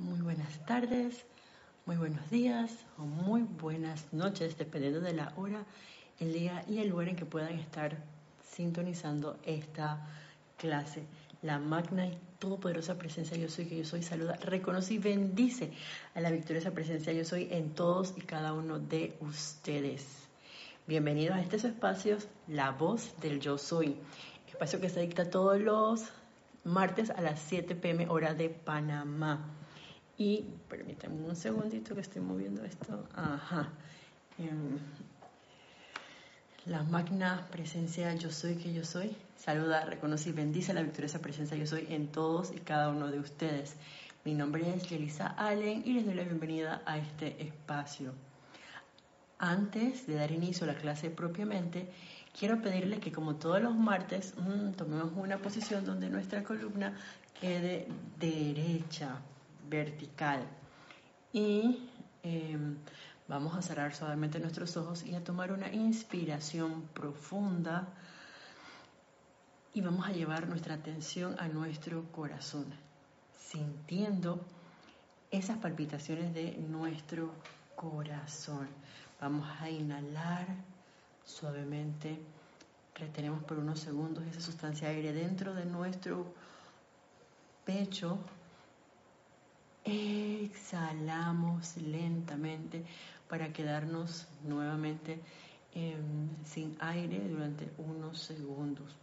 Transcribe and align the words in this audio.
Muy 0.00 0.22
buenas 0.22 0.64
tardes, 0.64 1.26
muy 1.84 1.98
buenos 1.98 2.30
días 2.30 2.70
o 2.96 3.02
muy 3.02 3.42
buenas 3.42 4.10
noches, 4.14 4.56
dependiendo 4.56 5.02
de 5.02 5.12
la 5.12 5.34
hora, 5.36 5.66
el 6.18 6.32
día 6.32 6.64
y 6.66 6.78
el 6.78 6.88
lugar 6.88 7.10
en 7.10 7.16
que 7.16 7.26
puedan 7.26 7.52
estar 7.58 7.98
sintonizando 8.42 9.38
esta 9.44 10.08
clase. 10.56 11.04
La 11.42 11.58
magna 11.58 12.06
y 12.06 12.16
todopoderosa 12.38 12.96
presencia 12.96 13.36
yo 13.36 13.50
soy 13.50 13.66
que 13.66 13.76
yo 13.76 13.84
soy 13.84 14.02
saluda, 14.02 14.36
reconoce 14.36 14.94
y 14.94 14.98
bendice 14.98 15.70
a 16.14 16.22
la 16.22 16.30
victoriosa 16.30 16.70
presencia 16.70 17.12
yo 17.12 17.26
soy 17.26 17.48
en 17.50 17.74
todos 17.74 18.14
y 18.16 18.22
cada 18.22 18.54
uno 18.54 18.78
de 18.78 19.18
ustedes. 19.20 20.06
Bienvenidos 20.86 21.36
a 21.36 21.42
estos 21.42 21.64
espacios, 21.64 22.26
la 22.48 22.70
voz 22.70 23.14
del 23.20 23.38
yo 23.38 23.58
soy, 23.58 23.96
espacio 24.48 24.80
que 24.80 24.88
se 24.88 25.02
dicta 25.02 25.28
todos 25.28 25.60
los 25.60 26.04
martes 26.64 27.10
a 27.10 27.20
las 27.20 27.38
7 27.40 27.74
pm 27.74 28.08
hora 28.08 28.32
de 28.32 28.48
Panamá. 28.48 29.59
Y 30.20 30.44
permítanme 30.68 31.26
un 31.26 31.34
segundito 31.34 31.94
que 31.94 32.02
estoy 32.02 32.20
moviendo 32.20 32.62
esto. 32.62 33.08
Ajá. 33.14 33.70
Em, 34.36 34.78
la 36.66 36.82
magna 36.82 37.48
presencia 37.50 38.14
yo 38.16 38.30
soy 38.30 38.56
que 38.56 38.74
yo 38.74 38.84
soy. 38.84 39.16
Saluda, 39.38 39.86
reconoce 39.86 40.28
y 40.28 40.32
bendice 40.32 40.74
la 40.74 40.82
victoriosa 40.82 41.20
presencia 41.22 41.56
yo 41.56 41.66
soy 41.66 41.86
en 41.88 42.08
todos 42.08 42.52
y 42.54 42.58
cada 42.58 42.90
uno 42.90 43.10
de 43.10 43.18
ustedes. 43.18 43.76
Mi 44.26 44.34
nombre 44.34 44.68
es 44.68 44.90
Yelisa 44.90 45.28
Allen 45.38 45.84
y 45.86 45.94
les 45.94 46.04
doy 46.04 46.12
la 46.12 46.24
bienvenida 46.24 46.82
a 46.84 46.98
este 46.98 47.42
espacio. 47.42 48.12
Antes 49.38 50.06
de 50.06 50.16
dar 50.16 50.32
inicio 50.32 50.64
a 50.64 50.74
la 50.74 50.78
clase 50.78 51.08
propiamente, 51.08 51.88
quiero 52.38 52.60
pedirle 52.60 53.00
que 53.00 53.10
como 53.10 53.36
todos 53.36 53.62
los 53.62 53.74
martes 53.74 54.34
mm, 54.36 54.72
tomemos 54.72 55.12
una 55.16 55.38
posición 55.38 55.86
donde 55.86 56.10
nuestra 56.10 56.44
columna 56.44 56.94
quede 57.40 57.88
derecha, 58.18 59.22
vertical. 59.70 60.42
Y 61.32 61.88
em, 62.22 62.76
vamos 63.28 63.56
a 63.56 63.62
cerrar 63.62 63.94
suavemente 63.94 64.40
nuestros 64.40 64.76
ojos 64.76 65.04
y 65.04 65.14
a 65.14 65.22
tomar 65.22 65.52
una 65.52 65.72
inspiración 65.72 66.82
profunda 66.92 67.88
y 69.72 69.80
vamos 69.80 70.06
a 70.06 70.12
llevar 70.12 70.48
nuestra 70.48 70.74
atención 70.74 71.36
a 71.38 71.46
nuestro 71.46 72.02
corazón, 72.10 72.66
sintiendo 73.38 74.44
esas 75.30 75.58
palpitaciones 75.58 76.34
de 76.34 76.56
nuestro 76.56 77.30
corazón. 77.76 78.68
Vamos 79.20 79.48
a 79.60 79.70
inhalar 79.70 80.46
suavemente, 81.24 82.18
retenemos 82.96 83.44
por 83.44 83.58
unos 83.58 83.78
segundos 83.78 84.24
esa 84.24 84.40
sustancia 84.40 84.88
aire 84.88 85.12
dentro 85.12 85.54
de 85.54 85.64
nuestro 85.64 86.34
pecho 87.64 88.18
Exhalamos 89.92 91.76
lentamente 91.78 92.84
para 93.28 93.52
quedarnos 93.52 94.28
nuevamente 94.44 95.20
em, 95.74 96.28
sin 96.44 96.76
aire 96.78 97.18
durante 97.28 97.72
unos 97.76 98.22
segundos. 98.22 98.94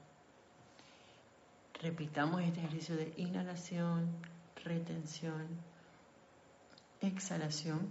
Repitamos 1.82 2.42
este 2.42 2.60
ejercicio 2.62 2.96
de 2.96 3.14
inhalación, 3.18 4.08
retención, 4.64 5.46
exhalación 7.02 7.90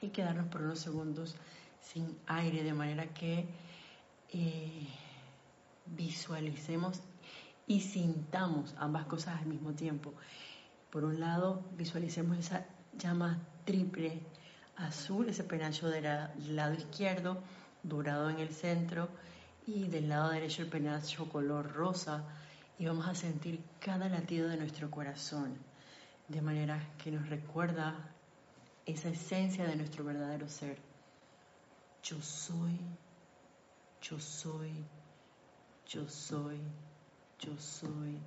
y 0.00 0.08
quedarnos 0.08 0.48
por 0.48 0.62
unos 0.62 0.78
segundos 0.78 1.36
sin 1.82 2.18
aire 2.26 2.62
de 2.62 2.72
manera 2.72 3.06
que 3.12 3.46
eh, 4.32 4.88
visualicemos 5.84 7.02
y 7.66 7.80
sintamos 7.80 8.74
ambas 8.78 9.04
cosas 9.04 9.40
al 9.40 9.46
mismo 9.46 9.74
tiempo. 9.74 10.14
Por 10.94 11.04
un 11.04 11.18
lado, 11.18 11.60
visualicemos 11.72 12.38
esa 12.38 12.64
llama 12.96 13.36
triple 13.64 14.20
azul, 14.76 15.28
ese 15.28 15.42
penacho 15.42 15.88
del 15.88 16.04
lado 16.54 16.74
izquierdo, 16.74 17.42
dorado 17.82 18.30
en 18.30 18.38
el 18.38 18.50
centro, 18.50 19.08
y 19.66 19.88
del 19.88 20.08
lado 20.08 20.30
derecho 20.30 20.62
el 20.62 20.68
penacho 20.68 21.28
color 21.28 21.72
rosa. 21.72 22.22
Y 22.78 22.86
vamos 22.86 23.08
a 23.08 23.14
sentir 23.16 23.60
cada 23.80 24.08
latido 24.08 24.48
de 24.48 24.56
nuestro 24.56 24.88
corazón, 24.88 25.56
de 26.28 26.40
manera 26.40 26.80
que 27.02 27.10
nos 27.10 27.28
recuerda 27.28 27.96
esa 28.86 29.08
esencia 29.08 29.66
de 29.66 29.74
nuestro 29.74 30.04
verdadero 30.04 30.48
ser. 30.48 30.78
Yo 32.04 32.22
soy, 32.22 32.78
yo 34.00 34.20
soy, 34.20 34.70
yo 35.88 36.08
soy, 36.08 36.60
yo 37.40 37.58
soy, 37.58 38.20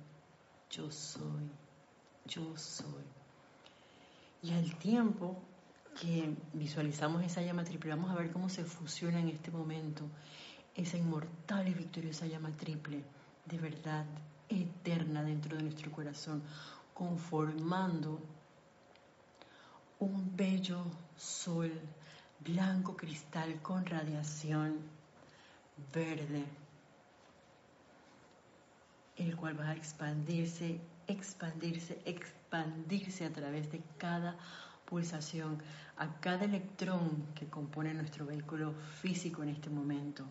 yo 0.68 0.90
soy 0.90 1.50
yo 2.28 2.56
soy. 2.56 3.04
Y 4.42 4.52
al 4.52 4.76
tiempo 4.76 5.42
que 6.00 6.32
visualizamos 6.52 7.24
esa 7.24 7.42
llama 7.42 7.64
triple, 7.64 7.90
vamos 7.90 8.10
a 8.10 8.14
ver 8.14 8.30
cómo 8.30 8.48
se 8.48 8.64
fusiona 8.64 9.18
en 9.18 9.28
este 9.28 9.50
momento 9.50 10.04
esa 10.76 10.96
inmortal 10.96 11.66
y 11.66 11.74
victoriosa 11.74 12.26
llama 12.26 12.50
triple, 12.56 13.02
de 13.46 13.58
verdad 13.58 14.04
eterna 14.48 15.24
dentro 15.24 15.56
de 15.56 15.64
nuestro 15.64 15.90
corazón, 15.90 16.42
conformando 16.94 18.20
un 19.98 20.36
bello 20.36 20.84
sol 21.16 21.72
blanco 22.40 22.96
cristal 22.96 23.60
con 23.60 23.84
radiación 23.84 24.78
verde, 25.92 26.44
el 29.16 29.36
cual 29.36 29.58
va 29.58 29.70
a 29.70 29.74
expandirse 29.74 30.80
expandirse, 31.08 32.00
expandirse 32.04 33.24
a 33.24 33.30
través 33.30 33.72
de 33.72 33.82
cada 33.98 34.36
pulsación, 34.84 35.60
a 35.96 36.20
cada 36.20 36.44
electrón 36.44 37.26
que 37.34 37.46
compone 37.48 37.92
nuestro 37.94 38.26
vehículo 38.26 38.74
físico 39.00 39.42
en 39.42 39.48
este 39.48 39.70
momento. 39.70 40.24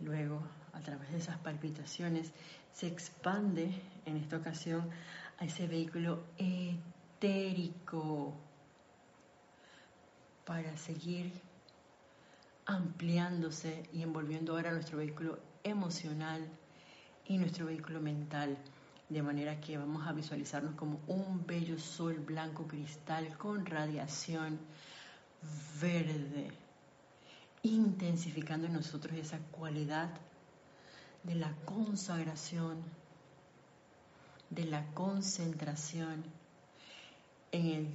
Luego, 0.00 0.42
a 0.72 0.80
través 0.80 1.10
de 1.12 1.18
esas 1.18 1.38
palpitaciones, 1.38 2.32
se 2.72 2.88
expande 2.88 3.80
en 4.04 4.16
esta 4.16 4.36
ocasión 4.36 4.90
a 5.38 5.44
ese 5.44 5.66
vehículo 5.66 6.24
etérico 6.36 8.34
para 10.44 10.76
seguir 10.76 11.32
ampliándose 12.66 13.88
y 13.92 14.02
envolviendo 14.02 14.52
ahora 14.52 14.72
nuestro 14.72 14.98
vehículo 14.98 15.38
emocional, 15.62 16.46
y 17.26 17.38
nuestro 17.38 17.66
vehículo 17.66 18.00
mental, 18.00 18.56
de 19.08 19.22
manera 19.22 19.60
que 19.60 19.78
vamos 19.78 20.06
a 20.06 20.12
visualizarnos 20.12 20.74
como 20.74 21.00
un 21.06 21.46
bello 21.46 21.78
sol 21.78 22.14
blanco 22.18 22.66
cristal 22.66 23.36
con 23.38 23.66
radiación 23.66 24.58
verde, 25.80 26.50
intensificando 27.62 28.66
en 28.66 28.74
nosotros 28.74 29.16
esa 29.16 29.38
cualidad 29.50 30.10
de 31.22 31.34
la 31.34 31.52
consagración, 31.64 32.82
de 34.50 34.64
la 34.66 34.84
concentración 34.92 36.24
en 37.52 37.66
el 37.66 37.88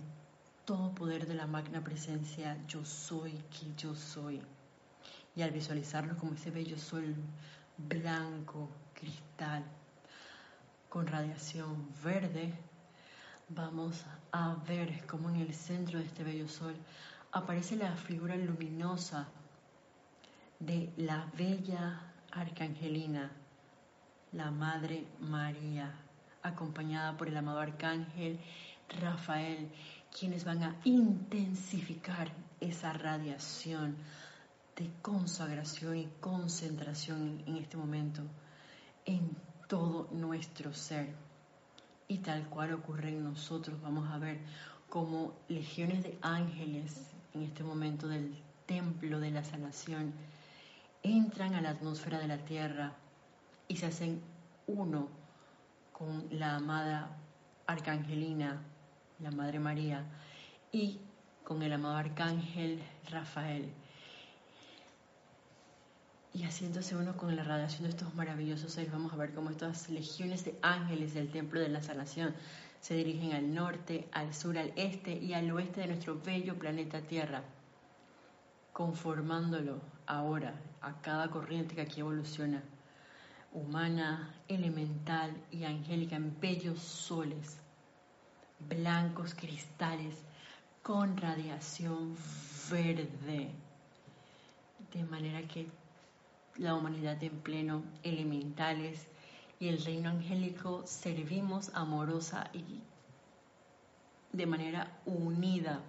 todo 0.66 0.94
poder 0.94 1.28
de 1.28 1.34
la 1.34 1.48
magna 1.48 1.84
presencia 1.84 2.58
yo 2.68 2.86
soy 2.86 3.32
que 3.32 3.74
yo 3.78 3.96
soy. 3.96 4.42
Y 5.36 5.42
al 5.42 5.52
visualizarnos 5.52 6.18
como 6.18 6.34
ese 6.34 6.52
bello 6.52 6.78
sol 6.78 7.16
blanco, 7.78 8.70
cristal, 9.00 9.64
con 10.90 11.08
radiación 11.08 11.88
verde, 12.04 12.54
vamos 13.50 14.04
a 14.32 14.56
ver 14.68 15.06
cómo 15.08 15.30
en 15.30 15.38
el 15.38 15.54
centro 15.54 16.00
de 16.00 16.06
este 16.06 16.24
bello 16.24 16.48
sol 16.48 16.76
aparece 17.32 17.76
la 17.76 17.96
figura 17.96 18.36
luminosa 18.36 19.28
de 20.60 20.92
la 20.98 21.26
bella 21.38 22.02
arcangelina, 22.32 23.32
la 24.34 24.52
Madre 24.52 25.06
María, 25.20 25.94
acompañada 26.44 27.18
por 27.18 27.28
el 27.28 27.38
amado 27.38 27.60
arcángel 27.60 28.40
Rafael, 28.90 29.70
quienes 30.18 30.44
van 30.44 30.64
a 30.64 30.76
intensificar 30.84 32.32
esa 32.60 32.94
radiación 32.94 33.96
de 34.76 34.90
consagración 35.02 35.98
y 35.98 36.10
concentración 36.20 37.44
en 37.46 37.58
este 37.58 37.78
momento 37.78 38.24
en 39.06 39.36
todo 39.68 40.08
nuestro 40.12 40.74
ser. 40.74 41.14
Y 42.08 42.20
tal 42.20 42.48
cual 42.50 42.74
ocurre 42.74 43.10
en 43.10 43.24
nosotros, 43.24 43.80
vamos 43.82 44.10
a 44.10 44.18
ver 44.18 44.40
como 44.90 45.34
legiones 45.48 46.04
de 46.04 46.18
ángeles 46.22 47.12
en 47.34 47.44
este 47.44 47.64
momento 47.64 48.08
del 48.08 48.36
templo 48.66 49.20
de 49.20 49.32
la 49.32 49.44
sanación 49.44 50.14
entran 51.04 51.56
a 51.56 51.62
la 51.62 51.72
atmósfera 51.72 52.20
de 52.20 52.28
la 52.28 52.38
tierra 52.38 52.94
y 53.68 53.78
se 53.78 53.86
hacen 53.86 54.22
uno 54.68 55.08
con 55.94 56.28
la 56.32 56.56
amada 56.56 57.18
arcangelina, 57.68 58.62
la 59.20 59.32
Madre 59.32 59.60
María, 59.60 60.04
y 60.72 61.00
con 61.44 61.62
el 61.64 61.74
amado 61.74 61.98
arcángel 61.98 62.82
Rafael 63.10 63.72
y 66.34 66.44
haciéndose 66.44 66.96
uno 66.96 67.18
con 67.18 67.36
la 67.36 67.44
radiación 67.44 67.84
de 67.84 67.90
estos 67.90 68.14
maravillosos 68.14 68.74
seres, 68.74 68.92
vamos 68.92 69.14
a 69.14 69.18
ver 69.18 69.34
cómo 69.34 69.50
estas 69.50 69.90
legiones 69.90 70.46
de 70.46 70.58
ángeles 70.62 71.14
del 71.14 71.32
templo 71.32 71.60
de 71.60 71.70
la 71.70 71.82
sanación 71.82 72.36
se 72.82 72.94
dirigen 72.94 73.34
al 73.34 73.54
norte, 73.54 74.08
al 74.12 74.34
sur, 74.34 74.58
al 74.58 74.72
este 74.76 75.12
y 75.14 75.34
al 75.34 75.52
oeste 75.52 75.82
de 75.82 75.88
nuestro 75.88 76.20
bello 76.20 76.58
planeta 76.58 77.02
Tierra, 77.02 77.44
conformándolo 78.72 79.82
ahora 80.06 80.54
a 80.82 81.02
cada 81.02 81.30
corriente 81.30 81.76
que 81.76 81.82
aquí 81.82 82.00
evoluciona, 82.00 82.64
humana, 83.52 84.34
elemental 84.48 85.36
y 85.52 85.64
angélica 85.64 86.16
en 86.16 86.40
bellos 86.40 86.80
soles, 86.80 87.58
blancos 88.60 89.34
cristales 89.34 90.16
con 90.84 91.18
radiación 91.18 92.16
verde, 92.72 93.50
de 94.94 95.04
manera 95.04 95.42
que 95.48 95.68
la 96.58 96.76
humanidad 96.76 97.22
en 97.24 97.40
pleno 97.40 97.84
elementales 98.04 99.08
y 99.60 99.68
el 99.68 99.84
reino 99.84 100.10
angélico 100.10 100.86
servimos 100.86 101.72
amorosa 101.74 102.50
y 102.54 102.82
de 104.32 104.46
manera 104.46 105.00
unida 105.06 105.82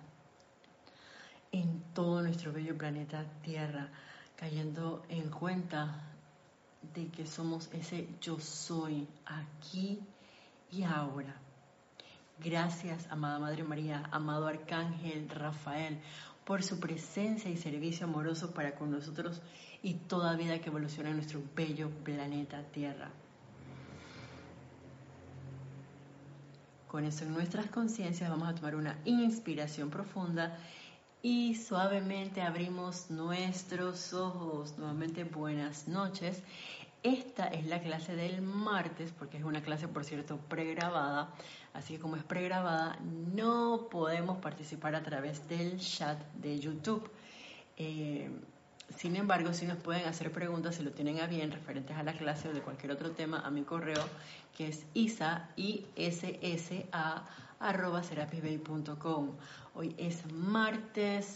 en 1.52 1.82
todo 1.94 2.22
nuestro 2.22 2.52
bello 2.52 2.76
planeta 2.76 3.24
Tierra, 3.42 3.88
cayendo 4.36 5.02
en 5.08 5.30
cuenta 5.30 6.02
de 6.94 7.08
que 7.08 7.26
somos 7.26 7.68
ese 7.72 8.08
yo 8.20 8.38
soy 8.40 9.06
aquí 9.26 10.00
y 10.70 10.84
ahora. 10.84 11.36
Gracias, 12.42 13.06
amada 13.10 13.38
Madre 13.38 13.64
María, 13.64 14.08
amado 14.12 14.46
Arcángel 14.46 15.28
Rafael, 15.28 16.00
por 16.44 16.62
su 16.62 16.80
presencia 16.80 17.50
y 17.50 17.56
servicio 17.56 18.06
amoroso 18.06 18.52
para 18.52 18.74
con 18.74 18.90
nosotros 18.90 19.40
y 19.82 19.94
toda 19.94 20.36
vida 20.36 20.60
que 20.60 20.68
evoluciona 20.68 21.10
en 21.10 21.16
nuestro 21.16 21.42
bello 21.54 21.90
planeta 22.04 22.62
Tierra. 22.72 23.10
Con 26.88 27.04
eso 27.04 27.24
en 27.24 27.34
nuestras 27.34 27.66
conciencias 27.66 28.28
vamos 28.30 28.48
a 28.48 28.54
tomar 28.54 28.74
una 28.74 28.98
inspiración 29.04 29.90
profunda 29.90 30.58
y 31.22 31.54
suavemente 31.54 32.40
abrimos 32.40 33.10
nuestros 33.10 34.12
ojos. 34.12 34.76
Nuevamente 34.78 35.24
buenas 35.24 35.86
noches. 35.86 36.42
Esta 37.02 37.46
es 37.48 37.66
la 37.66 37.80
clase 37.80 38.14
del 38.14 38.42
martes, 38.42 39.12
porque 39.18 39.38
es 39.38 39.44
una 39.44 39.62
clase, 39.62 39.88
por 39.88 40.04
cierto, 40.04 40.36
pregrabada. 40.36 41.32
Así 41.72 41.94
que 41.94 42.00
como 42.00 42.16
es 42.16 42.24
pregrabada, 42.24 42.98
no 43.00 43.88
podemos 43.90 44.38
participar 44.38 44.94
a 44.94 45.02
través 45.02 45.48
del 45.48 45.78
chat 45.80 46.20
de 46.34 46.58
YouTube. 46.58 47.10
Eh, 47.78 48.30
sin 48.96 49.16
embargo, 49.16 49.54
si 49.54 49.66
nos 49.66 49.78
pueden 49.78 50.06
hacer 50.06 50.30
preguntas, 50.30 50.74
si 50.74 50.82
lo 50.82 50.90
tienen 50.90 51.20
a 51.20 51.26
bien, 51.26 51.50
referentes 51.50 51.96
a 51.96 52.02
la 52.02 52.12
clase 52.12 52.48
o 52.48 52.52
de 52.52 52.60
cualquier 52.60 52.92
otro 52.92 53.12
tema, 53.12 53.40
a 53.40 53.50
mi 53.50 53.62
correo, 53.62 54.04
que 54.54 54.68
es 54.68 54.84
isa, 54.92 55.48
arroba 57.60 58.02
Hoy 59.74 59.94
es 59.96 60.32
martes 60.32 61.26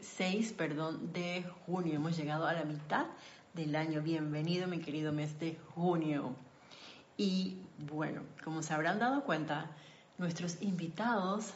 6 0.00 0.52
perdón, 0.52 1.12
de 1.12 1.44
junio. 1.66 1.94
Hemos 1.94 2.16
llegado 2.16 2.46
a 2.46 2.52
la 2.52 2.64
mitad 2.64 3.06
del 3.54 3.74
año. 3.74 4.00
Bienvenido, 4.00 4.68
mi 4.68 4.80
querido 4.80 5.12
mes 5.12 5.38
de 5.40 5.58
junio. 5.74 6.36
Y 7.16 7.58
bueno, 7.78 8.22
como 8.44 8.62
se 8.62 8.72
habrán 8.72 8.98
dado 8.98 9.24
cuenta, 9.24 9.66
nuestros 10.18 10.62
invitados 10.62 11.52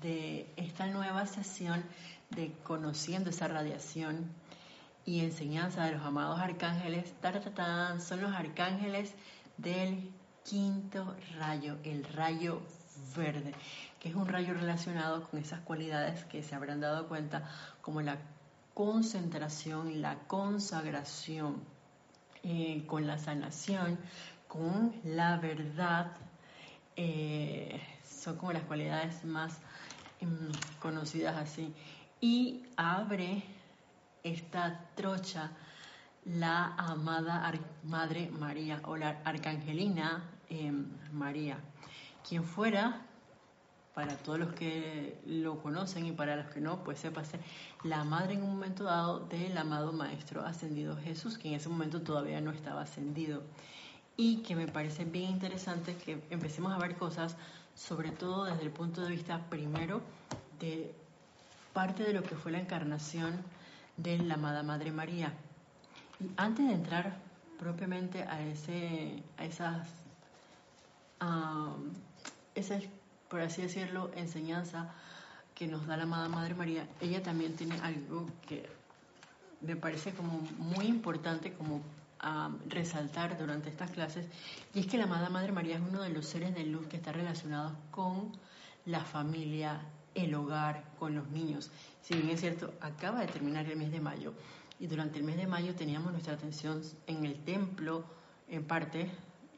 de 0.00 0.52
esta 0.56 0.86
nueva 0.86 1.26
sesión 1.26 1.82
de 2.30 2.52
Conociendo 2.62 3.30
esa 3.30 3.48
radiación 3.48 4.30
y 5.04 5.20
enseñanza 5.20 5.84
de 5.84 5.92
los 5.92 6.02
amados 6.02 6.38
arcángeles, 6.40 7.12
son 8.00 8.20
los 8.20 8.32
arcángeles 8.32 9.12
del 9.56 10.10
quinto 10.44 11.16
rayo, 11.38 11.76
el 11.84 12.04
rayo 12.04 12.62
verde, 13.16 13.52
que 14.00 14.08
es 14.08 14.14
un 14.14 14.28
rayo 14.28 14.54
relacionado 14.54 15.28
con 15.28 15.40
esas 15.40 15.60
cualidades 15.60 16.24
que 16.24 16.42
se 16.42 16.54
habrán 16.54 16.80
dado 16.80 17.08
cuenta, 17.08 17.48
como 17.80 18.00
la 18.00 18.18
concentración, 18.74 20.00
la 20.00 20.18
consagración, 20.26 21.62
eh, 22.42 22.84
con 22.86 23.06
la 23.06 23.18
sanación, 23.18 23.98
con 24.48 24.94
la 25.04 25.36
verdad, 25.38 26.12
eh, 26.96 27.80
son 28.04 28.36
como 28.36 28.52
las 28.52 28.64
cualidades 28.64 29.24
más 29.24 29.58
em, 30.20 30.50
conocidas 30.80 31.36
así. 31.36 31.72
Y 32.20 32.64
abre 32.76 33.42
esta 34.22 34.88
trocha 34.94 35.50
la 36.24 36.74
amada 36.76 37.52
Madre 37.82 38.30
María 38.30 38.80
o 38.84 38.96
la 38.96 39.20
Arcangelina 39.24 40.22
em, 40.48 40.86
María, 41.12 41.58
quien 42.28 42.44
fuera, 42.44 43.06
para 43.94 44.16
todos 44.16 44.38
los 44.38 44.54
que 44.54 45.18
lo 45.26 45.60
conocen 45.60 46.06
y 46.06 46.12
para 46.12 46.36
los 46.36 46.46
que 46.46 46.60
no, 46.60 46.82
pues 46.82 46.98
sépase, 46.98 47.38
la 47.84 48.04
madre 48.04 48.34
en 48.34 48.42
un 48.42 48.50
momento 48.50 48.84
dado 48.84 49.20
del 49.20 49.56
amado 49.58 49.92
Maestro 49.92 50.44
ascendido 50.44 50.96
Jesús, 50.96 51.36
que 51.36 51.48
en 51.48 51.54
ese 51.54 51.68
momento 51.68 52.00
todavía 52.00 52.40
no 52.40 52.52
estaba 52.52 52.82
ascendido. 52.82 53.42
Y 54.16 54.38
que 54.38 54.56
me 54.56 54.66
parece 54.66 55.04
bien 55.04 55.30
interesante 55.30 55.96
que 55.96 56.22
empecemos 56.30 56.72
a 56.72 56.78
ver 56.78 56.96
cosas, 56.96 57.36
sobre 57.74 58.10
todo 58.10 58.44
desde 58.44 58.62
el 58.62 58.70
punto 58.70 59.02
de 59.02 59.10
vista 59.10 59.40
primero 59.50 60.00
de 60.58 60.94
parte 61.72 62.02
de 62.02 62.12
lo 62.12 62.22
que 62.22 62.36
fue 62.36 62.52
la 62.52 62.60
encarnación 62.60 63.42
de 63.96 64.18
la 64.18 64.34
amada 64.34 64.62
Madre 64.62 64.92
María. 64.92 65.32
Y 66.20 66.30
antes 66.36 66.66
de 66.66 66.74
entrar 66.74 67.16
propiamente 67.58 68.22
a, 68.22 68.42
ese, 68.42 69.22
a 69.38 69.44
esas, 69.44 69.88
por 73.32 73.40
así 73.40 73.62
decirlo, 73.62 74.10
enseñanza 74.14 74.90
que 75.54 75.66
nos 75.66 75.86
da 75.86 75.96
la 75.96 76.02
amada 76.02 76.28
Madre 76.28 76.54
María, 76.54 76.86
ella 77.00 77.22
también 77.22 77.56
tiene 77.56 77.80
algo 77.80 78.26
que 78.46 78.68
me 79.62 79.74
parece 79.74 80.12
como 80.12 80.40
muy 80.58 80.84
importante 80.84 81.54
como 81.54 81.80
resaltar 82.68 83.38
durante 83.38 83.70
estas 83.70 83.90
clases, 83.90 84.26
y 84.74 84.80
es 84.80 84.86
que 84.86 84.98
la 84.98 85.04
amada 85.04 85.30
Madre 85.30 85.50
María 85.50 85.76
es 85.76 85.80
uno 85.80 86.02
de 86.02 86.10
los 86.10 86.26
seres 86.26 86.54
de 86.54 86.64
luz 86.66 86.86
que 86.88 86.98
está 86.98 87.10
relacionado 87.10 87.74
con 87.90 88.32
la 88.84 89.02
familia, 89.02 89.80
el 90.14 90.34
hogar, 90.34 90.84
con 90.98 91.14
los 91.14 91.26
niños. 91.30 91.70
Si 92.02 92.12
bien 92.12 92.28
es 92.28 92.40
cierto, 92.40 92.74
acaba 92.82 93.20
de 93.20 93.28
terminar 93.28 93.64
el 93.64 93.78
mes 93.78 93.90
de 93.92 94.00
mayo 94.00 94.34
y 94.78 94.88
durante 94.88 95.18
el 95.18 95.24
mes 95.24 95.38
de 95.38 95.46
mayo 95.46 95.74
teníamos 95.74 96.12
nuestra 96.12 96.34
atención 96.34 96.82
en 97.06 97.24
el 97.24 97.42
templo, 97.44 98.04
en 98.50 98.62
parte 98.62 99.10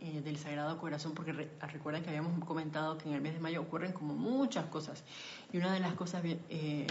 eh, 0.05 0.21
del 0.21 0.37
Sagrado 0.37 0.77
Corazón, 0.77 1.13
porque 1.15 1.33
recuerden 1.33 2.03
que 2.03 2.11
habíamos 2.11 2.45
comentado 2.45 2.99
que 2.99 3.09
en 3.09 3.15
el 3.15 3.23
mes 3.23 3.33
de 3.33 3.41
mayo 3.41 3.63
ocurren 3.63 3.93
como 3.93 4.15
muchas 4.15 4.67
cosas. 4.67 5.03
Y 5.51 5.57
una 5.57 5.73
de 5.73 5.81
las 5.81 5.95
cosas 5.95 6.23
eh, 6.27 6.87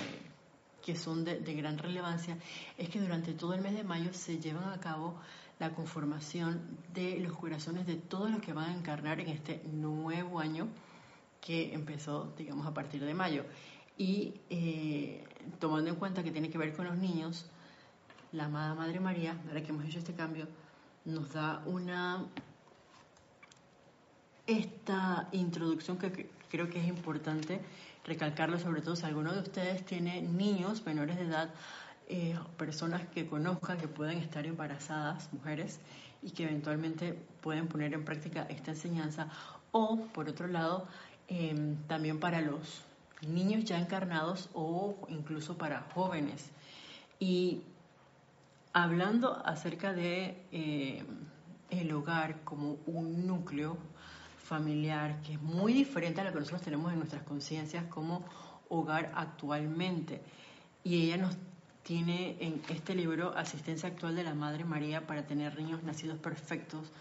que 0.82 0.96
son 0.96 1.24
de, 1.24 1.40
de 1.40 1.54
gran 1.54 1.78
relevancia 1.78 2.40
es 2.76 2.90
que 2.90 3.00
durante 3.00 3.34
todo 3.34 3.54
el 3.54 3.62
mes 3.62 3.76
de 3.76 3.84
mayo 3.84 4.12
se 4.14 4.40
llevan 4.40 4.68
a 4.74 4.80
cabo 4.80 5.16
la 5.60 5.76
conformación 5.76 6.80
de 6.92 7.20
los 7.20 7.34
corazones 7.34 7.86
de 7.86 7.98
todos 7.98 8.32
los 8.32 8.42
que 8.42 8.52
van 8.52 8.72
a 8.72 8.76
encarnar 8.76 9.20
en 9.20 9.30
este 9.30 9.62
nuevo 9.72 10.40
año 10.40 10.68
que 11.40 11.72
empezó, 11.72 12.34
digamos, 12.36 12.66
a 12.66 12.74
partir 12.74 13.06
de 13.06 13.14
mayo. 13.14 13.46
Y 13.96 14.34
eh, 14.50 15.24
tomando 15.60 15.92
en 15.92 15.98
cuenta 15.98 16.24
que 16.24 16.32
tiene 16.32 16.50
que 16.50 16.58
ver 16.58 16.74
con 16.74 16.86
los 16.86 16.98
niños, 16.98 17.46
la 18.32 18.46
amada 18.46 18.74
Madre 18.74 19.00
María, 19.00 19.40
ahora 19.48 19.62
que 19.62 19.70
hemos 19.70 19.86
hecho 19.86 20.00
este 20.00 20.16
cambio, 20.16 20.48
nos 21.06 21.34
da 21.34 21.62
una 21.68 22.26
esta 24.48 25.28
introducción 25.32 25.98
que 25.98 26.30
creo 26.50 26.70
que 26.70 26.80
es 26.80 26.88
importante 26.88 27.62
recalcarlo, 28.06 28.60
sobre 28.60 28.82
todo 28.82 28.96
si 28.96 29.06
alguno 29.06 29.34
de 29.34 29.40
ustedes 29.40 29.86
tiene 29.86 30.22
niños 30.22 30.86
menores 30.86 31.18
de 31.18 31.24
edad, 31.24 31.50
eh, 32.08 32.38
personas 32.58 33.08
que 33.08 33.26
conozcan 33.28 33.78
que 33.78 33.88
pueden 33.88 34.18
estar 34.18 34.46
embarazadas, 34.46 35.32
mujeres, 35.32 35.80
y 36.22 36.32
que 36.32 36.44
eventualmente 36.44 37.18
pueden 37.42 37.68
poner 37.68 37.94
en 37.94 38.06
práctica 38.06 38.44
esta 38.50 38.72
enseñanza, 38.72 39.30
o 39.72 39.98
por 40.14 40.30
otro 40.30 40.48
lado, 40.48 40.88
Em, 41.28 41.78
también 41.88 42.20
para 42.20 42.42
los 42.42 42.84
niños 43.26 43.64
ya 43.64 43.80
encarnados 43.80 44.50
o 44.54 44.98
incluso 45.08 45.58
para 45.58 45.82
jóvenes. 45.94 46.52
Y 47.20 47.62
hablando 48.74 49.42
acerca 49.46 49.94
de 49.94 50.46
em, 50.52 51.06
el 51.70 51.92
hogar 51.94 52.42
como 52.44 52.78
un 52.86 53.26
núcleo 53.26 53.78
familiar 54.44 55.22
que 55.22 55.34
es 55.34 55.42
muy 55.42 55.74
diferente 55.74 56.22
a 56.22 56.26
lo 56.26 56.34
que 56.34 56.40
nosotros 56.40 56.62
tenemos 56.62 56.92
en 56.92 57.00
nuestras 57.00 57.24
conciencias 57.24 57.86
como 57.86 58.24
hogar 58.70 59.12
actualmente. 59.16 60.22
Y 60.84 61.06
ella 61.06 61.18
nos 61.18 61.36
tiene 61.84 62.38
en 62.40 62.62
este 62.70 62.94
libro 62.94 63.36
Asistencia 63.36 63.90
Actual 63.90 64.16
de 64.16 64.24
la 64.24 64.34
Madre 64.34 64.66
María 64.66 65.08
para 65.08 65.26
tener 65.26 65.58
niños 65.58 65.84
nacidos 65.84 66.18
perfectos. 66.18 66.92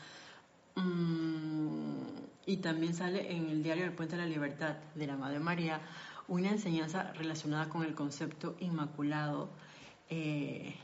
Mm, 0.76 1.98
y 2.46 2.56
también 2.58 2.94
sale 2.94 3.32
en 3.32 3.48
el 3.48 3.62
diario 3.62 3.84
El 3.84 3.92
Puente 3.92 4.16
de 4.16 4.22
la 4.22 4.28
Libertad 4.28 4.76
de 4.94 5.06
la 5.06 5.16
Madre 5.16 5.38
María 5.38 5.80
una 6.28 6.50
enseñanza 6.50 7.12
relacionada 7.12 7.68
con 7.68 7.84
el 7.84 7.94
concepto 7.94 8.56
inmaculado. 8.60 9.50
Eh, 10.08 10.74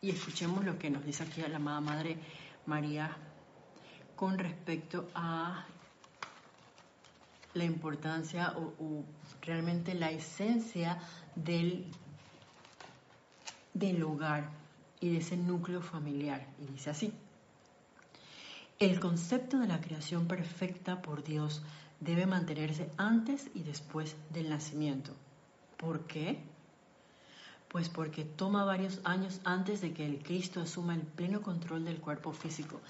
y 0.00 0.10
escuchemos 0.10 0.64
lo 0.64 0.78
que 0.78 0.90
nos 0.90 1.04
dice 1.04 1.22
aquí 1.22 1.40
la 1.40 1.56
amada 1.56 1.80
Madre 1.80 2.18
María 2.66 3.16
con 4.24 4.38
respecto 4.38 5.10
a 5.14 5.66
la 7.52 7.64
importancia 7.64 8.54
o, 8.56 9.04
realmente 9.42 9.92
la 9.92 10.10
esencia 10.10 10.98
del, 11.36 11.84
del 13.74 14.02
hogar 14.02 14.48
y 14.98 15.10
de 15.10 15.18
ese 15.18 15.36
núcleo 15.36 15.82
familiar. 15.82 16.46
Y 16.58 16.72
dice 16.72 16.88
así, 16.88 17.12
el 18.78 18.98
concepto 18.98 19.58
de 19.58 19.66
la 19.66 19.82
creación 19.82 20.26
perfecta 20.26 21.02
por 21.02 21.22
Dios 21.22 21.60
debe 22.00 22.24
mantenerse 22.24 22.90
antes 22.96 23.50
y 23.54 23.62
después 23.62 24.16
del 24.30 24.48
nacimiento. 24.48 25.12
¿Por 25.76 26.06
qué? 26.06 26.38
Pues 27.68 27.90
porque 27.90 28.24
toma 28.24 28.64
varios 28.64 29.02
años 29.04 29.42
antes 29.44 29.82
de 29.82 29.92
que 29.92 30.06
el 30.06 30.22
Cristo 30.22 30.62
asuma 30.62 30.94
el 30.94 31.02
pleno 31.02 31.42
control 31.42 31.84
del 31.84 32.00
cuerpo 32.00 32.32
físico. 32.32 32.80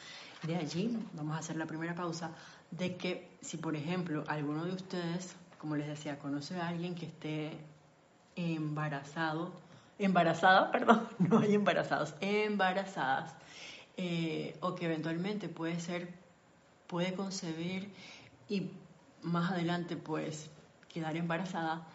De 0.47 0.57
allí, 0.57 0.99
vamos 1.15 1.37
a 1.37 1.39
hacer 1.39 1.57
la 1.57 1.67
primera 1.67 1.95
pausa, 1.95 2.31
de 2.71 2.97
que 2.97 3.31
si 3.41 3.57
por 3.57 3.77
ejemplo 3.77 4.25
alguno 4.29 4.65
de 4.65 4.73
ustedes, 4.73 5.37
como 5.59 5.77
les 5.77 5.87
decía, 5.87 6.19
conoce 6.19 6.61
a 6.61 6.69
alguien 6.69 6.95
que 6.95 7.07
esté 7.07 7.59
embarazado, 8.37 9.53
embarazada, 9.99 10.71
perdón, 10.73 11.09
no 11.19 11.39
hay 11.39 11.55
embarazados, 11.55 12.15
embarazadas, 12.21 13.35
eh, 13.97 14.57
o 14.61 14.75
que 14.75 14.87
eventualmente 14.87 15.49
puede 15.49 15.81
ser, 15.81 16.13
puede 16.89 17.15
concebir 17.15 17.93
y 18.49 18.71
más 19.23 19.53
adelante 19.53 19.97
pues 19.97 20.51
quedar 20.89 21.17
embarazada, 21.17 21.87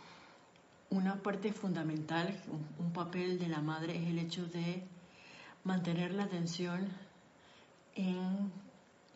una 0.90 1.22
parte 1.22 1.54
fundamental, 1.54 2.36
un, 2.80 2.92
papel 2.94 3.38
de 3.38 3.48
la 3.48 3.62
madre 3.62 3.96
es 3.96 4.08
el 4.10 4.18
hecho 4.18 4.46
de 4.48 4.84
mantener 5.64 6.14
la 6.14 6.24
atención 6.24 6.90
en, 7.96 8.52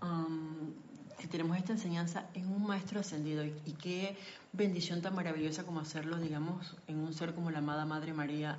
um, 0.02 0.74
si 1.20 1.28
tenemos 1.28 1.58
esta 1.58 1.74
enseñanza, 1.74 2.26
en 2.34 2.48
un 2.52 2.66
maestro 2.66 3.00
ascendido. 3.00 3.44
Y, 3.46 3.74
qué 3.82 4.18
bendición 4.52 5.02
tan 5.02 5.16
maravillosa 5.16 5.64
como 5.64 5.80
hacerlo, 5.80 6.18
digamos, 6.18 6.76
en 6.88 7.00
un 7.00 7.14
ser 7.14 7.34
como 7.34 7.52
la 7.52 7.60
amada 7.60 7.86
Madre 7.86 8.14
María, 8.14 8.58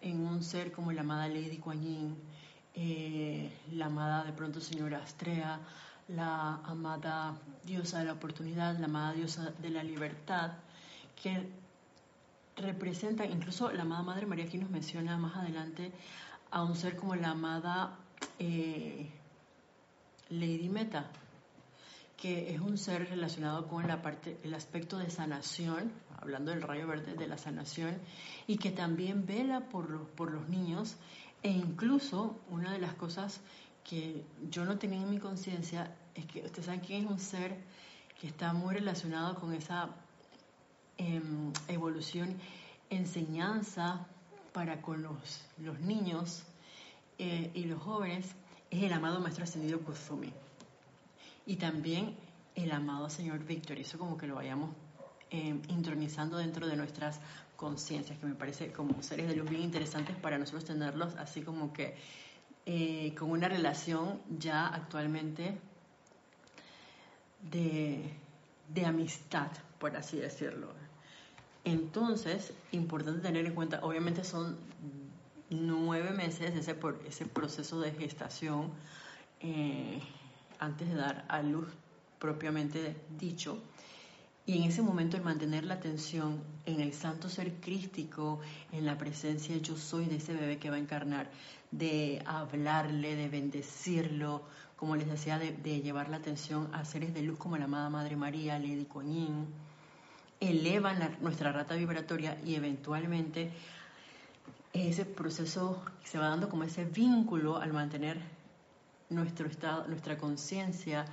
en 0.00 0.20
un 0.20 0.42
ser 0.42 0.72
como 0.72 0.92
la 0.92 1.00
amada 1.00 1.28
Lady 1.28 1.58
Kuan 1.58 1.82
Yin, 1.82 2.16
eh, 2.74 3.50
la 3.72 3.86
amada 3.86 4.24
de 4.24 4.32
pronto 4.32 4.60
señora 4.60 4.98
Astrea, 4.98 5.60
la 6.08 6.56
amada 6.64 7.34
diosa 7.64 7.98
de 7.98 8.04
la 8.04 8.12
oportunidad, 8.12 8.78
la 8.78 8.86
amada 8.86 9.12
diosa 9.12 9.52
de 9.62 9.70
la 9.70 9.82
libertad, 9.82 10.52
que 11.20 11.48
representa, 12.56 13.26
incluso 13.26 13.70
la 13.72 13.82
amada 13.82 14.02
Madre 14.02 14.26
María 14.26 14.44
aquí 14.44 14.58
nos 14.58 14.70
menciona 14.70 15.16
más 15.16 15.36
adelante 15.36 15.92
a 16.50 16.62
un 16.62 16.76
ser 16.76 16.96
como 16.96 17.14
la 17.16 17.30
amada 17.30 17.98
eh, 18.38 19.10
Lady 20.30 20.68
Meta, 20.68 21.10
que 22.16 22.54
es 22.54 22.60
un 22.60 22.78
ser 22.78 23.08
relacionado 23.08 23.68
con 23.68 23.86
la 23.86 24.02
parte, 24.02 24.38
el 24.42 24.54
aspecto 24.54 24.98
de 24.98 25.10
sanación, 25.10 25.92
hablando 26.18 26.50
del 26.50 26.62
rayo 26.62 26.86
verde 26.86 27.14
de 27.14 27.26
la 27.26 27.38
sanación, 27.38 27.98
y 28.46 28.56
que 28.56 28.70
también 28.70 29.26
vela 29.26 29.68
por, 29.68 30.08
por 30.10 30.32
los 30.32 30.48
niños 30.48 30.96
e 31.42 31.50
incluso 31.50 32.40
una 32.50 32.72
de 32.72 32.78
las 32.78 32.94
cosas 32.94 33.40
que 33.84 34.24
yo 34.50 34.64
no 34.64 34.78
tenía 34.78 35.00
en 35.00 35.10
mi 35.10 35.18
conciencia 35.18 35.94
es 36.14 36.26
que 36.26 36.40
ustedes 36.40 36.66
saben 36.66 36.80
quién 36.80 37.04
es 37.04 37.10
un 37.10 37.20
ser 37.20 37.56
que 38.20 38.26
está 38.26 38.52
muy 38.52 38.74
relacionado 38.74 39.34
con 39.36 39.52
esa 39.54 39.90
em, 40.96 41.52
evolución, 41.68 42.36
enseñanza 42.90 44.06
para 44.52 44.80
con 44.80 45.02
los, 45.02 45.44
los 45.58 45.78
niños 45.80 46.42
eh, 47.18 47.50
y 47.54 47.64
los 47.64 47.80
jóvenes, 47.82 48.34
es 48.70 48.82
el 48.82 48.92
amado 48.92 49.20
Maestro 49.20 49.44
Ascendido 49.44 49.80
Kusumi. 49.80 50.32
Y 51.46 51.56
también 51.56 52.16
el 52.54 52.72
amado 52.72 53.08
Señor 53.08 53.44
Víctor, 53.44 53.78
eso 53.78 53.98
como 53.98 54.16
que 54.16 54.26
lo 54.26 54.34
vayamos 54.34 54.70
em, 55.30 55.60
intronizando 55.68 56.38
dentro 56.38 56.66
de 56.66 56.76
nuestras 56.76 57.20
conciencias, 57.56 58.18
que 58.18 58.26
me 58.26 58.34
parece 58.34 58.72
como 58.72 59.02
seres 59.02 59.28
de 59.28 59.36
luz 59.36 59.48
bien 59.48 59.62
interesantes 59.62 60.16
para 60.16 60.38
nosotros 60.38 60.64
tenerlos 60.64 61.14
así 61.16 61.42
como 61.42 61.72
que 61.72 61.96
eh, 62.66 63.14
con 63.16 63.30
una 63.30 63.48
relación 63.48 64.20
ya 64.38 64.66
actualmente 64.66 65.56
de, 67.50 68.12
de 68.68 68.84
amistad, 68.84 69.50
por 69.78 69.96
así 69.96 70.16
decirlo. 70.16 70.68
Entonces, 71.64 72.52
importante 72.72 73.20
tener 73.20 73.46
en 73.46 73.54
cuenta, 73.54 73.80
obviamente 73.82 74.24
son 74.24 74.56
nueve 75.50 76.10
meses 76.10 76.54
ese, 76.54 76.74
por, 76.74 77.00
ese 77.06 77.26
proceso 77.26 77.80
de 77.80 77.92
gestación 77.92 78.72
eh, 79.40 80.00
antes 80.58 80.88
de 80.88 80.94
dar 80.94 81.24
a 81.28 81.42
luz 81.42 81.68
propiamente 82.18 82.96
dicho. 83.18 83.58
Y 84.46 84.58
en 84.58 84.62
ese 84.62 84.80
momento 84.80 85.16
el 85.16 85.24
mantener 85.24 85.64
la 85.64 85.74
atención 85.74 86.40
en 86.66 86.80
el 86.80 86.92
santo 86.92 87.28
ser 87.28 87.54
crístico, 87.54 88.40
en 88.70 88.86
la 88.86 88.96
presencia 88.96 89.56
yo 89.56 89.76
soy 89.76 90.06
de 90.06 90.16
ese 90.16 90.34
bebé 90.34 90.58
que 90.58 90.70
va 90.70 90.76
a 90.76 90.78
encarnar, 90.78 91.28
de 91.72 92.22
hablarle, 92.24 93.16
de 93.16 93.28
bendecirlo, 93.28 94.42
como 94.76 94.94
les 94.94 95.08
decía, 95.08 95.38
de, 95.38 95.80
llevar 95.80 96.08
la 96.08 96.18
atención 96.18 96.68
a 96.72 96.84
seres 96.84 97.12
de 97.12 97.22
luz 97.22 97.38
como 97.38 97.56
la 97.56 97.64
amada 97.64 97.90
Madre 97.90 98.14
María, 98.14 98.58
Lady 98.58 98.84
Coñín, 98.84 99.46
elevan 100.38 101.16
nuestra 101.22 101.50
rata 101.50 101.74
vibratoria 101.74 102.38
y 102.44 102.54
eventualmente 102.54 103.50
ese 104.72 105.04
proceso 105.04 105.82
se 106.04 106.18
va 106.18 106.28
dando 106.28 106.48
como 106.48 106.64
ese 106.64 106.84
vínculo 106.84 107.56
al 107.56 107.72
mantener 107.72 108.20
nuestro 109.08 109.46
estado, 109.46 109.86
nuestra 109.86 110.18
conciencia 110.18 111.06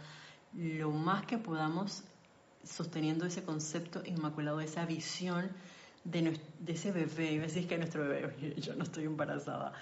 lo 0.54 0.92
más 0.92 1.26
que 1.26 1.38
podamos 1.38 2.04
sosteniendo 2.64 3.26
ese 3.26 3.44
concepto 3.44 4.02
inmaculado, 4.06 4.60
esa 4.62 4.86
visión 4.86 5.50
de, 6.04 6.40
ese 6.68 6.92
bebé, 6.92 7.40
me 7.40 7.48
decís 7.48 7.66
que 7.66 7.78
nuestro 7.78 8.04
bebé, 8.04 8.56
yo 8.58 8.76
no 8.76 8.84
estoy 8.84 9.06
embarazada, 9.06 9.74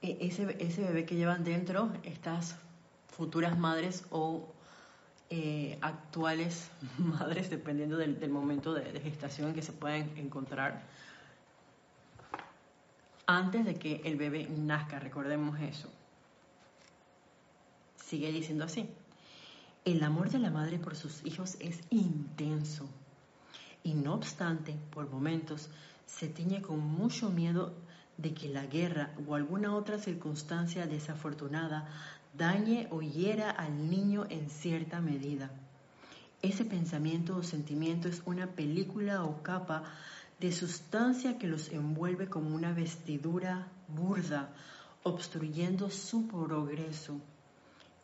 e, 0.00 0.18
ese, 0.20 0.44
bebé 0.82 1.04
que 1.04 1.16
llevan 1.16 1.44
dentro 1.44 1.92
estas 2.02 2.56
futuras 3.08 3.58
madres 3.58 4.04
o 4.10 4.48
eh, 5.30 5.78
actuales 5.80 6.70
madres, 6.98 7.50
dependiendo 7.50 7.96
del, 7.96 8.28
momento 8.28 8.74
de, 8.74 8.92
de, 8.92 9.00
gestación 9.00 9.54
que 9.54 9.62
se 9.62 9.72
pueden 9.72 10.16
encontrar, 10.16 10.82
antes 13.26 13.64
de 13.64 13.76
que 13.76 14.00
el 14.04 14.16
bebé 14.16 14.48
nazca, 14.48 14.98
recordemos 14.98 15.60
eso. 15.60 15.90
Sigue 17.96 18.30
diciendo 18.32 18.64
así. 18.64 18.88
El 19.84 20.02
amor 20.04 20.30
de 20.30 20.38
la 20.38 20.50
madre 20.50 20.78
por 20.78 20.94
sus 20.94 21.24
hijos 21.24 21.56
es 21.58 21.80
intenso 21.90 22.88
y 23.84 23.94
no 23.94 24.14
obstante, 24.14 24.76
por 24.90 25.10
momentos, 25.10 25.68
se 26.06 26.28
tiñe 26.28 26.62
con 26.62 26.78
mucho 26.78 27.30
miedo 27.30 27.74
de 28.16 28.34
que 28.34 28.48
la 28.48 28.66
guerra 28.66 29.10
o 29.26 29.34
alguna 29.34 29.74
otra 29.74 29.98
circunstancia 29.98 30.86
desafortunada 30.86 31.88
dañe 32.34 32.86
o 32.90 33.02
hiera 33.02 33.50
al 33.50 33.90
niño 33.90 34.26
en 34.28 34.48
cierta 34.48 35.00
medida. 35.00 35.50
Ese 36.42 36.64
pensamiento 36.64 37.36
o 37.36 37.42
sentimiento 37.42 38.08
es 38.08 38.22
una 38.24 38.46
película 38.48 39.24
o 39.24 39.42
capa 39.42 39.84
de 40.42 40.52
sustancia 40.52 41.38
que 41.38 41.46
los 41.46 41.70
envuelve 41.70 42.28
como 42.28 42.54
una 42.54 42.74
vestidura 42.74 43.68
burda, 43.88 44.52
obstruyendo 45.02 45.88
su 45.88 46.28
progreso 46.28 47.18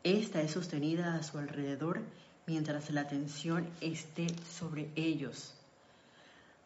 esta 0.04 0.40
es 0.40 0.52
sostenida 0.52 1.16
a 1.16 1.23
su 1.23 1.38
alrededor 1.38 2.00
mientras 2.47 2.88
la 2.90 3.00
atención 3.02 3.68
esté 3.80 4.28
sobre 4.45 4.90
ellos. 4.95 5.54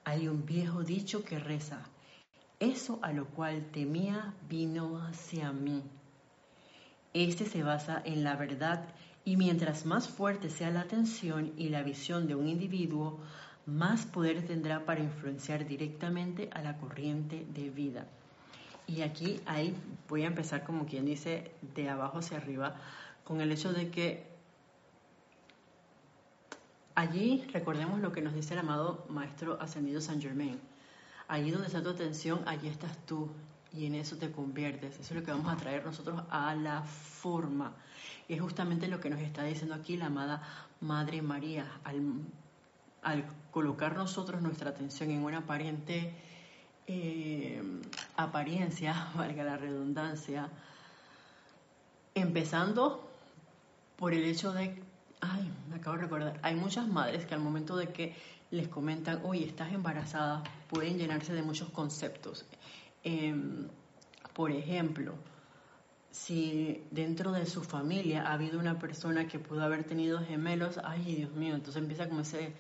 Hay 0.05 0.29
un 0.29 0.45
viejo 0.45 0.85
dicho 0.85 1.25
que 1.25 1.39
reza, 1.39 1.81
eso 2.61 2.99
a 3.03 3.13
lo 3.13 3.27
cual 3.27 3.65
temía 3.73 4.35
vino 4.49 4.99
hacia 5.03 5.51
mí. 5.51 5.83
Este 7.15 7.47
se 7.47 7.63
basa 7.63 8.03
en 8.05 8.23
la 8.23 8.37
verdad 8.37 8.85
y 9.25 9.37
mientras 9.37 9.87
más 9.87 10.09
fuerte 10.09 10.51
sea 10.51 10.71
la 10.71 10.83
atención 10.83 11.53
y 11.57 11.71
la 11.71 11.83
visión 11.83 12.29
de 12.29 12.35
un 12.35 12.49
individuo, 12.49 13.19
más 13.67 14.07
poder 14.07 14.47
tendrá 14.47 14.85
para 14.85 15.01
influenciar 15.01 15.67
directamente 15.67 16.51
a 16.53 16.63
la 16.63 16.77
corriente 16.79 17.47
de 17.55 17.71
vida. 17.71 18.07
Y 18.87 19.03
aquí 19.03 19.41
ahí 19.47 19.75
voy 20.09 20.25
a 20.25 20.27
empezar 20.27 20.65
como 20.65 20.87
quien 20.87 21.07
dice 21.07 21.53
de 21.75 21.89
abajo 21.89 22.19
hacia 22.19 22.39
arriba 22.39 22.75
con 23.25 23.41
el 23.41 23.53
hecho 23.53 23.73
de 23.73 23.91
que 23.91 24.27
allí 26.95 27.45
recordemos 27.53 28.01
lo 28.01 28.13
que 28.13 28.21
nos 28.21 28.35
dice 28.35 28.55
el 28.55 28.61
amado 28.61 29.07
Maestro 29.09 29.61
Ascendido 29.61 30.01
San 30.01 30.21
Germain. 30.21 30.61
Allí 31.29 31.51
donde 31.51 31.69
está 31.69 31.83
tu 31.83 31.91
atención, 31.91 32.43
allí 32.47 32.69
estás 32.69 32.99
tú 33.07 33.31
y 33.73 33.87
en 33.87 33.95
eso 33.95 34.17
te 34.17 34.31
conviertes. 34.31 34.99
Eso 34.99 35.15
es 35.15 35.21
lo 35.21 35.23
que 35.25 35.31
vamos 35.31 35.51
a 35.51 35.57
traer 35.57 35.85
nosotros 35.85 36.23
a 36.29 36.55
la 36.55 36.83
forma. 36.83 37.73
Y 38.29 38.35
es 38.35 38.41
justamente 38.41 38.89
lo 38.89 39.01
que 39.01 39.09
nos 39.09 39.21
está 39.21 39.45
diciendo 39.45 39.75
aquí 39.75 39.97
la 39.97 40.07
amada 40.07 40.43
Madre 40.81 41.23
María. 41.23 41.67
Al, 41.85 42.03
al 43.03 43.25
colocar 43.51 43.97
nosotros 43.97 44.41
nuestra 44.43 44.71
atención 44.71 45.11
en 45.11 45.25
una 45.25 45.39
aparente 45.39 46.13
eh, 46.87 47.63
apariencia, 48.17 49.11
valga 49.15 49.45
la 49.45 49.57
redundancia, 49.57 50.49
empezando 52.15 53.09
por 53.97 54.15
el 54.15 54.25
hecho 54.25 54.53
de 54.53 54.83
Ay, 55.25 55.49
me 55.71 55.77
acabo 55.77 55.97
de 55.97 56.03
recordar. 56.03 56.41
Hay 56.43 56.57
muchas 56.57 56.89
madres 56.89 57.25
que 57.27 57.35
al 57.35 57.41
momento 57.41 57.77
de 57.77 57.93
que 57.93 58.13
les 58.51 58.67
comentan, 58.67 59.21
oye, 59.23 59.47
estás 59.47 59.73
embarazada, 59.73 60.43
pueden 60.69 60.99
llenarse 60.99 61.33
de 61.33 61.43
muchos 61.43 61.71
conceptos. 61.71 62.45
Em, 63.05 63.69
por 64.35 64.51
ejemplo, 64.51 65.15
si 66.11 66.83
dentro 66.91 67.31
de 67.31 67.47
su 67.47 67.63
familia 67.63 68.25
ha 68.27 68.33
habido 68.33 68.59
una 68.59 68.81
persona 68.81 69.29
que 69.29 69.39
pudo 69.39 69.63
haber 69.63 69.85
tenido 69.85 70.19
gemelos, 70.19 70.79
ay 70.83 71.15
Dios 71.15 71.33
mío, 71.35 71.55
entonces 71.55 71.81
empieza 71.81 72.09
como 72.09 72.23
ese, 72.23 72.53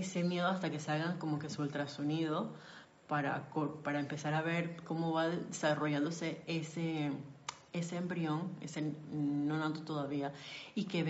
ese 0.00 0.22
miedo 0.22 0.46
hasta 0.46 0.70
que 0.70 0.78
se 0.78 0.92
como 1.18 1.38
que 1.38 1.48
su 1.48 1.62
ultrasonido 1.62 2.52
para, 3.08 3.48
para 3.82 4.00
empezar 4.00 4.34
a 4.34 4.42
ver 4.42 4.76
cómo 4.84 5.12
va 5.12 5.28
desarrollándose 5.28 6.40
ese, 6.46 7.12
ese 7.72 7.96
embrión, 7.96 8.50
ese 8.60 8.92
nato 9.12 9.82
todavía, 9.82 10.32
y 10.74 10.84
que 10.84 11.00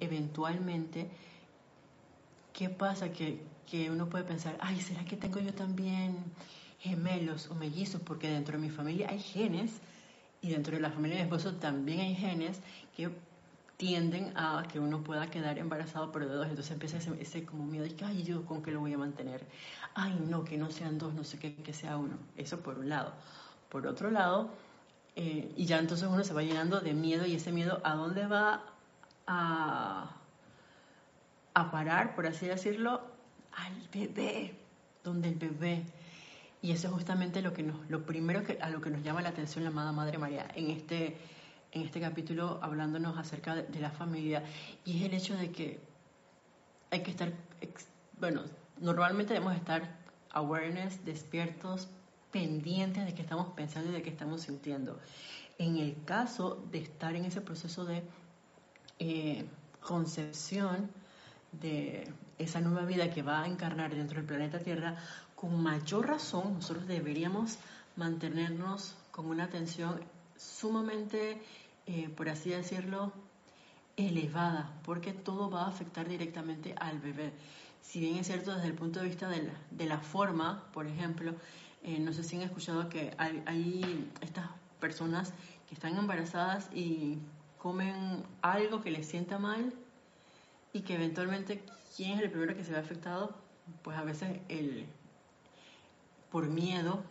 eventualmente, 0.00 1.08
¿qué 2.52 2.68
pasa? 2.68 3.10
Que, 3.10 3.42
que 3.70 3.90
uno 3.90 4.08
puede 4.08 4.24
pensar, 4.24 4.56
ay, 4.60 4.80
¿será 4.80 5.04
que 5.04 5.16
tengo 5.16 5.40
yo 5.40 5.52
también 5.54 6.16
gemelos 6.78 7.50
o 7.50 7.54
mellizos? 7.54 8.00
Porque 8.02 8.28
dentro 8.28 8.58
de 8.58 8.62
mi 8.62 8.70
familia 8.70 9.08
hay 9.10 9.20
genes 9.20 9.72
y 10.42 10.50
dentro 10.50 10.76
de 10.76 10.80
la 10.80 10.90
familia 10.90 11.16
de 11.16 11.24
mi 11.24 11.28
esposo 11.28 11.56
también 11.56 12.00
hay 12.00 12.14
genes 12.14 12.60
que 12.96 13.10
tienden 13.76 14.32
a 14.36 14.64
que 14.70 14.80
uno 14.80 15.02
pueda 15.02 15.30
quedar 15.30 15.58
embarazado 15.58 16.12
por 16.12 16.26
dos. 16.26 16.46
Entonces 16.46 16.72
empieza 16.72 16.98
ese, 16.98 17.10
ese 17.20 17.44
como 17.44 17.66
miedo 17.66 17.84
de 17.84 17.94
que, 17.94 18.04
ay, 18.04 18.22
yo 18.22 18.44
con 18.44 18.62
qué 18.62 18.70
lo 18.70 18.80
voy 18.80 18.92
a 18.94 18.98
mantener. 18.98 19.44
Ay, 19.94 20.18
no, 20.28 20.44
que 20.44 20.56
no 20.56 20.70
sean 20.70 20.98
dos, 20.98 21.14
no 21.14 21.24
sé 21.24 21.38
qué, 21.38 21.54
que 21.54 21.72
sea 21.72 21.96
uno. 21.96 22.16
Eso 22.36 22.60
por 22.60 22.78
un 22.78 22.88
lado. 22.88 23.12
Por 23.68 23.86
otro 23.86 24.10
lado, 24.10 24.50
eh, 25.16 25.52
y 25.56 25.66
ya 25.66 25.78
entonces 25.78 26.08
uno 26.08 26.24
se 26.24 26.34
va 26.34 26.42
llenando 26.42 26.80
de 26.80 26.94
miedo 26.94 27.26
y 27.26 27.34
ese 27.34 27.52
miedo 27.52 27.80
a 27.84 27.94
dónde 27.94 28.26
va 28.26 28.64
a, 29.26 30.16
a 31.54 31.70
parar, 31.70 32.14
por 32.14 32.26
así 32.26 32.46
decirlo, 32.46 33.00
al 33.52 33.88
bebé, 33.92 34.54
donde 35.02 35.28
el 35.28 35.36
bebé 35.36 35.84
y 36.66 36.72
eso 36.72 36.88
es 36.88 36.94
justamente 36.94 37.42
lo, 37.42 37.52
que 37.52 37.62
nos, 37.62 37.76
lo 37.88 38.04
primero 38.04 38.42
que, 38.42 38.58
a 38.60 38.70
lo 38.70 38.80
que 38.80 38.90
nos 38.90 39.02
llama 39.02 39.22
la 39.22 39.28
atención 39.28 39.62
la 39.62 39.70
amada 39.70 39.92
Madre 39.92 40.18
María 40.18 40.48
en 40.54 40.70
este, 40.70 41.16
en 41.76 41.82
este 41.82 42.00
capítulo 42.00 42.58
hablándonos 42.62 43.18
acerca 43.18 43.54
de, 43.54 43.80
la 43.80 43.90
familia. 43.90 44.42
Y 44.84 44.98
es 44.98 45.02
el 45.04 45.14
hecho 45.14 45.36
de 45.36 45.50
que 45.52 45.78
hay 46.90 47.02
que 47.02 47.10
estar, 47.10 47.32
bueno, 48.18 48.42
normalmente 48.78 49.34
debemos 49.34 49.54
estar 49.54 49.96
awareness, 50.30 51.04
despiertos, 51.04 51.88
pendientes 52.32 53.04
de 53.04 53.14
qué 53.14 53.22
estamos 53.22 53.52
pensando 53.52 53.90
y 53.90 53.92
de 53.92 54.02
qué 54.02 54.10
estamos 54.10 54.42
sintiendo. 54.42 54.98
En 55.58 55.76
el 55.76 56.02
caso 56.04 56.64
de 56.70 56.78
estar 56.78 57.14
en 57.14 57.26
ese 57.26 57.42
proceso 57.42 57.84
de 57.84 58.02
eh, 58.98 59.44
concepción 59.80 60.90
de 61.52 62.10
esa 62.38 62.60
nueva 62.60 62.86
vida 62.86 63.10
que 63.10 63.22
va 63.22 63.42
a 63.42 63.46
encarnar 63.46 63.94
dentro 63.94 64.16
del 64.16 64.26
planeta 64.26 64.58
Tierra, 64.58 64.96
con 65.34 65.62
mayor 65.62 66.06
razón 66.08 66.54
nosotros 66.54 66.86
deberíamos 66.86 67.58
mantenernos 67.96 68.94
con 69.10 69.26
una 69.26 69.44
atención 69.44 70.00
sumamente, 70.38 71.40
eh, 71.86 72.08
por 72.08 72.28
así 72.28 72.50
decirlo, 72.50 73.12
elevada, 73.96 74.70
porque 74.84 75.12
todo 75.12 75.50
va 75.50 75.64
a 75.64 75.68
afectar 75.68 76.08
directamente 76.08 76.74
al 76.78 76.98
bebé. 76.98 77.32
Si 77.80 78.00
bien 78.00 78.16
es 78.16 78.26
cierto 78.26 78.54
desde 78.54 78.66
el 78.66 78.74
punto 78.74 79.00
de 79.00 79.06
vista 79.06 79.28
de 79.28 79.86
la, 79.86 79.98
forma, 79.98 80.64
por 80.72 80.86
ejemplo, 80.86 81.34
eh, 81.82 81.98
no 82.00 82.12
sé 82.12 82.24
si 82.24 82.36
han 82.36 82.42
escuchado 82.42 82.88
que 82.88 83.14
hay, 83.18 83.42
hay, 83.46 84.10
estas 84.20 84.48
personas 84.80 85.32
que 85.68 85.74
están 85.74 85.96
embarazadas 85.96 86.68
y 86.74 87.18
comen 87.58 88.24
algo 88.42 88.82
que 88.82 88.90
les 88.90 89.06
sienta 89.06 89.38
mal 89.38 89.72
y 90.72 90.80
que 90.80 90.94
eventualmente, 90.94 91.62
¿quién 91.96 92.18
es 92.18 92.24
el 92.24 92.30
primero 92.30 92.54
que 92.54 92.64
se 92.64 92.72
ve 92.72 92.78
afectado? 92.78 93.34
Pues 93.82 93.96
a 93.96 94.02
veces 94.02 94.40
el, 94.48 94.86
por 96.30 96.48
miedo 96.48 97.02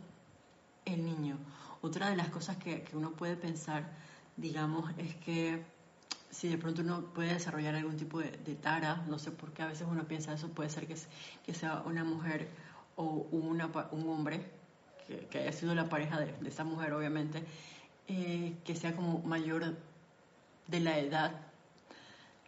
el 0.85 1.03
niño. 1.03 1.37
Otra 1.81 2.09
de 2.09 2.15
las 2.15 2.29
cosas 2.29 2.57
que, 2.57 2.85
uno 2.93 3.11
puede 3.11 3.35
pensar, 3.35 3.91
digamos, 4.37 4.91
es 4.97 5.15
que 5.15 5.63
si 6.29 6.49
de 6.49 6.57
pronto 6.57 6.81
uno 6.81 7.13
puede 7.13 7.33
desarrollar 7.33 7.75
algún 7.75 7.95
tipo 7.95 8.19
de, 8.19 8.55
tara, 8.55 9.03
no 9.07 9.17
sé 9.19 9.31
por 9.31 9.53
qué 9.53 9.63
a 9.63 9.67
veces 9.67 9.87
uno 9.89 10.03
piensa 10.05 10.33
eso, 10.33 10.49
puede 10.49 10.69
ser 10.69 10.85
que, 10.85 10.95
que 11.45 11.53
sea 11.53 11.81
una 11.85 12.03
mujer 12.03 12.49
o 12.97 13.27
una, 13.31 13.69
un 13.91 14.09
hombre, 14.09 14.45
que, 15.29 15.39
haya 15.39 15.51
sido 15.51 15.75
la 15.75 15.87
pareja 15.87 16.19
de, 16.19 16.35
esa 16.45 16.63
mujer 16.63 16.93
obviamente, 16.93 17.43
eh, 18.07 18.55
que 18.65 18.75
sea 18.75 18.95
como 18.95 19.19
mayor 19.19 19.77
de 20.67 20.79
la 20.79 20.99
edad 20.99 21.31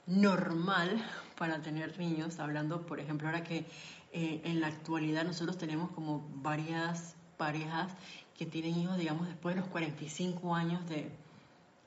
normal 0.05 1.01
para 1.37 1.61
tener 1.61 1.97
niños, 1.97 2.39
hablando 2.39 2.85
por 2.85 2.99
ejemplo 2.99 3.27
ahora 3.27 3.43
que 3.43 3.65
eh, 4.11 4.41
en 4.43 4.59
la 4.59 4.67
actualidad 4.67 5.23
nosotros 5.23 5.57
tenemos 5.57 5.91
como 5.91 6.27
varias 6.35 7.15
parejas 7.37 7.93
que 8.37 8.45
tienen 8.45 8.77
hijos, 8.77 8.97
digamos, 8.97 9.27
después 9.27 9.55
de 9.55 9.61
los 9.61 9.69
45 9.69 10.55
años 10.55 10.87
de, 10.87 11.11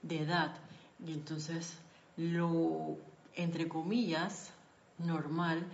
de 0.03 0.21
edad. 0.21 0.55
Y 1.05 1.13
entonces 1.13 1.79
lo, 2.17 2.97
entre 3.35 3.69
comillas, 3.69 4.53
normal, 4.99 5.65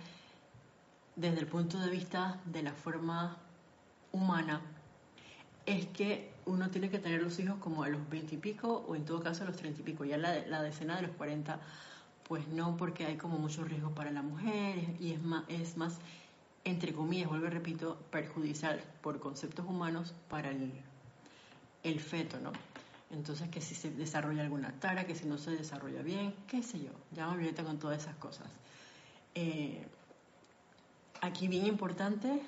desde 1.15 1.39
el 1.39 1.47
punto 1.47 1.79
de 1.79 1.89
vista 1.89 2.39
de 2.45 2.63
la 2.63 2.73
forma 2.73 3.37
humana, 4.11 4.61
es 5.65 5.85
que 5.87 6.31
uno 6.45 6.69
tiene 6.69 6.89
que 6.89 6.99
tener 6.99 7.21
los 7.21 7.37
hijos 7.39 7.57
como 7.59 7.83
a 7.83 7.89
los 7.89 8.09
20 8.09 8.35
y 8.35 8.37
pico 8.37 8.85
o 8.87 8.95
en 8.95 9.03
todo 9.03 9.21
caso 9.21 9.43
a 9.43 9.47
los 9.47 9.57
30 9.57 9.81
y 9.81 9.83
pico. 9.83 10.05
Ya 10.05 10.17
la, 10.17 10.45
la 10.47 10.61
decena 10.61 10.95
de 10.95 11.03
los 11.03 11.11
40, 11.17 11.59
pues 12.27 12.47
no, 12.47 12.77
porque 12.77 13.05
hay 13.05 13.17
como 13.17 13.37
muchos 13.37 13.67
riesgos 13.67 13.91
para 13.91 14.11
la 14.11 14.21
mujer 14.21 14.75
y 14.99 15.11
es 15.11 15.21
más, 15.21 15.43
es 15.49 15.75
más 15.75 15.99
entre 16.67 16.93
comillas, 16.93 17.29
vuelvo 17.29 17.47
y 17.47 17.49
repito, 17.49 17.97
perjudicial 18.11 18.81
por 19.01 19.19
conceptos 19.19 19.65
humanos 19.65 20.13
para 20.29 20.49
el, 20.49 20.73
el 21.83 21.99
feto, 22.01 22.39
¿no? 22.41 22.51
Entonces, 23.11 23.49
que 23.49 23.61
si 23.61 23.73
se 23.73 23.89
desarrolla 23.91 24.43
alguna 24.43 24.71
tara, 24.79 25.05
que 25.05 25.15
si 25.15 25.25
no 25.25 25.37
se 25.37 25.51
desarrolla 25.51 26.01
bien, 26.01 26.33
qué 26.47 26.61
sé 26.61 26.79
yo, 26.79 26.91
ya 27.11 27.27
me 27.27 27.33
olvidé 27.33 27.63
con 27.63 27.79
todas 27.79 28.01
esas 28.01 28.15
cosas. 28.15 28.47
Eh, 29.33 29.85
aquí 31.21 31.47
bien 31.47 31.65
importante 31.65 32.41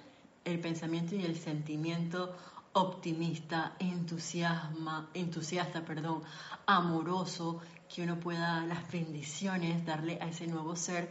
el 0.43 0.60
pensamiento 0.60 1.15
y 1.15 1.24
el 1.24 1.38
sentimiento 1.38 2.36
optimista, 2.74 3.76
entusiasma, 3.80 5.10
entusiasta, 5.13 5.86
perdón, 5.86 6.24
amoroso, 6.65 7.62
que 7.93 8.04
uno 8.04 8.19
pueda 8.19 8.65
las 8.65 8.91
bendiciones 8.91 9.86
darle 9.86 10.19
a 10.22 10.28
ese 10.28 10.45
nuevo 10.48 10.76
ser 10.76 11.10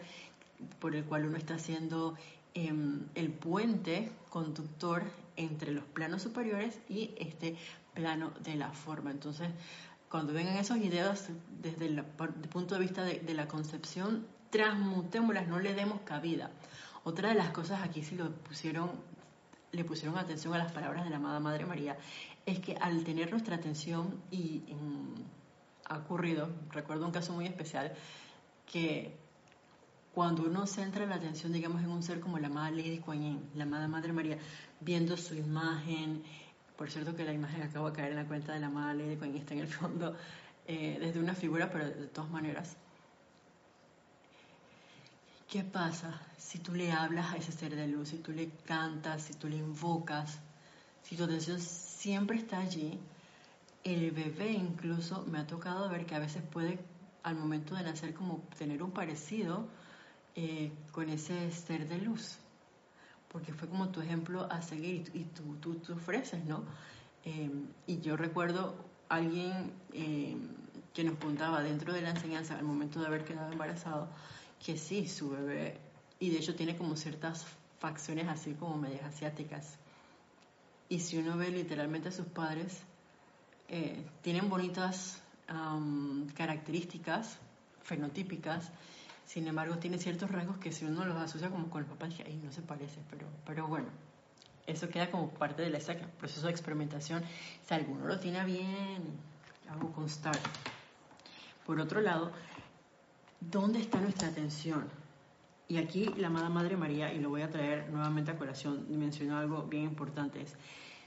por 0.78 0.94
el 0.94 1.04
cual 1.04 1.26
uno 1.26 1.36
está 1.36 1.58
siendo 1.58 2.16
Em, 2.54 3.06
el 3.14 3.30
puente 3.30 4.10
conductor 4.30 5.04
entre 5.36 5.70
los 5.70 5.84
planos 5.84 6.22
superiores 6.22 6.80
y 6.88 7.14
este 7.18 7.56
plano 7.98 8.32
de 8.44 8.54
la 8.54 8.70
forma. 8.70 9.10
Entonces, 9.10 9.48
cuando 10.08 10.32
vengan 10.32 10.56
esos 10.56 10.78
ideas 10.78 11.30
desde 11.60 11.86
el, 11.86 12.04
punto 12.50 12.76
de 12.76 12.80
vista 12.80 13.02
de, 13.02 13.34
la 13.34 13.48
concepción, 13.48 14.26
transmutémoslas, 14.50 15.48
no 15.48 15.58
le 15.58 15.74
demos 15.74 16.00
cabida. 16.02 16.50
Otra 17.02 17.30
de 17.30 17.34
las 17.34 17.50
cosas 17.50 17.82
aquí 17.82 18.02
si 18.02 18.14
lo 18.14 18.30
pusieron, 18.30 18.90
le 19.72 19.84
pusieron 19.84 20.16
atención 20.16 20.54
a 20.54 20.58
las 20.58 20.72
palabras 20.72 21.04
de 21.04 21.10
la 21.10 21.16
amada 21.16 21.40
Madre 21.40 21.66
María, 21.66 21.96
es 22.46 22.60
que 22.60 22.76
al 22.76 23.02
tener 23.02 23.30
nuestra 23.32 23.56
atención 23.56 24.22
y 24.30 24.62
ha 25.86 25.98
ocurrido, 25.98 26.48
recuerdo 26.70 27.04
un 27.04 27.12
caso 27.12 27.32
muy 27.32 27.46
especial, 27.46 27.92
que 28.70 29.16
cuando 30.14 30.44
uno 30.44 30.66
centra 30.66 31.06
la 31.06 31.16
atención, 31.16 31.52
digamos, 31.52 31.82
en 31.82 31.90
un 31.90 32.02
ser 32.02 32.20
como 32.20 32.38
la 32.38 32.48
amada 32.48 32.70
Lady 32.70 32.98
Kuan 32.98 33.40
la 33.54 33.64
amada 33.64 33.88
Madre 33.88 34.12
María, 34.12 34.38
viendo 34.80 35.16
su 35.16 35.34
imagen, 35.34 36.22
por 36.78 36.88
cierto 36.90 37.16
que 37.16 37.24
la 37.24 37.32
imagen 37.32 37.62
acaba 37.62 37.90
de 37.90 37.96
caer 37.96 38.12
en 38.12 38.16
la 38.16 38.24
cuenta 38.24 38.54
de 38.54 38.60
la 38.60 38.68
amada 38.68 38.94
Lady 38.94 39.16
Kuan 39.16 39.34
está 39.34 39.52
en 39.52 39.60
el 39.60 39.66
fondo, 39.66 40.14
eh, 40.64 40.96
desde 41.00 41.18
una 41.18 41.34
figura, 41.34 41.68
pero 41.70 41.86
de 41.86 42.06
todas 42.06 42.30
maneras. 42.30 42.76
¿Qué 45.50 45.64
pasa 45.64 46.20
si 46.36 46.60
tú 46.60 46.74
le 46.74 46.92
hablas 46.92 47.32
a 47.32 47.36
ese 47.36 47.50
ser 47.50 47.74
de 47.74 47.88
luz, 47.88 48.10
si 48.10 48.18
tú 48.18 48.30
le 48.30 48.50
cantas, 48.64 49.22
si 49.22 49.34
tú 49.34 49.48
le 49.48 49.56
invocas, 49.56 50.38
si 51.02 51.16
tu 51.16 51.24
atención 51.24 51.58
siempre 51.58 52.36
está 52.36 52.58
allí? 52.58 53.00
El 53.82 54.12
bebé 54.12 54.52
incluso 54.52 55.24
me 55.26 55.38
ha 55.38 55.46
tocado 55.46 55.88
ver 55.88 56.06
que 56.06 56.14
a 56.14 56.20
veces 56.20 56.42
puede 56.42 56.78
al 57.24 57.34
momento 57.34 57.74
de 57.74 57.82
nacer 57.82 58.14
como 58.14 58.44
tener 58.56 58.82
un 58.84 58.92
parecido 58.92 59.66
eh, 60.36 60.70
con 60.92 61.08
ese 61.08 61.50
ser 61.50 61.88
de 61.88 61.98
luz, 61.98 62.38
porque 63.28 63.52
fue 63.52 63.68
como 63.68 63.88
tu 63.90 64.00
ejemplo 64.00 64.50
a 64.50 64.62
seguir 64.62 65.10
y 65.14 65.24
tú, 65.24 65.56
tú, 65.60 65.74
tú 65.76 65.92
ofreces, 65.94 66.44
¿no? 66.44 66.64
Em, 67.24 67.66
y 67.86 68.00
yo 68.00 68.16
recuerdo 68.16 68.74
alguien 69.08 69.72
em, 69.92 70.48
que 70.94 71.04
nos 71.04 71.18
contaba 71.18 71.62
dentro 71.62 71.92
de 71.92 72.02
la 72.02 72.10
enseñanza 72.10 72.58
al 72.58 72.64
momento 72.64 73.00
de 73.00 73.06
haber 73.06 73.24
quedado 73.24 73.52
embarazado, 73.52 74.08
que 74.64 74.76
sí, 74.76 75.06
su 75.08 75.30
bebé, 75.30 75.78
y 76.18 76.30
de 76.30 76.38
hecho 76.38 76.54
tiene 76.54 76.76
como 76.76 76.96
ciertas 76.96 77.46
facciones 77.78 78.28
así 78.28 78.54
como 78.54 78.76
medias 78.76 79.04
asiáticas. 79.04 79.78
Y 80.88 81.00
si 81.00 81.18
uno 81.18 81.36
ve 81.36 81.50
literalmente 81.50 82.08
a 82.08 82.12
sus 82.12 82.26
padres, 82.26 82.82
eh, 83.68 84.02
tienen 84.22 84.48
bonitas 84.48 85.22
características 86.34 87.38
fenotípicas, 87.82 88.70
Sin 89.28 89.46
embargo, 89.46 89.76
tiene 89.76 89.98
ciertos 89.98 90.30
rasgos 90.30 90.56
que 90.56 90.72
si 90.72 90.86
uno 90.86 91.04
los 91.04 91.18
asocia 91.18 91.50
como 91.50 91.68
con 91.68 91.82
el 91.82 91.86
papá, 91.86 92.06
dije, 92.06 92.24
ahí 92.26 92.40
no 92.42 92.50
se 92.50 92.62
parece, 92.62 93.02
pero, 93.10 93.26
pero 93.44 93.66
bueno, 93.66 93.88
eso 94.66 94.88
queda 94.88 95.10
como 95.10 95.28
parte 95.28 95.60
del 95.60 95.76
proceso 96.18 96.46
de 96.46 96.50
experimentación. 96.50 97.22
Si 97.66 97.74
alguno 97.74 98.06
lo 98.06 98.18
tiene 98.18 98.42
bien, 98.46 99.02
hago 99.68 99.92
constar. 99.92 100.38
Por 101.66 101.78
otro 101.78 102.00
lado, 102.00 102.32
¿dónde 103.38 103.80
está 103.80 104.00
nuestra 104.00 104.28
atención? 104.28 104.88
Y 105.68 105.76
aquí 105.76 106.06
la 106.16 106.28
amada 106.28 106.48
Madre 106.48 106.78
María, 106.78 107.12
y 107.12 107.18
lo 107.18 107.28
voy 107.28 107.42
a 107.42 107.50
traer 107.50 107.90
nuevamente 107.90 108.30
a 108.30 108.38
colación, 108.38 108.86
mencionó 108.88 109.36
algo 109.36 109.64
bien 109.64 109.84
importante, 109.84 110.40
es 110.40 110.56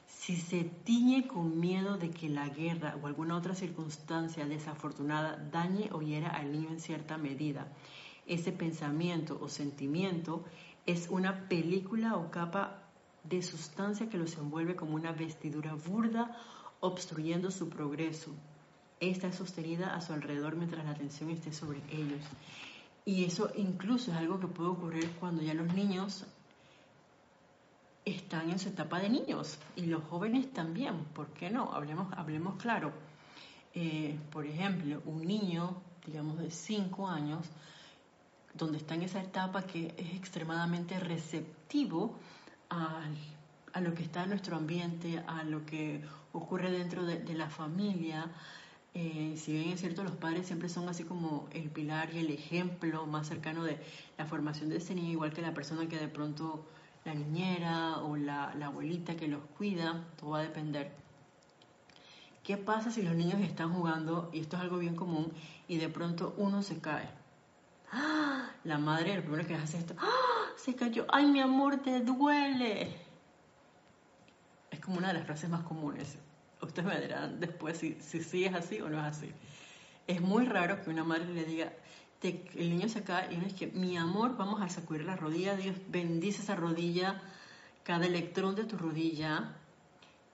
si 0.05 0.35
se 0.35 0.63
tiñe 0.63 1.25
con 1.25 1.59
miedo 1.59 1.97
de 1.97 2.11
que 2.11 2.29
la 2.29 2.47
guerra 2.49 2.95
o 3.01 3.07
alguna 3.07 3.35
otra 3.35 3.55
circunstancia 3.55 4.45
desafortunada 4.45 5.37
dañe 5.51 5.89
o 5.91 6.03
hiera 6.03 6.29
al 6.29 6.51
niño 6.51 6.69
en 6.69 6.79
cierta 6.79 7.17
medida, 7.17 7.67
ese 8.31 8.53
pensamiento 8.53 9.37
o 9.41 9.49
sentimiento 9.49 10.45
es 10.85 11.09
una 11.09 11.49
película 11.49 12.15
o 12.15 12.31
capa 12.31 12.81
de 13.25 13.41
sustancia 13.41 14.09
que 14.09 14.17
los 14.17 14.37
envuelve 14.37 14.77
como 14.77 14.95
una 14.95 15.11
vestidura 15.11 15.73
burda, 15.73 16.35
obstruyendo 16.79 17.51
su 17.51 17.67
progreso. 17.67 18.31
Esta 19.01 19.27
es 19.27 19.35
sostenida 19.35 19.93
a 19.93 19.99
su 19.99 20.13
alrededor 20.13 20.55
mientras 20.55 20.85
la 20.85 20.91
atención 20.91 21.29
esté 21.29 21.51
sobre 21.51 21.81
ellos. 21.91 22.21
Y 23.03 23.25
eso 23.25 23.51
incluso 23.57 24.11
es 24.11 24.17
algo 24.17 24.39
que 24.39 24.47
puede 24.47 24.69
ocurrir 24.69 25.11
cuando 25.19 25.41
ya 25.41 25.53
los 25.53 25.73
niños 25.73 26.25
están 28.05 28.49
en 28.49 28.59
su 28.59 28.69
etapa 28.69 28.99
de 28.99 29.09
niños 29.09 29.59
y 29.75 29.87
los 29.87 30.03
jóvenes 30.05 30.53
también, 30.53 31.03
¿por 31.13 31.27
qué 31.33 31.49
no? 31.49 31.73
Hablemos, 31.73 32.13
hablemos 32.13 32.55
claro. 32.55 32.93
Eh, 33.73 34.17
por 34.31 34.45
ejemplo, 34.45 35.01
un 35.05 35.25
niño, 35.27 35.81
digamos 36.05 36.39
de 36.39 36.49
5 36.49 37.07
años, 37.09 37.45
donde 38.53 38.77
está 38.77 38.95
en 38.95 39.03
esa 39.03 39.21
etapa 39.21 39.63
que 39.63 39.93
es 39.97 40.15
extremadamente 40.15 40.99
receptivo 40.99 42.15
a, 42.69 43.01
lo 43.79 43.93
que 43.93 44.03
está 44.03 44.23
en 44.23 44.29
nuestro 44.29 44.57
ambiente, 44.57 45.23
a 45.27 45.43
lo 45.43 45.65
que 45.65 46.01
ocurre 46.33 46.71
dentro 46.71 47.05
de 47.05 47.33
la 47.33 47.49
familia, 47.49 48.29
eh, 48.93 49.35
si 49.37 49.53
bien 49.53 49.69
es 49.69 49.79
cierto, 49.79 50.03
los 50.03 50.15
padres 50.15 50.47
siempre 50.47 50.67
son 50.67 50.89
así 50.89 51.05
como 51.05 51.47
el 51.53 51.69
pilar 51.69 52.13
y 52.13 52.19
el 52.19 52.29
ejemplo 52.29 53.05
más 53.07 53.27
cercano 53.27 53.63
de 53.63 53.79
la 54.17 54.25
formación 54.25 54.69
de 54.69 54.77
ese 54.77 54.95
niño, 54.95 55.11
igual 55.11 55.31
que 55.31 55.41
la 55.41 55.53
persona 55.53 55.87
que 55.87 55.97
de 55.97 56.09
pronto 56.09 56.65
la 57.05 57.13
niñera 57.13 57.99
o 57.99 58.17
la, 58.17 58.51
abuelita 58.51 59.15
que 59.15 59.29
los 59.29 59.43
cuida, 59.57 60.03
todo 60.19 60.31
va 60.31 60.39
a 60.39 60.43
depender. 60.43 60.91
¿Qué 62.43 62.57
pasa 62.57 62.91
si 62.91 63.01
los 63.01 63.15
niños 63.15 63.39
están 63.39 63.73
jugando, 63.73 64.29
y 64.33 64.41
esto 64.41 64.57
es 64.57 64.63
algo 64.63 64.77
bien 64.77 64.95
común, 64.95 65.31
y 65.69 65.77
de 65.77 65.87
pronto 65.87 66.33
uno 66.37 66.61
se 66.61 66.79
cae? 66.79 67.20
¡Ah! 67.91 68.49
La 68.63 68.77
madre, 68.77 69.15
lo 69.15 69.23
primero 69.23 69.47
que 69.47 69.55
hace 69.55 69.77
es 69.77 69.83
esto, 69.83 69.95
¡Ah! 69.99 70.51
se 70.55 70.75
cayó, 70.75 71.05
ay 71.09 71.25
mi 71.25 71.41
amor, 71.41 71.77
te 71.77 71.99
duele. 72.01 72.95
Es 74.69 74.79
como 74.79 74.97
una 74.97 75.07
de 75.07 75.15
las 75.15 75.25
frases 75.25 75.49
más 75.49 75.63
comunes 75.63 76.17
ustedes 76.61 76.87
me 76.87 77.01
dirán 77.01 77.39
después 77.39 77.77
si, 77.77 77.97
sí 78.01 78.45
es 78.45 78.53
así 78.53 78.79
o 78.81 78.89
no 78.89 78.99
es 78.99 79.05
así. 79.05 79.31
Es 80.07 80.21
muy 80.21 80.45
raro 80.45 80.81
que 80.81 80.89
una 80.89 81.03
madre 81.03 81.33
le 81.33 81.45
diga, 81.45 81.71
el 82.21 82.69
niño 82.69 82.87
se 82.89 83.03
cae 83.03 83.33
y 83.33 83.37
uno 83.37 83.47
es 83.47 83.53
que, 83.53 83.67
mi 83.67 83.97
amor, 83.97 84.37
vamos 84.37 84.61
a 84.61 84.69
sacudir 84.69 85.05
la 85.05 85.15
rodilla, 85.15 85.55
Dios 85.55 85.75
bendice 85.89 86.41
esa 86.41 86.55
rodilla, 86.55 87.21
cada 87.83 88.05
electrón 88.05 88.55
de 88.55 88.65
tu 88.65 88.77
rodilla, 88.77 89.55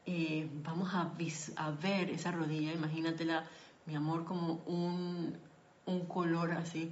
eh, 0.05 0.49
vamos 0.63 0.93
a, 0.93 1.11
a, 1.55 1.71
ver 1.71 2.09
esa 2.09 2.31
rodilla, 2.31 2.73
imagínatela, 2.73 3.45
mi 3.85 3.95
amor, 3.95 4.25
como 4.25 4.61
un, 4.65 5.37
un 5.85 6.05
color 6.05 6.51
así 6.51 6.91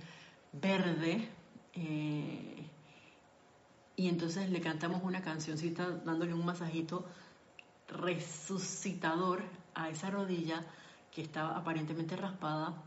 verde. 0.61 1.29
Eh, 1.73 2.69
y 3.95 4.09
entonces 4.09 4.49
le 4.49 4.61
cantamos 4.61 5.03
una 5.03 5.21
cancioncita 5.21 5.89
dándole 5.89 6.33
un 6.33 6.45
masajito 6.45 7.05
resucitador 7.87 9.43
a 9.73 9.89
esa 9.89 10.09
rodilla 10.09 10.65
que 11.11 11.21
estaba 11.21 11.57
aparentemente 11.57 12.15
raspada. 12.15 12.83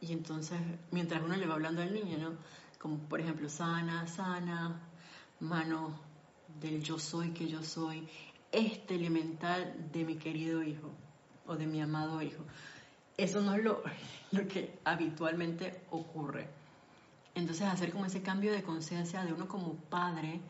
Y 0.00 0.12
entonces, 0.12 0.60
mientras 0.90 1.22
uno 1.22 1.36
le 1.36 1.46
va 1.46 1.54
hablando 1.54 1.82
al 1.82 1.94
niño, 1.94 2.18
¿no? 2.18 2.32
Como 2.78 2.98
por 3.08 3.20
ejemplo, 3.20 3.48
sana, 3.48 4.06
sana, 4.06 4.80
mano 5.40 5.98
del 6.60 6.82
yo 6.82 6.98
soy 6.98 7.30
que 7.30 7.48
yo 7.48 7.62
soy, 7.62 8.06
este 8.52 8.94
elemental 8.94 9.90
de 9.92 10.04
mi 10.04 10.16
querido 10.16 10.62
hijo 10.62 10.90
o 11.46 11.56
de 11.56 11.66
mi 11.66 11.80
amado 11.80 12.20
hijo. 12.22 12.44
Eso 13.16 13.40
no 13.40 13.54
es 13.54 13.64
lo, 13.64 13.82
lo 14.32 14.48
que 14.48 14.78
habitualmente 14.84 15.80
ocurre. 15.90 16.48
Entonces, 17.34 17.66
hacer 17.66 17.92
como 17.92 18.06
ese 18.06 18.22
cambio 18.22 18.52
de 18.52 18.62
conciencia 18.62 19.24
de 19.24 19.32
uno 19.32 19.48
como 19.48 19.74
padre 19.74 20.40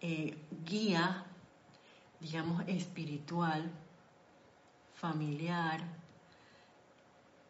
eh, 0.00 0.36
guía 0.64 1.24
digamos, 2.20 2.62
espiritual, 2.66 3.70
familiar, 4.94 5.80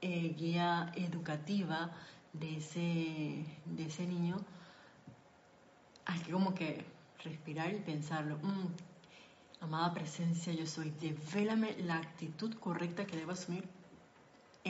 eh, 0.00 0.34
guía 0.36 0.92
educativa 0.94 1.90
de 2.32 2.58
ese, 2.58 3.44
de 3.64 3.86
ese 3.86 4.06
niño, 4.06 4.36
hay 6.04 6.20
que 6.20 6.32
como 6.32 6.54
que 6.54 6.84
respirar 7.24 7.72
y 7.74 7.80
pensarlo. 7.80 8.38
Mm, 8.42 8.66
amada 9.60 9.92
presencia, 9.94 10.52
yo 10.52 10.66
soy, 10.66 10.90
devélame 11.00 11.76
la 11.78 11.96
actitud 11.96 12.54
correcta 12.54 13.06
que 13.06 13.16
debo 13.16 13.32
asumir 13.32 13.64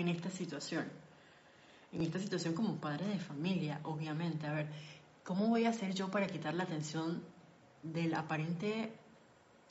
en 0.01 0.09
esta 0.09 0.31
situación. 0.31 0.87
En 1.93 2.03
esta 2.03 2.19
situación 2.19 2.55
como 2.55 2.77
padre 2.77 3.07
de 3.07 3.19
familia, 3.19 3.81
obviamente. 3.83 4.47
A 4.47 4.53
ver, 4.53 4.69
¿cómo 5.25 5.49
voy 5.49 5.65
a 5.65 5.71
hacer 5.71 5.95
yo 5.95 6.11
para 6.11 6.27
quitar 6.27 6.55
la 6.55 6.65
atención 6.65 7.23
del 7.83 8.15
aparente 8.15 8.93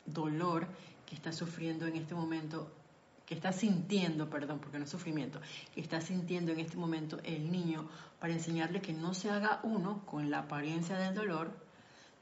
dolor 0.05 0.67
que 1.05 1.15
está 1.15 1.31
sufriendo 1.31 1.85
en 1.85 1.95
este 1.95 2.15
momento, 2.15 2.71
que 3.25 3.35
está 3.35 3.51
sintiendo, 3.51 4.29
perdón, 4.29 4.59
porque 4.59 4.77
no 4.77 4.85
es 4.85 4.89
sufrimiento, 4.89 5.39
que 5.73 5.81
está 5.81 6.01
sintiendo 6.01 6.51
en 6.51 6.59
este 6.59 6.77
momento 6.77 7.19
el 7.23 7.51
niño 7.51 7.89
para 8.19 8.33
enseñarle 8.33 8.81
que 8.81 8.93
no 8.93 9.13
se 9.13 9.29
haga 9.29 9.59
uno 9.63 10.05
con 10.05 10.29
la 10.29 10.39
apariencia 10.39 10.97
del 10.97 11.13
dolor, 11.13 11.51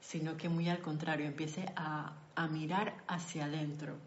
sino 0.02 0.38
que 0.38 0.50
muy 0.50 0.70
al 0.70 0.80
contrario, 0.80 1.26
empiece 1.26 1.72
a, 1.76 2.14
a 2.36 2.48
mirar 2.48 3.04
hacia 3.08 3.46
adentro, 3.46 3.98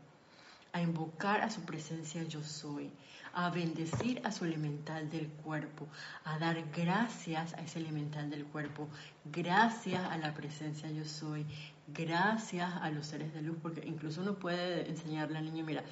a 0.72 0.80
invocar 0.80 1.40
a 1.40 1.50
su 1.50 1.62
presencia 1.62 2.22
yo 2.24 2.42
soy, 2.42 2.90
a 3.32 3.50
bendecir 3.50 4.20
a 4.24 4.32
su 4.32 4.44
elemental 4.44 5.10
del 5.10 5.28
cuerpo, 5.28 5.86
a 6.24 6.38
dar 6.38 6.62
gracias 6.76 7.54
a 7.54 7.62
ese 7.62 7.78
elemental 7.78 8.30
del 8.30 8.44
cuerpo, 8.44 8.88
gracias 9.24 10.04
a 10.04 10.16
la 10.18 10.34
presencia 10.34 10.90
yo 10.90 11.04
soy, 11.04 11.46
gracias 11.88 12.72
a 12.80 12.90
los 12.90 13.06
seres 13.06 13.32
de 13.34 13.42
luz, 13.42 13.56
porque 13.62 13.86
incluso 13.86 14.20
uno 14.20 14.34
puede 14.34 14.88
enseñarle 14.88 15.38
al 15.38 15.44
niño, 15.44 15.64
mira, 15.64 15.84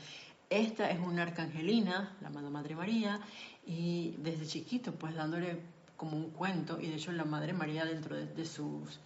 esta 0.50 0.90
es 0.90 1.00
una 1.00 1.22
arcangelina, 1.22 2.16
la 2.20 2.28
amada 2.28 2.50
Madre 2.50 2.76
María, 2.76 3.20
y 3.66 4.14
desde 4.18 4.46
chiquito, 4.46 4.94
pues 4.94 5.14
dándole 5.14 5.60
como 5.96 6.16
un 6.16 6.30
cuento, 6.30 6.78
y 6.80 6.86
de 6.86 6.96
hecho 6.96 7.12
la 7.12 7.24
Madre 7.24 7.52
María 7.52 7.84
dentro 7.84 8.14
de, 8.16 8.44
sus, 8.44 9.00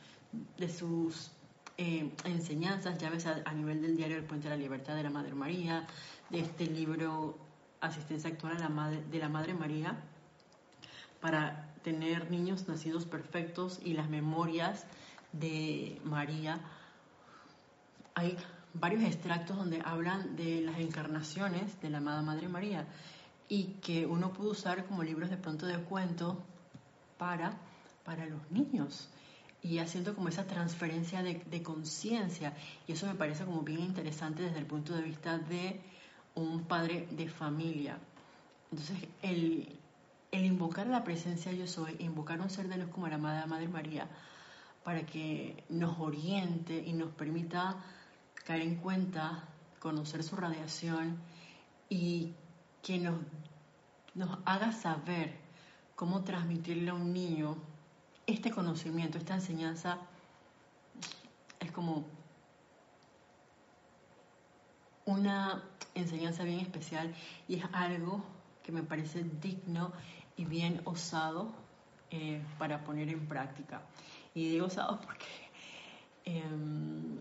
de 0.58 0.68
sus 0.68 1.30
eh, 1.78 2.10
enseñanzas, 2.24 2.98
ya 2.98 3.08
ves 3.08 3.26
a, 3.26 3.52
nivel 3.54 3.80
del 3.80 3.96
diario 3.96 4.18
El 4.18 4.24
Puente 4.24 4.48
de 4.48 4.56
la 4.56 4.60
Libertad 4.60 4.96
de 4.96 5.04
la 5.04 5.10
Madre 5.10 5.34
María, 5.34 5.86
de 6.28 6.40
este 6.40 6.66
libro 6.66 7.38
Asistencia 7.80 8.30
Actual 8.30 8.56
de 9.10 9.18
la 9.18 9.28
Madre 9.28 9.54
María, 9.54 9.98
para 11.20 11.72
tener 11.82 12.30
niños 12.30 12.68
nacidos 12.68 13.06
perfectos 13.06 13.80
y 13.82 13.94
las 13.94 14.08
memorias 14.08 14.86
de 15.32 16.00
María 16.04 16.60
hay 18.14 18.36
varios 18.74 19.02
extractos 19.04 19.56
donde 19.56 19.82
hablan 19.84 20.36
de 20.36 20.60
las 20.60 20.78
encarnaciones 20.78 21.80
de 21.80 21.90
la 21.90 21.98
amada 21.98 22.22
Madre 22.22 22.48
María 22.48 22.86
y 23.48 23.76
que 23.82 24.06
uno 24.06 24.32
puede 24.32 24.50
usar 24.50 24.86
como 24.86 25.02
libros 25.02 25.30
de 25.30 25.36
pronto 25.36 25.66
de 25.66 25.78
cuento 25.78 26.42
para, 27.18 27.58
para 28.04 28.26
los 28.26 28.50
niños 28.50 29.08
y 29.62 29.78
haciendo 29.78 30.14
como 30.14 30.28
esa 30.28 30.46
transferencia 30.46 31.22
de, 31.22 31.62
conciencia. 31.62 32.54
Y 32.86 32.92
eso 32.92 33.06
me 33.06 33.14
parece 33.14 33.44
como 33.44 33.62
bien 33.62 33.80
interesante 33.80 34.42
desde 34.42 34.58
el 34.58 34.66
punto 34.66 34.94
de 34.94 35.02
vista 35.02 35.38
de 35.38 35.80
un 36.42 36.64
padre 36.64 37.06
de 37.10 37.28
familia. 37.28 37.98
Entonces, 38.70 39.08
el, 39.22 39.78
invocar 40.32 40.86
la 40.86 41.04
presencia 41.04 41.52
yo 41.52 41.66
soy, 41.66 41.96
invocar 41.98 42.40
un 42.40 42.50
ser 42.50 42.68
de 42.68 42.78
luz 42.78 42.88
como 42.90 43.08
la 43.08 43.16
amada 43.16 43.46
Madre 43.46 43.68
María, 43.68 44.08
para 44.84 45.04
que 45.04 45.64
nos 45.68 45.98
oriente 45.98 46.82
y 46.86 46.92
nos 46.92 47.10
permita 47.10 47.76
caer 48.44 48.62
en 48.62 48.76
cuenta, 48.76 49.44
conocer 49.78 50.22
su 50.22 50.36
radiación 50.36 51.18
y 51.88 52.32
que 52.82 52.98
nos 52.98 53.18
haga 54.44 54.72
saber 54.72 55.36
cómo 55.96 56.22
transmitirle 56.22 56.90
a 56.90 56.94
un 56.94 57.12
niño 57.12 57.56
este 58.26 58.50
conocimiento, 58.50 59.18
esta 59.18 59.34
enseñanza, 59.34 59.98
es 61.58 61.70
como 61.72 62.06
una 65.10 65.62
enseñanza 65.94 66.44
bien 66.44 66.60
especial 66.60 67.14
y 67.48 67.56
es 67.56 67.64
algo 67.72 68.22
que 68.62 68.72
me 68.72 68.82
parece 68.82 69.24
digno 69.42 69.92
y 70.36 70.44
bien 70.44 70.80
osado 70.84 71.52
eh, 72.10 72.42
para 72.58 72.84
poner 72.84 73.08
en 73.08 73.26
práctica. 73.26 73.82
Y 74.34 74.48
digo 74.48 74.66
osados 74.66 74.98
porque 75.04 75.26
em, 76.24 77.18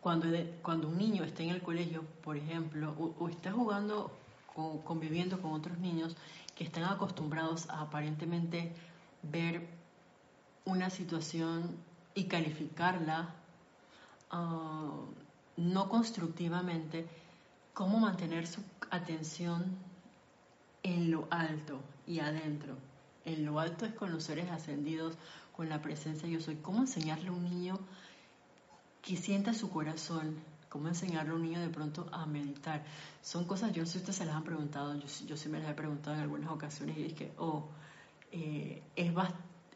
cuando, 0.00 0.28
cuando 0.62 0.88
un 0.88 0.98
niño 0.98 1.24
está 1.24 1.42
en 1.42 1.50
el 1.50 1.62
colegio, 1.62 2.04
por 2.22 2.36
ejemplo, 2.36 2.94
o, 3.18 3.28
está 3.28 3.52
jugando 3.52 4.10
o 4.54 4.80
conviviendo 4.82 5.40
con 5.40 5.52
otros 5.52 5.78
niños 5.78 6.16
que 6.54 6.64
están 6.64 6.84
acostumbrados 6.84 7.68
a 7.68 7.82
aparentemente 7.82 8.72
ver 9.22 9.66
una 10.64 10.88
situación 10.90 11.76
y 12.14 12.24
calificarla 12.24 13.34
ah, 14.30 14.92
no 15.56 15.88
constructivamente, 15.88 17.06
cómo 17.74 17.98
mantener 17.98 18.46
su 18.46 18.62
atención 18.90 19.76
en 20.82 21.10
lo 21.10 21.26
alto 21.30 21.80
y 22.06 22.20
adentro. 22.20 22.76
En 23.24 23.44
lo 23.44 23.58
alto 23.58 23.84
es 23.84 23.92
con 23.94 24.12
los 24.12 24.24
seres 24.24 24.50
ascendidos, 24.50 25.16
con 25.56 25.68
la 25.68 25.82
presencia 25.82 26.28
yo 26.28 26.40
soy. 26.40 26.56
¿Cómo 26.56 26.80
enseñarle 26.80 27.28
a 27.28 27.32
un 27.32 27.44
niño 27.44 27.78
que 29.02 29.16
sienta 29.16 29.52
su 29.52 29.70
corazón? 29.70 30.36
¿Cómo 30.68 30.88
enseñarle 30.88 31.32
a 31.32 31.34
un 31.34 31.42
niño 31.42 31.60
de 31.60 31.68
pronto 31.68 32.06
a 32.12 32.26
meditar? 32.26 32.84
Son 33.22 33.44
cosas, 33.46 33.72
yo 33.72 33.82
no 33.82 33.86
sé 33.86 33.94
si 33.94 33.98
ustedes 33.98 34.16
se 34.16 34.26
las 34.26 34.36
han 34.36 34.44
preguntado, 34.44 34.94
yo, 34.94 35.06
yo 35.26 35.36
sí 35.36 35.48
me 35.48 35.58
las 35.58 35.70
he 35.70 35.74
preguntado 35.74 36.16
en 36.16 36.22
algunas 36.22 36.50
ocasiones 36.50 36.96
y 36.98 37.04
es 37.06 37.14
que, 37.14 37.32
oh, 37.38 37.66
eh, 38.30 38.82
es, 38.94 39.12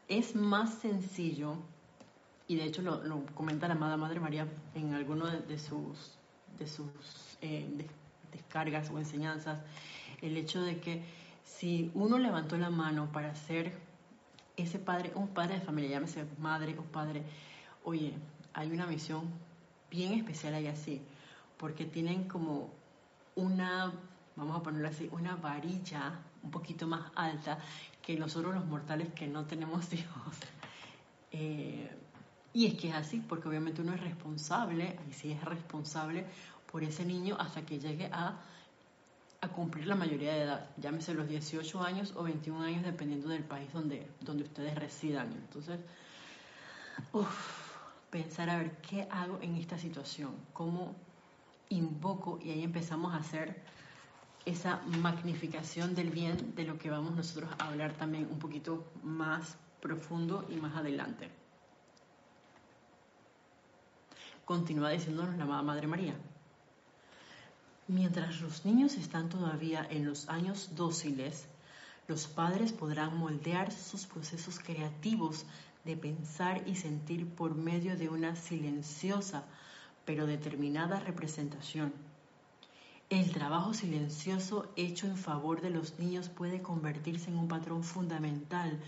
es 0.07 0.35
más 0.35 0.75
sencillo, 0.75 1.57
y 2.51 2.57
de 2.57 2.65
hecho 2.65 2.81
lo, 2.81 3.25
comenta 3.27 3.69
la 3.69 3.75
amada 3.75 3.95
Madre 3.95 4.19
María 4.19 4.45
en 4.75 4.93
alguno 4.93 5.25
de, 5.25 5.57
sus, 5.57 6.17
de 6.59 6.67
sus 6.67 6.89
eh, 7.41 7.87
descargas 8.29 8.89
o 8.89 8.99
enseñanzas, 8.99 9.61
el 10.21 10.35
hecho 10.35 10.61
de 10.61 10.81
que 10.81 11.01
si 11.45 11.91
uno 11.93 12.17
levantó 12.17 12.57
la 12.57 12.69
mano 12.69 13.09
para 13.13 13.33
ser 13.35 13.71
ese 14.57 14.79
padre, 14.79 15.13
un 15.15 15.29
padre 15.29 15.59
de 15.59 15.61
familia, 15.61 15.91
llámese 15.91 16.25
madre 16.39 16.77
o 16.77 16.81
padre, 16.81 17.23
oye, 17.85 18.15
hay 18.53 18.69
una 18.69 18.85
misión 18.85 19.29
bien 19.89 20.11
especial 20.11 20.53
ahí 20.53 20.67
así, 20.67 21.01
porque 21.55 21.85
tienen 21.85 22.25
como 22.27 22.69
una, 23.35 23.93
vamos 24.35 24.59
a 24.59 24.61
ponerlo 24.61 24.89
así, 24.89 25.07
una 25.13 25.37
varilla 25.37 26.19
un 26.43 26.51
poquito 26.51 26.85
más 26.85 27.13
alta 27.15 27.59
que 28.01 28.17
nosotros 28.17 28.53
los 28.53 28.65
mortales 28.65 29.07
que 29.13 29.25
no 29.25 29.45
tenemos 29.45 29.93
hijos. 29.93 30.35
Eh, 31.31 31.89
y 32.53 32.65
es 32.65 32.73
que 32.75 32.89
es 32.89 32.95
así, 32.95 33.19
porque 33.19 33.47
obviamente 33.47 33.81
uno 33.81 33.93
es 33.93 34.01
responsable, 34.01 34.97
y 35.09 35.13
sí 35.13 35.31
es 35.31 35.43
responsable 35.43 36.25
por 36.71 36.83
ese 36.83 37.05
niño 37.05 37.35
hasta 37.39 37.65
que 37.65 37.79
llegue 37.79 38.09
a 38.11 38.39
cumplir 39.55 39.87
la 39.87 39.95
mayoría 39.95 40.33
de 40.33 40.43
edad, 40.43 40.69
llámese 40.77 41.13
los 41.13 41.27
18 41.27 41.81
años 41.81 42.13
o 42.15 42.23
21 42.23 42.61
años, 42.61 42.83
dependiendo 42.83 43.29
del 43.29 43.43
país 43.43 43.71
donde, 43.73 44.07
donde 44.21 44.43
ustedes 44.43 44.75
residan. 44.75 45.31
Entonces, 45.31 45.79
pensar 48.09 48.49
a 48.49 48.57
ver 48.57 48.77
qué 48.81 49.07
hago 49.09 49.39
en 49.41 49.55
esta 49.55 49.77
situación, 49.77 50.35
cómo 50.53 50.95
invoco 51.69 52.39
y 52.43 52.51
ahí 52.51 52.63
empezamos 52.63 53.13
a 53.13 53.17
hacer 53.17 53.61
esa 54.45 54.81
magnificación 55.01 55.95
del 55.95 56.09
bien 56.09 56.55
de 56.55 56.65
lo 56.65 56.77
que 56.77 56.89
vamos 56.89 57.15
nosotros 57.15 57.49
a 57.59 57.67
hablar 57.67 57.93
también 57.93 58.27
un 58.29 58.39
poquito 58.39 58.91
más 59.03 59.57
profundo 59.81 60.45
y 60.49 60.55
más 60.55 60.75
adelante. 60.75 61.40
Continúa 64.45 64.89
diciéndonos 64.89 65.37
la 65.37 65.45
Madre 65.45 65.87
María. 65.87 66.15
Mientras 67.87 68.41
los 68.41 68.65
niños 68.65 68.95
están 68.95 69.29
todavía 69.29 69.85
en 69.89 70.05
los 70.05 70.29
años 70.29 70.71
dóciles, 70.75 71.47
los 72.07 72.27
padres 72.27 72.71
podrán 72.71 73.17
moldear 73.17 73.71
sus 73.71 74.05
procesos 74.05 74.59
creativos 74.59 75.45
de 75.85 75.97
pensar 75.97 76.67
y 76.67 76.75
sentir 76.75 77.27
por 77.27 77.55
medio 77.55 77.97
de 77.97 78.09
una 78.09 78.35
silenciosa 78.35 79.43
pero 80.05 80.25
determinada 80.25 80.99
representación. 80.99 81.93
El 83.09 83.31
trabajo 83.31 83.73
silencioso 83.73 84.71
hecho 84.75 85.05
en 85.05 85.17
favor 85.17 85.61
de 85.61 85.69
los 85.69 85.99
niños 85.99 86.29
puede 86.29 86.61
convertirse 86.61 87.29
en 87.29 87.37
un 87.37 87.47
patrón 87.47 87.83
fundamental 87.83 88.79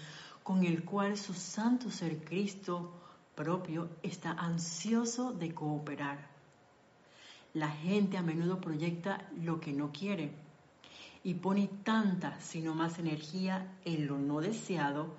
con 0.43 0.63
el 0.63 0.83
cual 0.83 1.17
su 1.17 1.33
santo 1.33 1.91
ser 1.91 2.23
Cristo 2.23 2.91
propio 3.35 3.89
está 4.03 4.31
ansioso 4.31 5.33
de 5.33 5.53
cooperar. 5.53 6.29
La 7.53 7.69
gente 7.69 8.17
a 8.17 8.21
menudo 8.21 8.59
proyecta 8.59 9.27
lo 9.41 9.59
que 9.59 9.73
no 9.73 9.91
quiere 9.91 10.31
y 11.23 11.35
pone 11.35 11.69
tanta, 11.83 12.39
sino 12.41 12.73
más 12.75 12.99
energía 12.99 13.77
en 13.85 14.07
lo 14.07 14.17
no 14.17 14.41
deseado 14.41 15.15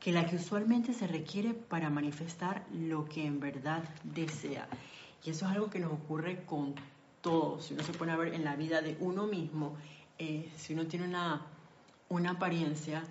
que 0.00 0.12
la 0.12 0.26
que 0.26 0.36
usualmente 0.36 0.92
se 0.92 1.06
requiere 1.06 1.54
para 1.54 1.90
manifestar 1.90 2.66
lo 2.72 3.04
que 3.04 3.26
en 3.26 3.40
verdad 3.40 3.82
desea. 4.04 4.68
Y 5.24 5.30
eso 5.30 5.46
es 5.46 5.52
algo 5.52 5.70
que 5.70 5.80
nos 5.80 5.92
ocurre 5.92 6.44
con 6.44 6.74
todos. 7.20 7.66
Si 7.66 7.74
uno 7.74 7.82
se 7.82 7.92
pone 7.92 8.12
a 8.12 8.16
ver 8.16 8.34
en 8.34 8.44
la 8.44 8.54
vida 8.54 8.80
de 8.80 8.96
uno 9.00 9.26
mismo, 9.26 9.76
eh, 10.18 10.50
si 10.56 10.74
uno 10.74 10.86
tiene 10.86 11.06
una, 11.06 11.46
una 12.08 12.30
apariencia, 12.32 13.02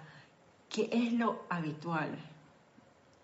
¿qué 0.69 0.89
es 0.91 1.13
lo 1.13 1.45
habitual 1.49 2.17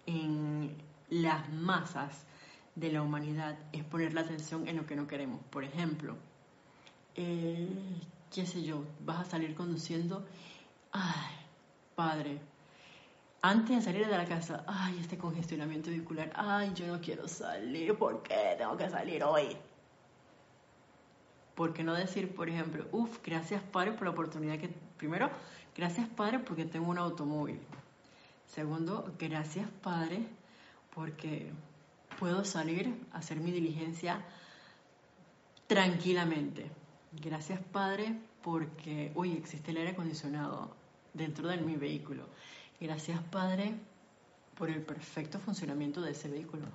en 0.05 0.75
las 1.21 1.51
masas? 1.51 2.25
de 2.75 2.91
la 2.91 3.01
humanidad 3.01 3.57
es 3.71 3.83
poner 3.83 4.13
la 4.13 4.21
atención 4.21 4.67
en 4.67 4.77
lo 4.77 4.85
que 4.85 4.95
no 4.95 5.07
queremos. 5.07 5.41
Por 5.49 5.63
ejemplo, 5.63 6.15
eh, 7.15 7.67
qué 8.31 8.45
sé 8.45 8.63
yo, 8.63 8.83
vas 9.05 9.27
a 9.27 9.31
salir 9.31 9.55
conduciendo, 9.55 10.25
ay, 10.91 11.35
padre, 11.95 12.39
antes 13.41 13.77
de 13.77 13.81
salir 13.81 14.07
de 14.07 14.17
la 14.17 14.25
casa, 14.25 14.63
ay, 14.67 14.97
este 14.99 15.17
congestionamiento 15.17 15.89
vehicular, 15.89 16.31
ay, 16.35 16.71
yo 16.73 16.87
no 16.87 16.99
quiero 17.01 17.27
salir, 17.27 17.95
¿por 17.97 18.23
qué 18.23 18.55
tengo 18.57 18.75
que 18.77 18.89
salir 18.89 19.23
hoy? 19.23 19.55
¿Por 21.55 21.73
qué 21.73 21.83
no 21.83 21.93
decir, 21.93 22.33
por 22.33 22.49
ejemplo, 22.49 22.87
uff, 22.91 23.19
gracias 23.23 23.61
padre 23.61 23.91
por 23.91 24.05
la 24.05 24.09
oportunidad 24.09 24.57
que, 24.57 24.69
primero, 24.97 25.29
gracias 25.75 26.07
padre 26.09 26.39
porque 26.39 26.65
tengo 26.65 26.89
un 26.89 26.97
automóvil. 26.97 27.59
Segundo, 28.47 29.13
gracias 29.19 29.69
padre 29.83 30.25
porque 30.93 31.51
puedo 32.19 32.45
salir 32.45 32.93
a 33.11 33.17
hacer 33.17 33.37
mi 33.37 33.51
diligencia 33.51 34.23
tranquilamente. 35.67 36.69
Gracias 37.11 37.59
Padre 37.71 38.15
porque 38.41 39.11
hoy 39.15 39.33
existe 39.33 39.71
el 39.71 39.77
aire 39.77 39.91
acondicionado 39.91 40.75
dentro 41.13 41.47
de 41.47 41.57
mi 41.57 41.75
vehículo. 41.75 42.25
Gracias 42.79 43.19
Padre 43.31 43.75
por 44.55 44.69
el 44.69 44.81
perfecto 44.81 45.39
funcionamiento 45.39 46.01
de 46.01 46.11
ese 46.11 46.29
vehículo. 46.29 46.65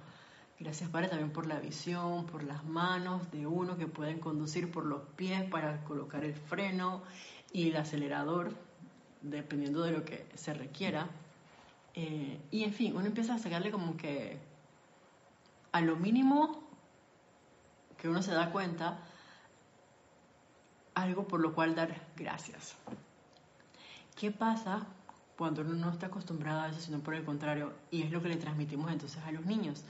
Gracias 0.59 0.91
Padre 0.91 1.09
también 1.09 1.31
por 1.31 1.47
la 1.47 1.61
visión, 1.61 2.27
por 2.27 2.43
las 2.43 2.65
manos 2.65 3.31
de 3.31 3.47
uno 3.47 3.77
que 3.77 3.87
pueden 3.87 4.19
conducir 4.19 4.71
por 4.71 4.85
los 4.85 5.03
pies 5.17 5.45
para 5.49 5.85
colocar 5.85 6.25
el 6.25 6.35
freno 6.35 7.03
y 7.53 7.69
el 7.69 7.77
acelerador, 7.77 8.53
dependiendo 9.23 9.83
de 9.83 9.93
lo 9.93 10.05
que 10.05 10.27
se 10.35 10.55
requiera. 10.55 11.09
Eh, 12.01 12.41
y 12.53 12.63
en 12.63 12.73
fin, 12.73 12.95
uno 12.95 13.07
empieza 13.07 13.35
a 13.35 13.39
sacarle 13.39 13.73
como 13.73 13.97
que 13.97 14.39
a 15.73 15.81
lo 15.81 15.97
mínimo 15.97 16.63
que 17.97 18.09
uno 18.09 18.23
se 18.23 18.31
da 18.31 18.53
cuenta, 18.53 19.01
algo 20.95 21.27
por 21.27 21.41
lo 21.41 21.53
cual 21.57 21.75
dar 21.75 22.07
gracias. 22.15 22.77
¿Qué 24.15 24.31
pasa 24.31 24.87
cuando 25.37 25.63
uno 25.63 25.75
no 25.75 25.91
está 25.91 26.07
acostumbrado 26.07 26.61
a 26.61 26.69
eso, 26.69 26.79
sino 26.79 27.01
por 27.01 27.17
el 27.17 27.25
contrario? 27.25 27.73
Y 27.91 28.05
es 28.05 28.13
lo 28.13 28.23
que 28.23 28.29
le 28.29 28.37
transmitimos 28.37 28.93
entonces 28.93 29.21
a 29.25 29.33
los 29.33 29.45
niños. 29.45 29.83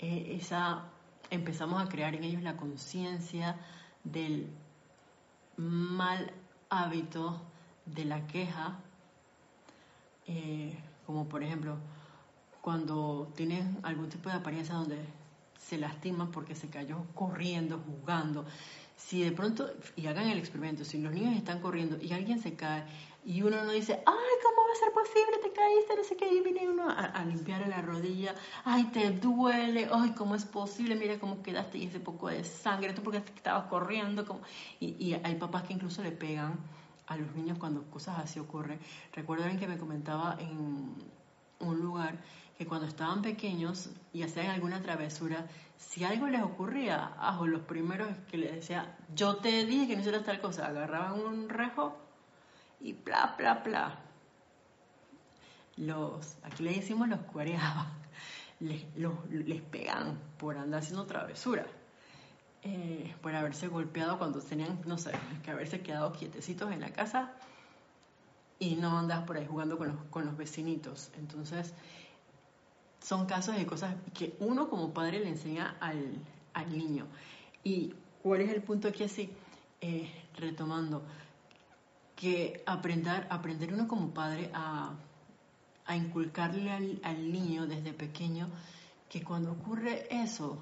Eh, 0.00 0.36
esa, 0.38 0.84
empezamos 1.30 1.82
a 1.82 1.88
crear 1.88 2.14
en 2.14 2.24
ellos 2.24 2.42
la 2.42 2.58
conciencia 2.58 3.56
del 4.04 4.50
mal 5.56 6.30
hábito 6.68 7.40
de 7.86 8.04
la 8.04 8.26
queja, 8.26 8.80
eh, 10.26 10.78
como 11.08 11.26
por 11.26 11.42
ejemplo, 11.42 11.78
cuando 12.60 13.32
tienen 13.34 13.78
algún 13.82 14.10
tipo 14.10 14.28
de 14.28 14.34
apariencia 14.34 14.74
donde 14.74 14.98
se 15.58 15.78
lastiman 15.78 16.30
porque 16.30 16.54
se 16.54 16.68
cayó 16.68 16.98
corriendo, 17.14 17.78
jugando. 17.78 18.44
Si 18.94 19.22
de 19.22 19.32
pronto, 19.32 19.70
y 19.96 20.06
hagan 20.06 20.28
el 20.28 20.36
experimento, 20.36 20.84
si 20.84 20.98
los 20.98 21.10
niños 21.14 21.34
están 21.34 21.60
corriendo 21.60 21.96
y 21.98 22.12
alguien 22.12 22.42
se 22.42 22.56
cae 22.56 22.84
y 23.24 23.40
uno 23.40 23.64
no 23.64 23.72
dice, 23.72 23.94
ay, 24.04 24.34
¿cómo 24.44 24.68
va 24.68 24.72
a 24.74 24.84
ser 24.84 24.92
posible? 24.92 25.38
Te 25.42 25.50
caíste, 25.50 25.96
no 25.96 26.04
sé 26.04 26.14
qué, 26.14 26.30
y 26.30 26.42
viene 26.42 26.68
uno 26.68 26.90
a, 26.90 27.24
limpiar 27.24 27.66
la 27.66 27.80
rodilla, 27.80 28.34
ay, 28.66 28.84
te 28.92 29.08
duele, 29.08 29.88
ay, 29.90 30.10
¿cómo 30.10 30.34
es 30.34 30.44
posible? 30.44 30.94
Mira 30.94 31.18
cómo 31.18 31.42
quedaste 31.42 31.78
y 31.78 31.86
ese 31.86 32.00
poco 32.00 32.28
de 32.28 32.44
sangre, 32.44 32.92
tú 32.92 33.02
porque 33.02 33.22
estabas 33.34 33.64
corriendo. 33.68 34.26
Como... 34.26 34.40
Y, 34.78 34.88
y 35.02 35.14
hay 35.14 35.36
papás 35.36 35.62
que 35.62 35.72
incluso 35.72 36.02
le 36.02 36.12
pegan 36.12 36.58
a 37.08 37.16
los 37.16 37.34
niños 37.34 37.58
cuando 37.58 37.82
cosas 37.90 38.18
así 38.18 38.38
ocurren. 38.38 38.78
Recuerdo 39.12 39.44
que 39.58 39.66
me 39.66 39.78
comentaba 39.78 40.36
en 40.38 40.94
un 41.60 41.80
lugar 41.80 42.18
que 42.56 42.66
cuando 42.66 42.86
estaban 42.86 43.22
pequeños 43.22 43.90
y 44.12 44.22
hacían 44.22 44.46
alguna 44.46 44.82
travesura, 44.82 45.46
si 45.76 46.04
algo 46.04 46.26
les 46.26 46.42
ocurría, 46.42 47.12
ajo, 47.20 47.46
los 47.46 47.62
primeros 47.62 48.08
que 48.30 48.36
les 48.36 48.52
decía, 48.52 48.96
yo 49.14 49.36
te 49.36 49.64
dije 49.64 49.86
que 49.86 49.94
no 49.94 50.00
hicieras 50.00 50.24
tal 50.24 50.40
cosa, 50.40 50.66
agarraban 50.66 51.20
un 51.20 51.48
rejo 51.48 51.96
y 52.80 52.92
bla, 52.94 53.34
bla, 53.38 53.54
bla. 53.54 53.98
los, 55.76 56.36
aquí 56.42 56.64
le 56.64 56.74
decimos 56.74 57.08
los 57.08 57.20
coreanos, 57.20 57.86
les, 58.60 58.84
les 59.30 59.62
pegan 59.62 60.18
por 60.36 60.58
andar 60.58 60.80
haciendo 60.80 61.06
travesura, 61.06 61.64
eh, 62.70 63.14
por 63.22 63.34
haberse 63.34 63.66
golpeado 63.66 64.18
cuando 64.18 64.40
tenían, 64.42 64.78
no 64.84 64.98
sé, 64.98 65.12
que 65.42 65.50
haberse 65.50 65.80
quedado 65.80 66.12
quietecitos 66.12 66.70
en 66.70 66.80
la 66.80 66.90
casa 66.90 67.32
y 68.58 68.74
no 68.74 68.98
andas 68.98 69.24
por 69.24 69.38
ahí 69.38 69.46
jugando 69.46 69.78
con 69.78 69.88
los, 69.88 69.96
con 70.10 70.26
los 70.26 70.36
vecinitos. 70.36 71.10
Entonces, 71.16 71.72
son 73.00 73.24
casos 73.24 73.56
de 73.56 73.64
cosas 73.64 73.94
que 74.12 74.36
uno 74.40 74.68
como 74.68 74.92
padre 74.92 75.20
le 75.20 75.30
enseña 75.30 75.78
al, 75.80 76.12
al 76.52 76.76
niño. 76.76 77.06
¿Y 77.64 77.94
cuál 78.22 78.42
es 78.42 78.50
el 78.50 78.62
punto 78.62 78.88
aquí 78.88 79.04
así? 79.04 79.30
Eh, 79.80 80.10
retomando, 80.36 81.02
que 82.16 82.62
aprender, 82.66 83.26
aprender 83.30 83.72
uno 83.72 83.88
como 83.88 84.10
padre 84.10 84.50
a, 84.52 84.92
a 85.86 85.96
inculcarle 85.96 86.70
al, 86.70 87.00
al, 87.02 87.32
niño 87.32 87.66
desde 87.66 87.94
pequeño 87.94 88.50
que 89.08 89.24
cuando 89.24 89.52
ocurre 89.52 90.06
eso, 90.10 90.58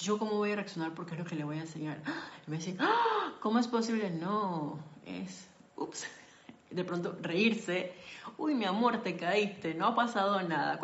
yo 0.00 0.18
cómo 0.18 0.32
voy 0.32 0.52
a 0.52 0.56
reaccionar 0.56 0.94
porque 0.94 1.12
es 1.12 1.18
lo 1.18 1.24
que 1.24 1.34
le 1.34 1.44
voy 1.44 1.58
a 1.58 1.62
enseñar. 1.62 2.02
Y 2.46 2.50
me 2.50 2.56
dice, 2.56 2.76
¡Ah! 2.78 3.32
¿cómo 3.40 3.58
es 3.58 3.68
posible? 3.68 4.10
No, 4.10 4.78
es, 5.06 5.48
ups, 5.76 6.06
de 6.70 6.84
pronto 6.84 7.16
reírse, 7.20 7.92
uy, 8.38 8.54
mi 8.54 8.64
amor, 8.64 9.02
te 9.02 9.16
caíste, 9.16 9.74
no 9.74 9.86
ha 9.86 9.94
pasado 9.94 10.40
nada, 10.42 10.80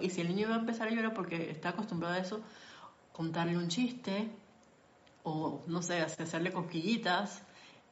y 0.00 0.10
si 0.10 0.20
el 0.20 0.28
niño 0.28 0.48
va 0.48 0.56
a 0.56 0.58
empezar 0.58 0.88
a 0.88 0.90
llorar 0.90 1.14
porque 1.14 1.50
está 1.50 1.70
acostumbrado 1.70 2.14
a 2.14 2.18
eso, 2.18 2.40
contarle 3.12 3.56
un 3.56 3.68
chiste 3.68 4.30
o, 5.24 5.62
no 5.66 5.82
sé, 5.82 6.00
hacerle 6.00 6.52
cosquillitas, 6.52 7.42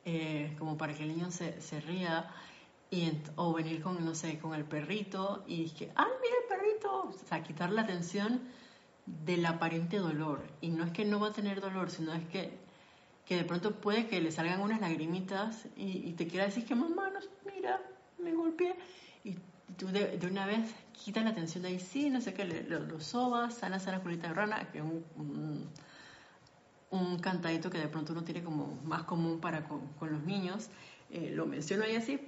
eh, 0.04 0.54
como 0.58 0.76
para 0.76 0.94
que 0.94 1.02
el 1.02 1.08
niño 1.08 1.30
se, 1.30 1.60
se 1.60 1.80
ría, 1.80 2.30
y, 2.90 3.12
o 3.36 3.52
venir 3.52 3.82
con, 3.82 4.04
no 4.04 4.14
sé, 4.14 4.38
con 4.38 4.54
el 4.54 4.64
perrito 4.64 5.44
y 5.46 5.70
que, 5.70 5.92
¡ay, 5.94 6.08
mira 6.20 6.34
el 6.42 6.48
perrito! 6.48 7.02
O 7.08 7.12
sea, 7.12 7.42
quitar 7.42 7.70
la 7.70 7.82
atención 7.82 8.42
del 9.24 9.46
aparente 9.46 9.98
dolor. 9.98 10.42
Y 10.60 10.68
no 10.70 10.84
es 10.84 10.92
que 10.92 11.04
no 11.04 11.20
va 11.20 11.28
a 11.28 11.32
tener 11.32 11.60
dolor, 11.60 11.90
sino 11.90 12.12
es 12.12 12.26
que 12.28 12.58
que 13.30 13.36
de 13.36 13.44
pronto 13.44 13.76
puede 13.76 14.08
que 14.08 14.20
le 14.20 14.32
salgan 14.32 14.60
unas 14.60 14.80
lagrimitas 14.80 15.68
y, 15.76 16.14
te 16.14 16.26
quiera 16.26 16.46
decir 16.46 16.64
que 16.64 16.74
mamá, 16.74 17.10
no, 17.10 17.20
mira, 17.54 17.80
me 18.18 18.34
golpeé. 18.34 18.74
Y 19.22 19.36
tú 19.76 19.86
de, 19.86 20.18
una 20.28 20.46
vez 20.46 20.74
quitas 20.92 21.22
la 21.22 21.30
atención 21.30 21.62
de 21.62 21.68
ahí, 21.68 21.78
sí, 21.78 22.10
no 22.10 22.20
sé 22.20 22.34
qué, 22.34 22.44
lo, 22.44 22.80
lo 22.80 22.98
sobas, 22.98 23.54
sana, 23.54 23.78
sana, 23.78 24.00
culita 24.00 24.26
de 24.26 24.34
rana, 24.34 24.68
que 24.72 24.78
es 24.78 24.84
un, 24.84 25.70
un, 26.90 27.18
cantadito 27.20 27.70
que 27.70 27.78
de 27.78 27.86
pronto 27.86 28.14
uno 28.14 28.24
tiene 28.24 28.42
como 28.42 28.80
más 28.82 29.04
común 29.04 29.38
para 29.38 29.62
con, 29.62 29.86
con 29.92 30.10
los 30.10 30.24
niños. 30.24 30.68
Eh, 31.10 31.30
lo 31.32 31.46
menciono 31.46 31.84
ahí 31.84 31.94
así 31.94 32.18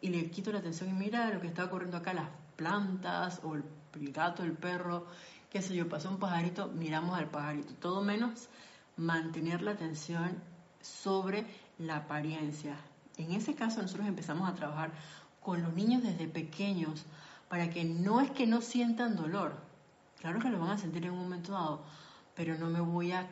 y 0.00 0.08
le 0.08 0.30
quito 0.30 0.50
la 0.50 0.60
atención 0.60 0.88
y 0.88 0.94
mira 0.94 1.28
lo 1.28 1.42
que 1.42 1.48
está 1.48 1.66
ocurriendo 1.66 1.98
acá, 1.98 2.14
las 2.14 2.30
plantas 2.56 3.40
o 3.44 3.54
el, 3.54 3.64
el 4.00 4.12
gato, 4.12 4.44
el 4.44 4.52
perro, 4.52 5.08
qué 5.50 5.62
sé 5.62 5.74
yo, 5.74 5.88
pasó 5.88 6.10
un 6.10 6.18
pajarito, 6.18 6.68
miramos 6.68 7.18
al 7.18 7.28
pajarito, 7.28 7.72
todo 7.74 8.02
menos 8.02 8.48
mantener 8.96 9.62
la 9.62 9.72
atención 9.72 10.42
sobre 10.80 11.46
la 11.78 11.96
apariencia. 11.96 12.76
En 13.16 13.32
ese 13.32 13.54
caso 13.54 13.80
nosotros 13.80 14.06
empezamos 14.06 14.48
a 14.48 14.54
trabajar 14.54 14.92
con 15.40 15.62
los 15.62 15.72
niños 15.72 16.02
desde 16.02 16.28
pequeños 16.28 17.04
para 17.48 17.70
que 17.70 17.84
no 17.84 18.20
es 18.20 18.30
que 18.30 18.46
no 18.46 18.60
sientan 18.60 19.16
dolor, 19.16 19.56
claro 20.20 20.38
que 20.38 20.50
lo 20.50 20.58
van 20.58 20.70
a 20.70 20.78
sentir 20.78 21.04
en 21.04 21.12
un 21.12 21.20
momento 21.20 21.52
dado, 21.52 21.84
pero 22.34 22.56
no 22.58 22.68
me 22.68 22.80
voy 22.80 23.12
a 23.12 23.26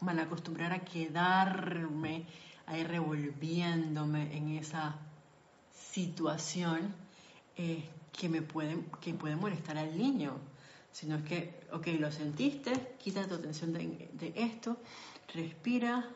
malacostumbrar 0.00 0.72
a 0.72 0.84
quedarme 0.84 2.26
ahí 2.66 2.84
revolviéndome 2.84 4.36
en 4.36 4.50
esa 4.50 4.96
situación 5.74 6.94
eh, 7.56 7.88
que 8.12 8.28
me 8.28 8.46
que 9.00 9.14
puede 9.14 9.36
molestar 9.36 9.76
al 9.76 9.98
niño 9.98 10.38
sino 10.92 11.16
es 11.16 11.22
que, 11.22 11.60
ok, 11.72 11.86
lo 11.98 12.10
sentiste, 12.10 12.96
quita 12.98 13.26
tu 13.26 13.34
atención 13.34 13.72
de, 13.72 14.32
esto, 14.36 14.76
respira, 15.34 16.08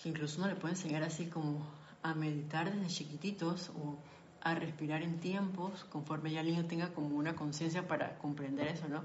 que 0.00 0.08
incluso 0.08 0.38
uno 0.38 0.48
le 0.48 0.56
puede 0.56 0.74
enseñar 0.74 1.02
así 1.02 1.26
como 1.26 1.66
a 2.02 2.14
meditar 2.14 2.72
desde 2.72 2.86
chiquititos 2.86 3.70
o 3.70 3.98
a 4.42 4.54
respirar 4.54 5.02
en 5.02 5.20
tiempos, 5.20 5.84
conforme 5.84 6.30
ya 6.30 6.40
el 6.40 6.46
niño 6.46 6.64
tenga 6.64 6.94
como 6.94 7.16
una 7.16 7.34
conciencia 7.34 7.86
para 7.86 8.16
comprender 8.18 8.68
eso, 8.68 8.88
¿no? 8.88 9.02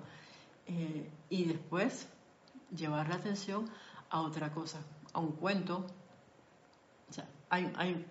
Eh, 0.67 1.09
y 1.29 1.43
después 1.45 2.07
llevar 2.75 3.09
la 3.09 3.15
atención 3.15 3.69
a 4.09 4.21
otra 4.21 4.51
cosa, 4.51 4.79
a 5.13 5.19
un 5.19 5.33
cuento. 5.33 5.85
O 7.09 7.13
sea, 7.13 7.27
hay, 7.49 7.71
hay 7.75 8.05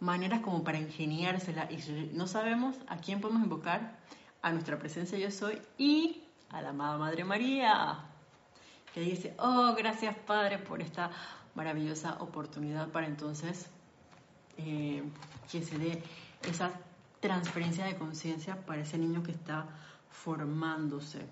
maneras 0.00 0.40
como 0.40 0.62
para 0.62 0.78
ingeniársela 0.78 1.68
y 1.70 2.10
no 2.12 2.26
sabemos 2.26 2.76
a 2.86 2.98
quién 2.98 3.20
podemos 3.20 3.42
invocar, 3.42 3.98
a 4.46 4.52
nuestra 4.52 4.78
presencia 4.78 5.18
yo 5.18 5.28
soy 5.32 5.60
y 5.76 6.22
a 6.50 6.62
la 6.62 6.68
amada 6.68 6.96
Madre 6.98 7.24
María, 7.24 7.98
que 8.94 9.00
dice, 9.00 9.34
oh, 9.40 9.74
gracias 9.76 10.14
Padre 10.18 10.58
por 10.58 10.80
esta 10.80 11.10
maravillosa 11.56 12.18
oportunidad 12.20 12.88
para 12.90 13.08
entonces 13.08 13.66
eh, 14.56 15.02
que 15.50 15.64
se 15.64 15.78
dé 15.78 16.00
esa 16.48 16.70
transferencia 17.18 17.86
de 17.86 17.96
conciencia 17.96 18.64
para 18.64 18.82
ese 18.82 18.98
niño 18.98 19.24
que 19.24 19.32
está 19.32 19.66
formándose. 20.10 21.26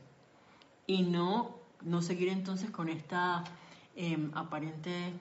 Y 0.89 1.03
no, 1.03 1.55
no 1.83 2.03
seguir 2.03 2.31
entonces 2.31 2.73
con 2.73 2.89
esta 2.89 3.45
em, 3.95 4.33
aparente 4.35 5.13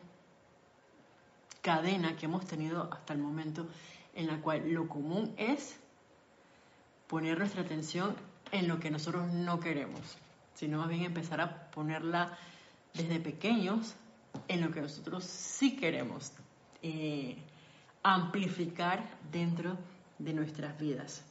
cadena 1.61 2.15
que 2.15 2.25
hemos 2.25 2.47
tenido 2.47 2.91
hasta 2.91 3.13
el 3.13 3.19
momento 3.19 3.67
en 4.15 4.25
la 4.25 4.41
cual 4.41 4.71
lo 4.71 4.87
común 4.89 5.35
es 5.37 5.79
poner 7.13 7.37
nuestra 7.37 7.61
atención 7.61 8.15
en 8.51 8.67
lo 8.67 8.79
que 8.79 8.89
nosotros 8.89 9.31
no 9.31 9.59
queremos, 9.59 10.01
sino 10.55 10.79
más 10.79 10.89
bien 10.89 11.03
empezar 11.03 11.41
a 11.41 11.69
ponerla 11.69 12.35
desde 12.91 13.19
pequeños 13.19 13.93
en 14.47 14.61
lo 14.61 14.71
que 14.71 14.81
nosotros 14.81 15.23
sí 15.23 15.75
queremos 15.75 16.31
eh, 16.81 17.37
amplificar 18.01 19.07
dentro 19.31 19.77
de 20.17 20.33
nuestras 20.33 20.79
vidas. 20.79 21.23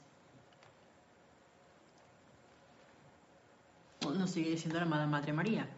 Nos 4.03 4.31
sigue 4.31 4.51
diciendo 4.51 4.79
la 4.79 4.87
amada 4.87 5.09
Madre 5.09 5.33
María. 5.33 5.69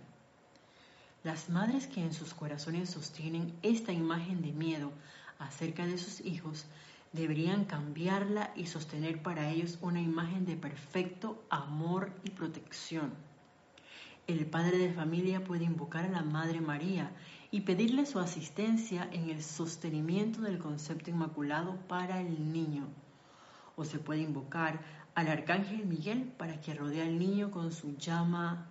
Las 1.23 1.49
madres 1.49 1.87
que 1.87 2.03
en 2.03 2.13
sus 2.13 2.35
corazones 2.35 2.91
sostienen 2.91 3.59
esta 3.63 3.91
imagen 3.91 4.43
de 4.43 4.53
miedo 4.53 4.93
acerca 5.39 5.87
de 5.87 5.97
sus 5.97 6.21
hijos 6.21 6.67
deberían 7.15 7.65
cambiarla 7.65 8.53
y 8.57 8.67
sostener 8.67 9.23
para 9.23 9.49
ellos 9.49 9.79
una 9.81 10.01
imagen 10.01 10.45
de 10.45 10.57
perfecto 10.57 11.43
amor 11.49 12.13
y 12.25 12.31
protección. 12.31 13.15
El 14.27 14.47
padre 14.47 14.79
de 14.79 14.93
familia 14.93 15.45
puede 15.45 15.65
invocar 15.65 16.05
a 16.05 16.09
la 16.09 16.23
Madre 16.23 16.61
María 16.61 17.13
y 17.53 17.61
pedirle 17.61 18.05
su 18.05 18.19
asistencia 18.19 19.09
en 19.13 19.31
el 19.31 19.45
sostenimiento 19.45 20.41
del 20.41 20.59
concepto 20.59 21.11
inmaculado 21.11 21.77
para 21.87 22.21
el 22.21 22.53
niño. 22.53 22.89
O 23.77 23.85
se 23.85 24.01
puede 24.01 24.23
invocar 24.23 24.81
al 25.15 25.29
Arcángel 25.29 25.87
Miguel 25.87 26.33
para 26.37 26.61
que 26.61 26.75
rodee 26.75 27.03
al 27.03 27.17
niño 27.19 27.53
con 27.53 27.71
su 27.71 27.97
llama 27.97 28.67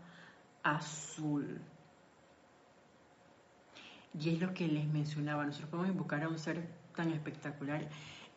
azul. 0.64 1.62
Y 4.20 4.32
es 4.32 4.42
lo 4.42 4.54
que 4.54 4.68
les 4.68 4.86
mencionaba, 4.86 5.46
nosotros 5.46 5.70
podemos 5.70 5.92
invocar 5.92 6.24
a 6.24 6.28
un 6.28 6.38
ser 6.38 6.68
tan 6.94 7.10
espectacular 7.12 7.88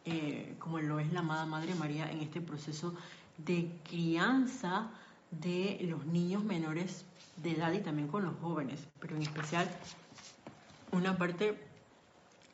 eh, 0.06 0.54
como 0.60 0.78
lo 0.78 1.00
es 1.00 1.12
la 1.12 1.20
amada 1.20 1.46
Madre 1.46 1.74
María 1.74 2.10
en 2.10 2.20
este 2.20 2.40
proceso 2.40 2.94
de 3.38 3.68
crianza 3.88 4.88
de 5.32 5.78
los 5.82 6.06
niños 6.06 6.44
menores 6.44 7.04
de 7.42 7.52
edad 7.52 7.72
y 7.72 7.80
también 7.80 8.06
con 8.06 8.24
los 8.24 8.34
jóvenes, 8.40 8.86
pero 9.00 9.16
en 9.16 9.22
especial 9.22 9.68
una 10.92 11.18
parte 11.18 11.58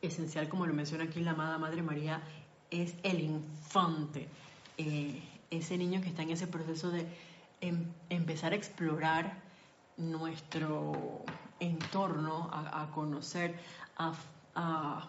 esencial, 0.01 0.49
como 0.49 0.67
lo 0.67 0.73
menciona 0.73 1.05
aquí 1.05 1.21
la 1.21 1.33
amada 1.33 1.59
Madre 1.59 1.83
María, 1.83 2.23
es 2.71 2.95
el 3.03 3.21
infante, 3.21 4.29
eh, 4.79 5.23
ese 5.51 5.77
niño 5.77 6.01
que 6.01 6.09
está 6.09 6.23
en 6.23 6.31
ese 6.31 6.47
proceso 6.47 6.91
de 6.91 7.07
em, 7.61 7.85
empezar 8.09 8.53
a 8.53 8.57
explorar 8.57 9.43
nuestro 9.99 11.23
entorno, 11.61 12.49
a, 12.51 12.91
conocer, 12.95 13.55
a, 13.99 14.15
a 14.55 15.09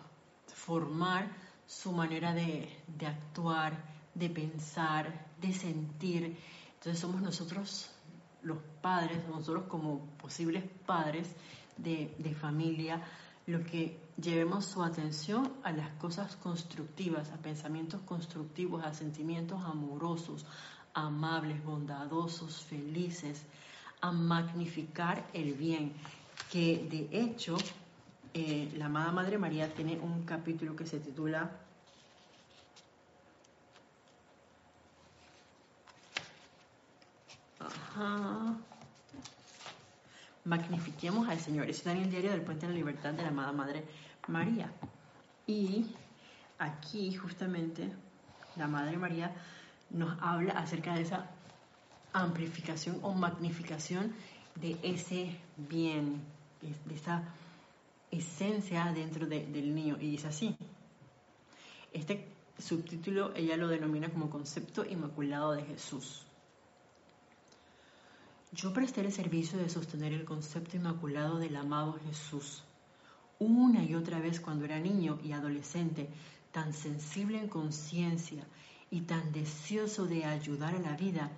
formar 0.53 1.29
su 1.82 1.91
manera 1.91 2.34
de, 2.34 2.69
actuar, 3.05 3.74
de 4.13 4.30
pensar, 4.30 5.28
de 5.41 5.53
sentir. 5.53 6.38
Entonces 6.76 6.99
somos 6.99 7.21
nosotros 7.21 7.89
los 8.43 8.57
padres, 8.82 9.26
nosotros 9.28 9.65
como 9.67 9.99
posibles 10.21 10.63
padres 10.86 11.28
de, 11.78 12.36
familia, 12.39 13.01
lo 13.47 13.63
que 13.63 13.99
llevemos 14.21 14.65
su 14.65 14.84
atención 14.84 15.51
a 15.63 15.71
las 15.71 15.89
cosas 15.95 16.36
constructivas, 16.36 17.32
a 17.32 17.38
pensamientos 17.38 18.01
constructivos, 18.01 18.84
a 18.86 18.93
sentimientos 18.93 19.63
amorosos, 19.63 20.45
amables, 20.93 21.63
bondadosos, 21.63 22.63
felices, 22.63 23.43
a 24.01 24.11
magnificar 24.11 25.28
el 25.34 25.53
bien, 25.53 25.93
que 26.51 26.88
de 26.89 27.09
hecho 27.19 27.57
eh, 28.34 28.71
la 28.78 28.86
amada 28.86 29.11
Madre 29.11 29.38
María 29.38 29.74
tiene 29.74 29.97
un 29.99 30.24
capítulo 30.24 30.76
que 30.76 30.86
se 30.86 30.99
titula 30.99 31.62
Ajá. 37.95 38.57
Magnifiquemos 40.45 41.29
al 41.29 41.39
Señor. 41.39 41.69
Está 41.69 41.91
en 41.91 41.99
el 41.99 42.09
diario 42.09 42.31
del 42.31 42.41
Puente 42.41 42.65
de 42.65 42.73
la 42.73 42.77
Libertad 42.77 43.13
de 43.13 43.21
la 43.21 43.29
amada 43.29 43.51
Madre 43.51 43.83
María. 44.27 44.71
Y 45.45 45.85
aquí 46.57 47.13
justamente 47.13 47.91
la 48.55 48.67
Madre 48.67 48.97
María 48.97 49.31
nos 49.91 50.17
habla 50.21 50.53
acerca 50.53 50.95
de 50.95 51.03
esa 51.03 51.29
amplificación 52.13 52.99
o 53.03 53.13
magnificación 53.13 54.13
de 54.55 54.77
ese 54.81 55.37
bien, 55.57 56.21
de 56.61 56.95
esa 56.95 57.23
esencia 58.09 58.91
dentro 58.91 59.27
del 59.27 59.75
niño. 59.75 59.97
Y 59.99 60.09
dice 60.09 60.27
así, 60.27 60.57
este 61.91 62.27
subtítulo 62.57 63.35
ella 63.35 63.55
lo 63.55 63.67
denomina 63.67 64.09
como 64.09 64.31
concepto 64.31 64.83
inmaculado 64.83 65.53
de 65.53 65.63
Jesús. 65.63 66.25
Yo 68.53 68.71
presté 68.71 69.01
el 69.01 69.11
servicio 69.11 69.57
de 69.57 69.67
sostener 69.67 70.13
el 70.13 70.25
concepto 70.25 70.77
inmaculado 70.77 71.39
del 71.39 71.55
amado 71.55 71.99
Jesús. 72.05 72.63
Una 73.39 73.83
y 73.83 73.95
otra 73.95 74.19
vez 74.19 74.39
cuando 74.39 74.65
era 74.65 74.79
niño 74.79 75.17
y 75.23 75.31
adolescente, 75.31 76.07
tan 76.51 76.71
sensible 76.71 77.39
en 77.39 77.47
conciencia 77.47 78.45
y 78.91 79.01
tan 79.01 79.31
deseoso 79.31 80.05
de 80.05 80.25
ayudar 80.25 80.75
a 80.75 80.79
la 80.79 80.95
vida, 80.95 81.31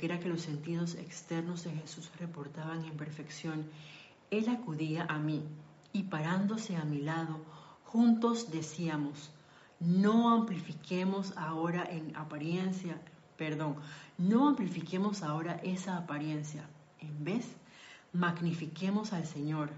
era 0.00 0.20
que 0.20 0.28
los 0.28 0.42
sentidos 0.42 0.94
externos 0.94 1.64
de 1.64 1.72
Jesús 1.72 2.10
reportaban 2.18 2.84
imperfección, 2.84 3.66
Él 4.30 4.48
acudía 4.48 5.04
a 5.08 5.18
mí 5.18 5.42
y 5.92 6.04
parándose 6.04 6.76
a 6.76 6.84
mi 6.84 7.00
lado, 7.00 7.44
juntos 7.84 8.52
decíamos, 8.52 9.30
no 9.80 10.32
amplifiquemos 10.32 11.36
ahora 11.36 11.84
en 11.90 12.14
apariencia, 12.16 13.00
perdón, 13.36 13.76
no 14.18 14.48
amplifiquemos 14.48 15.22
ahora 15.22 15.60
esa 15.62 15.96
apariencia. 15.96 16.64
En 17.00 17.24
vez, 17.24 17.46
magnifiquemos 18.12 19.12
al 19.12 19.26
Señor, 19.26 19.70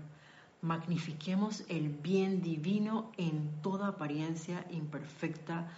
magnifiquemos 0.62 1.64
el 1.68 1.88
bien 1.88 2.42
divino 2.42 3.10
en 3.16 3.50
toda 3.62 3.88
apariencia 3.88 4.64
imperfecta 4.70 5.68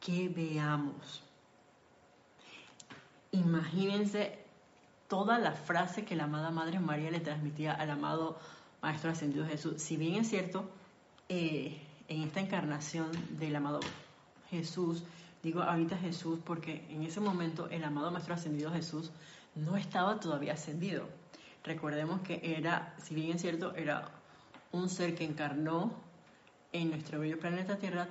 que 0.00 0.28
veamos. 0.28 1.22
Imagínense 3.32 4.38
toda 5.08 5.38
la 5.38 5.52
frase 5.52 6.04
que 6.04 6.16
la 6.16 6.24
amada 6.24 6.50
Madre 6.50 6.80
María 6.80 7.10
le 7.10 7.20
transmitía 7.20 7.72
al 7.72 7.90
amado 7.90 8.38
Maestro 8.82 9.10
Ascendido 9.10 9.46
Jesús. 9.46 9.80
Si 9.82 9.96
bien 9.96 10.14
es 10.14 10.28
cierto, 10.28 10.68
eh, 11.28 11.80
en 12.08 12.22
esta 12.22 12.40
encarnación 12.40 13.10
del 13.38 13.54
amado 13.54 13.80
Jesús, 14.50 15.04
digo 15.42 15.62
ahorita 15.62 15.96
Jesús 15.96 16.38
porque 16.44 16.86
en 16.90 17.02
ese 17.02 17.20
momento 17.20 17.68
el 17.68 17.84
amado 17.84 18.10
Maestro 18.10 18.34
Ascendido 18.34 18.70
Jesús 18.72 19.10
no 19.54 19.76
estaba 19.76 20.20
todavía 20.20 20.54
ascendido. 20.54 21.08
Recordemos 21.64 22.20
que 22.22 22.40
era, 22.42 22.94
si 23.02 23.14
bien 23.14 23.36
es 23.36 23.42
cierto, 23.42 23.74
era 23.74 24.08
un 24.72 24.88
ser 24.88 25.14
que 25.14 25.24
encarnó 25.24 25.92
en 26.72 26.90
nuestro 26.90 27.20
bello 27.20 27.38
planeta 27.38 27.76
Tierra. 27.76 28.08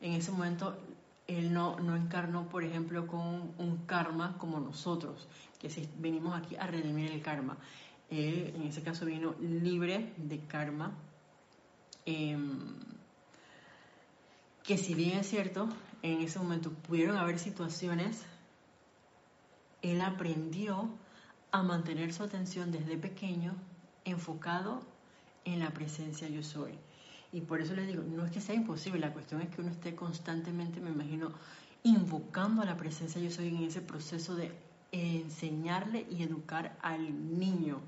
En 0.00 0.12
ese 0.12 0.30
momento 0.30 0.78
él 1.26 1.52
no, 1.52 1.78
no 1.80 1.96
encarnó, 1.96 2.48
por 2.48 2.64
ejemplo, 2.64 3.06
con 3.06 3.52
un 3.58 3.82
karma 3.86 4.36
como 4.38 4.60
nosotros, 4.60 5.28
que 5.58 5.68
si 5.70 5.88
venimos 5.98 6.36
aquí 6.36 6.56
a 6.56 6.66
redimir 6.66 7.10
el 7.10 7.20
karma. 7.20 7.56
Él, 8.08 8.52
en 8.54 8.62
ese 8.62 8.82
caso, 8.82 9.04
vino 9.04 9.34
libre 9.40 10.12
de 10.16 10.38
karma. 10.46 10.92
Em, 12.04 12.76
que 14.62 14.78
si 14.78 14.94
bien 14.94 15.18
es 15.18 15.28
cierto, 15.28 15.68
en 16.12 16.22
ese 16.22 16.38
momento 16.38 16.70
pudieron 16.70 17.16
haber 17.16 17.38
situaciones, 17.38 18.22
él 19.82 20.00
aprendió 20.00 20.88
a 21.50 21.62
mantener 21.62 22.12
su 22.12 22.22
atención 22.22 22.70
desde 22.70 22.96
pequeño 22.96 23.54
enfocado 24.04 24.82
en 25.44 25.60
la 25.60 25.70
presencia 25.70 26.28
yo 26.28 26.42
soy. 26.42 26.72
Y 27.32 27.40
por 27.40 27.60
eso 27.60 27.74
les 27.74 27.86
digo, 27.86 28.02
no 28.02 28.24
es 28.24 28.30
que 28.30 28.40
sea 28.40 28.54
imposible, 28.54 29.00
la 29.00 29.12
cuestión 29.12 29.40
es 29.42 29.48
que 29.48 29.60
uno 29.60 29.70
esté 29.70 29.94
constantemente, 29.94 30.80
me 30.80 30.90
imagino, 30.90 31.32
invocando 31.82 32.62
a 32.62 32.64
la 32.64 32.76
presencia 32.76 33.20
yo 33.20 33.30
soy 33.30 33.48
en 33.48 33.64
ese 33.64 33.80
proceso 33.80 34.34
de 34.34 34.52
enseñarle 34.92 36.06
y 36.10 36.22
educar 36.22 36.76
al 36.82 37.38
niño. 37.38 37.80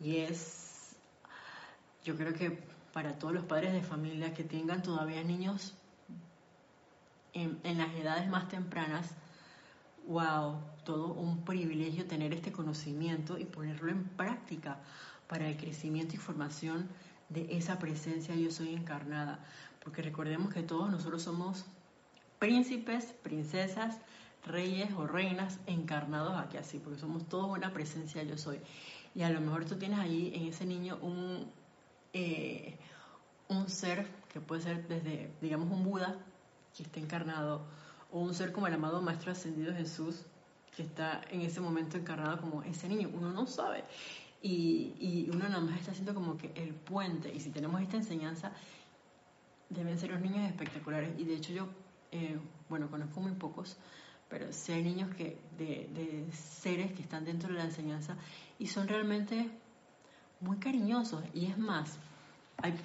Y 0.00 0.18
es, 0.18 0.96
yo 2.04 2.16
creo 2.16 2.34
que 2.34 2.58
para 2.92 3.18
todos 3.18 3.34
los 3.34 3.44
padres 3.44 3.72
de 3.72 3.82
familia 3.82 4.34
que 4.34 4.44
tengan 4.44 4.82
todavía 4.82 5.22
niños 5.22 5.74
en, 7.36 7.60
en 7.64 7.78
las 7.78 7.94
edades 7.94 8.28
más 8.28 8.48
tempranas, 8.48 9.14
wow, 10.06 10.58
todo 10.84 11.12
un 11.12 11.44
privilegio 11.44 12.06
tener 12.06 12.32
este 12.32 12.52
conocimiento 12.52 13.38
y 13.38 13.44
ponerlo 13.44 13.90
en 13.90 14.04
práctica 14.04 14.78
para 15.28 15.48
el 15.48 15.56
crecimiento 15.56 16.14
y 16.14 16.18
formación 16.18 16.88
de 17.28 17.56
esa 17.56 17.78
presencia 17.78 18.34
yo 18.34 18.50
soy 18.50 18.74
encarnada. 18.74 19.44
Porque 19.82 20.02
recordemos 20.02 20.52
que 20.52 20.62
todos 20.62 20.90
nosotros 20.90 21.22
somos 21.22 21.66
príncipes, 22.38 23.14
princesas, 23.22 23.98
reyes 24.44 24.92
o 24.94 25.06
reinas 25.06 25.58
encarnados 25.66 26.36
aquí 26.36 26.56
así, 26.56 26.78
porque 26.78 26.98
somos 26.98 27.28
todos 27.28 27.56
una 27.56 27.72
presencia 27.72 28.22
yo 28.22 28.38
soy. 28.38 28.60
Y 29.14 29.22
a 29.22 29.30
lo 29.30 29.40
mejor 29.40 29.64
tú 29.64 29.76
tienes 29.76 29.98
ahí 29.98 30.32
en 30.34 30.44
ese 30.44 30.64
niño 30.64 30.98
un, 31.02 31.50
eh, 32.12 32.78
un 33.48 33.68
ser 33.68 34.06
que 34.32 34.40
puede 34.40 34.62
ser 34.62 34.86
desde, 34.88 35.32
digamos, 35.40 35.70
un 35.70 35.84
Buda 35.84 36.16
que 36.76 36.82
está 36.82 37.00
encarnado, 37.00 37.66
o 38.12 38.20
un 38.20 38.34
ser 38.34 38.52
como 38.52 38.66
el 38.66 38.74
amado 38.74 39.00
Maestro 39.02 39.32
Ascendido 39.32 39.74
Jesús, 39.74 40.26
que 40.76 40.82
está 40.82 41.22
en 41.30 41.40
ese 41.40 41.60
momento 41.60 41.96
encarnado 41.96 42.40
como 42.40 42.62
ese 42.62 42.88
niño. 42.88 43.10
Uno 43.14 43.32
no 43.32 43.46
sabe 43.46 43.84
y, 44.42 45.28
uno 45.30 45.48
nada 45.48 45.60
más 45.60 45.78
está 45.80 45.92
haciendo 45.92 46.14
como 46.14 46.36
que 46.36 46.52
el 46.54 46.74
puente. 46.74 47.32
Y 47.34 47.40
si 47.40 47.50
tenemos 47.50 47.80
esta 47.80 47.96
enseñanza, 47.96 48.52
deben 49.68 49.98
ser 49.98 50.10
los 50.10 50.20
niños 50.20 50.48
espectaculares. 50.48 51.18
Y 51.18 51.24
de 51.24 51.34
hecho 51.34 51.52
yo, 51.52 51.68
eh, 52.12 52.38
bueno, 52.68 52.90
conozco 52.90 53.20
muy 53.20 53.32
pocos, 53.32 53.76
pero 54.28 54.52
sí 54.52 54.72
hay 54.72 54.82
niños 54.82 55.14
que, 55.14 55.38
de, 55.56 56.26
seres 56.32 56.92
que 56.92 57.02
están 57.02 57.24
dentro 57.24 57.48
de 57.48 57.58
la 57.58 57.64
enseñanza 57.64 58.16
y 58.58 58.66
son 58.66 58.88
realmente 58.88 59.50
muy 60.40 60.58
cariñosos. 60.58 61.24
Y 61.34 61.46
es 61.46 61.58
más, 61.58 61.98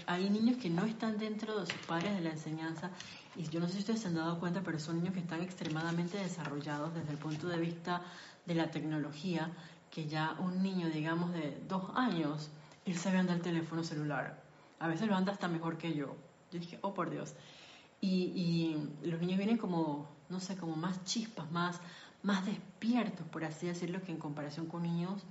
hay, 0.07 0.29
niños 0.29 0.57
que 0.57 0.69
no 0.69 0.85
están 0.85 1.17
dentro 1.17 1.59
de 1.59 1.65
sus 1.65 1.85
padres 1.85 2.15
de 2.15 2.21
la 2.21 2.31
enseñanza 2.31 2.91
y 3.35 3.43
yo 3.49 3.59
no 3.59 3.67
sé 3.67 3.73
si 3.73 3.79
ustedes 3.79 4.01
se 4.01 4.07
han 4.07 4.15
dado 4.15 4.39
cuenta, 4.39 4.61
pero 4.61 4.79
son 4.79 4.97
niños 4.97 5.13
que 5.13 5.21
están 5.21 5.41
extremadamente 5.41 6.17
desarrollados 6.17 6.93
desde 6.93 7.11
el 7.11 7.17
punto 7.17 7.47
de 7.47 7.57
vista 7.57 8.01
de 8.45 8.55
la 8.55 8.71
tecnología 8.71 9.51
que 9.89 10.07
ya 10.07 10.35
un 10.39 10.63
niño, 10.63 10.89
digamos, 10.89 11.33
de 11.33 11.61
dos 11.67 11.91
años, 11.95 12.49
él 12.85 12.97
sabe 12.97 13.17
andar 13.17 13.37
el 13.37 13.41
teléfono 13.41 13.83
celular. 13.83 14.41
A 14.79 14.87
veces 14.87 15.07
lo 15.07 15.15
anda 15.15 15.33
hasta 15.33 15.47
mejor 15.47 15.77
que 15.77 15.93
yo. 15.93 16.15
Yo 16.51 16.59
dije, 16.59 16.79
oh 16.81 16.93
por 16.93 17.09
Dios. 17.09 17.35
Y, 17.99 18.77
los 19.03 19.19
niños 19.19 19.37
vienen 19.37 19.57
como, 19.57 20.07
no 20.29 20.39
sé, 20.39 20.55
como 20.55 20.75
más 20.75 21.03
chispas, 21.03 21.51
más, 21.51 21.79
más 22.23 22.45
despiertos, 22.45 23.27
por 23.27 23.43
así 23.43 23.67
decirlo, 23.67 24.01
que 24.01 24.11
en 24.11 24.17
comparación 24.17 24.65
con 24.65 24.83
niños 24.83 25.23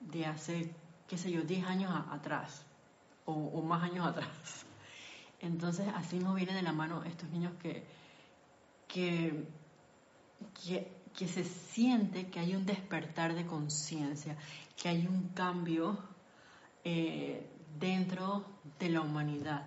de 0.00 0.26
hace, 0.26 0.74
qué 1.06 1.16
sé 1.16 1.30
yo, 1.30 1.42
10 1.42 1.66
años 1.66 1.92
atrás 2.10 2.64
o, 3.26 3.62
más 3.62 3.82
años 3.84 4.06
atrás. 4.06 4.66
Entonces, 5.40 5.88
así 5.94 6.18
nos 6.18 6.34
viene 6.34 6.54
de 6.54 6.62
la 6.62 6.72
mano 6.72 7.02
estos 7.04 7.30
niños 7.30 7.52
que, 7.62 7.84
que, 8.88 9.46
que 11.16 11.28
se 11.28 11.44
siente 11.44 12.28
que 12.28 12.40
hay 12.40 12.54
un 12.54 12.66
despertar 12.66 13.34
de 13.34 13.46
conciencia, 13.46 14.36
que 14.80 14.88
hay 14.88 15.06
un 15.06 15.28
cambio 15.30 15.98
eh, 16.84 17.46
dentro 17.78 18.44
de 18.78 18.90
la 18.90 19.00
humanidad 19.00 19.64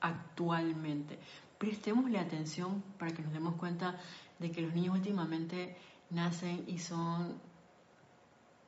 actualmente. 0.00 1.18
Prestémosle 1.58 2.18
atención 2.18 2.82
para 2.98 3.12
que 3.12 3.22
nos 3.22 3.32
demos 3.32 3.54
cuenta 3.54 3.98
de 4.38 4.50
que 4.50 4.60
los 4.60 4.74
niños 4.74 4.96
últimamente 4.96 5.76
nacen 6.10 6.64
y 6.66 6.78
son, 6.78 7.40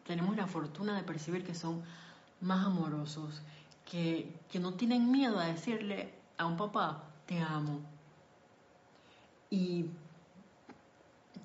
tenemos 0.06 0.36
la 0.36 0.46
fortuna 0.46 0.96
de 0.96 1.02
percibir 1.02 1.44
que 1.44 1.54
son 1.54 1.82
más 2.40 2.66
amorosos, 2.66 3.42
que, 3.84 4.38
que 4.50 4.60
no 4.60 4.74
tienen 4.74 5.10
miedo 5.10 5.38
a 5.38 5.46
decirle 5.46 6.13
a 6.38 6.46
un 6.46 6.56
papá, 6.56 7.04
te 7.26 7.40
amo. 7.40 7.80
Y 9.50 9.90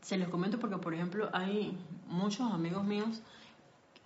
se 0.01 0.17
los 0.17 0.29
comento 0.29 0.59
porque, 0.59 0.77
por 0.77 0.93
ejemplo, 0.93 1.29
hay 1.33 1.77
muchos 2.07 2.51
amigos 2.51 2.83
míos 2.83 3.21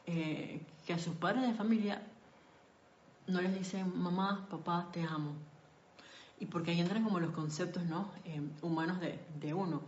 eh, 0.05 0.61
que 0.85 0.93
a 0.93 0.99
sus 0.99 1.15
padres 1.15 1.47
de 1.47 1.53
familia 1.53 2.01
no 3.27 3.41
les 3.41 3.53
dicen 3.57 3.97
mamá, 4.01 4.47
papá, 4.49 4.89
te 4.91 5.01
amo. 5.03 5.33
Y 6.39 6.45
porque 6.47 6.71
ahí 6.71 6.81
entran 6.81 7.03
como 7.03 7.19
los 7.19 7.31
conceptos 7.31 7.83
¿no? 7.85 8.09
Eh, 8.25 8.41
humanos 8.61 8.97
de, 8.99 9.53
uno. 9.53 9.81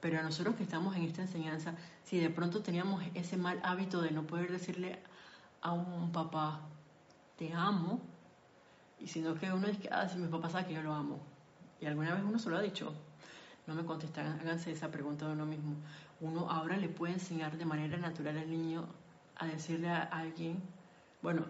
Pero 0.00 0.18
a 0.18 0.22
nosotros 0.22 0.56
que 0.56 0.64
estamos 0.64 0.94
en 0.96 1.04
esta 1.04 1.22
enseñanza, 1.22 1.74
si 2.04 2.18
de 2.18 2.28
pronto 2.28 2.60
teníamos 2.60 3.02
ese 3.14 3.36
mal 3.36 3.60
hábito 3.62 4.02
de 4.02 4.10
no 4.10 4.24
poder 4.24 4.50
decirle 4.50 4.98
a 5.62 5.72
un 5.72 6.10
papá, 6.12 6.60
te 7.36 7.54
amo, 7.54 8.00
y 9.02 9.08
sino 9.08 9.34
que 9.34 9.52
uno 9.52 9.68
dice, 9.68 9.88
ah, 9.90 10.08
si 10.08 10.18
mi 10.18 10.28
papá 10.28 10.48
sabe 10.48 10.66
que 10.66 10.74
yo 10.74 10.82
lo 10.82 10.92
amo. 10.92 11.20
Y 11.80 11.86
alguna 11.86 12.14
vez 12.14 12.22
uno 12.22 12.38
se 12.38 12.48
lo 12.50 12.56
ha 12.56 12.62
dicho, 12.62 12.92
no 13.66 13.74
me 13.74 13.84
contestan, 13.84 14.38
háganse 14.40 14.70
esa 14.70 14.90
pregunta 14.90 15.26
de 15.26 15.32
uno 15.32 15.46
mismo. 15.46 15.74
Uno 16.20 16.48
ahora 16.50 16.76
le 16.76 16.88
puede 16.88 17.14
enseñar 17.14 17.56
de 17.58 17.64
manera 17.64 17.96
natural 17.98 18.38
al 18.38 18.50
niño 18.50 18.86
a 19.36 19.46
decirle 19.46 19.88
a 19.88 20.02
alguien, 20.02 20.62
bueno, 21.20 21.44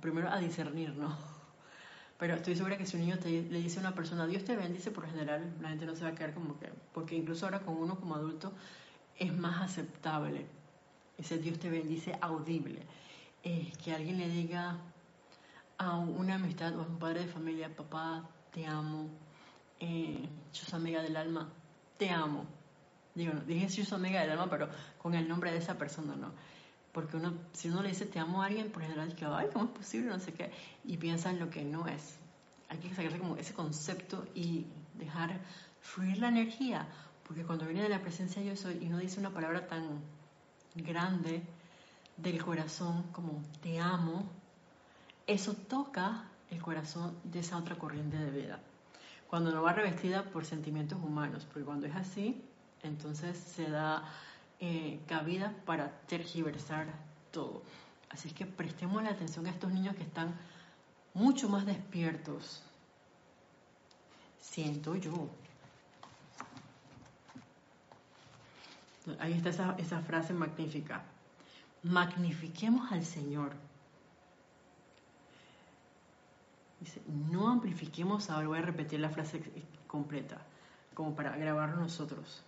primero 0.00 0.30
a 0.30 0.38
discernir, 0.38 0.94
¿no? 0.94 1.16
Pero 2.18 2.34
estoy 2.34 2.54
segura 2.54 2.76
que 2.76 2.84
si 2.84 2.96
un 2.96 3.06
niño 3.06 3.16
le 3.24 3.62
dice 3.62 3.78
a 3.78 3.80
una 3.80 3.94
persona, 3.94 4.26
Dios 4.26 4.44
te 4.44 4.54
bendice, 4.54 4.90
por 4.90 5.08
general 5.08 5.54
la 5.62 5.70
gente 5.70 5.86
no 5.86 5.96
se 5.96 6.04
va 6.04 6.10
a 6.10 6.14
quedar 6.14 6.34
como 6.34 6.58
que, 6.58 6.68
porque 6.92 7.16
incluso 7.16 7.46
ahora 7.46 7.60
con 7.60 7.76
uno 7.76 7.98
como 7.98 8.14
adulto 8.14 8.52
es 9.18 9.34
más 9.34 9.62
aceptable 9.62 10.46
ese 11.20 11.38
Dios 11.38 11.58
te 11.58 11.68
bendice 11.68 12.16
audible. 12.20 12.80
que 13.42 13.92
alguien 13.94 14.18
le 14.18 14.28
diga 14.28 14.78
a 15.80 15.96
una 15.96 16.34
amistad 16.34 16.76
o 16.76 16.82
a 16.82 16.86
un 16.86 16.98
padre 16.98 17.20
de 17.20 17.32
familia, 17.32 17.74
papá, 17.74 18.28
te 18.52 18.66
amo, 18.66 19.08
eh, 19.80 20.28
soy 20.52 20.78
amiga 20.78 21.02
del 21.02 21.16
alma, 21.16 21.48
te 21.96 22.10
amo. 22.10 22.44
Digo, 23.14 23.32
no, 23.32 23.40
dije 23.40 23.70
soy 23.70 23.86
amiga 23.98 24.20
del 24.20 24.32
alma, 24.32 24.50
pero 24.50 24.68
con 24.98 25.14
el 25.14 25.26
nombre 25.26 25.50
de 25.52 25.56
esa 25.56 25.78
persona, 25.78 26.14
¿no? 26.16 26.32
Porque 26.92 27.16
uno, 27.16 27.32
si 27.54 27.70
uno 27.70 27.82
le 27.82 27.88
dice 27.88 28.04
te 28.04 28.18
amo 28.18 28.42
a 28.42 28.46
alguien, 28.46 28.70
por 28.70 28.82
general 28.82 29.08
dice, 29.08 29.24
ay, 29.24 29.48
¿cómo 29.54 29.64
es 29.64 29.70
posible? 29.70 30.10
No 30.10 30.20
sé 30.20 30.34
qué. 30.34 30.52
Y 30.84 30.98
piensa 30.98 31.30
en 31.30 31.38
lo 31.38 31.48
que 31.48 31.64
no 31.64 31.86
es. 31.86 32.18
Hay 32.68 32.76
que 32.76 32.94
sacarse 32.94 33.18
como 33.18 33.36
ese 33.36 33.54
concepto 33.54 34.26
y 34.34 34.66
dejar 34.98 35.40
fluir 35.80 36.18
la 36.18 36.28
energía. 36.28 36.86
Porque 37.26 37.42
cuando 37.44 37.64
viene 37.64 37.82
de 37.82 37.88
la 37.88 38.02
presencia 38.02 38.42
yo 38.42 38.54
soy 38.54 38.78
y 38.82 38.88
uno 38.88 38.98
dice 38.98 39.18
una 39.18 39.30
palabra 39.30 39.66
tan 39.66 40.02
grande 40.74 41.42
del 42.18 42.44
corazón 42.44 43.04
como 43.12 43.42
te 43.62 43.78
amo, 43.78 44.39
eso 45.30 45.54
toca 45.54 46.24
el 46.50 46.60
corazón 46.60 47.16
de 47.24 47.40
esa 47.40 47.56
otra 47.56 47.76
corriente 47.76 48.16
de 48.16 48.30
vida. 48.30 48.60
Cuando 49.28 49.52
no 49.52 49.62
va 49.62 49.72
revestida 49.72 50.24
por 50.24 50.44
sentimientos 50.44 50.98
humanos, 51.02 51.44
porque 51.44 51.64
cuando 51.64 51.86
es 51.86 51.94
así, 51.94 52.42
entonces 52.82 53.38
se 53.38 53.70
da 53.70 54.04
eh, 54.58 55.00
cabida 55.06 55.54
para 55.64 55.90
tergiversar 56.08 56.88
todo. 57.30 57.62
Así 58.08 58.30
que 58.32 58.44
prestemos 58.44 59.02
la 59.04 59.10
atención 59.10 59.46
a 59.46 59.50
estos 59.50 59.72
niños 59.72 59.94
que 59.94 60.02
están 60.02 60.34
mucho 61.14 61.48
más 61.48 61.64
despiertos. 61.64 62.64
Siento 64.40 64.96
yo. 64.96 65.28
Ahí 69.20 69.34
está 69.34 69.50
esa, 69.50 69.76
esa 69.78 70.00
frase 70.00 70.32
magnífica. 70.34 71.02
Magnifiquemos 71.84 72.90
al 72.90 73.04
Señor. 73.04 73.69
Dice, 76.80 77.02
no 77.06 77.48
amplifiquemos, 77.48 78.30
ahora 78.30 78.48
voy 78.48 78.58
a 78.58 78.62
repetir 78.62 79.00
la 79.00 79.10
frase 79.10 79.42
completa, 79.86 80.38
como 80.94 81.14
para 81.14 81.36
grabarlo 81.36 81.76
nosotros 81.76 82.42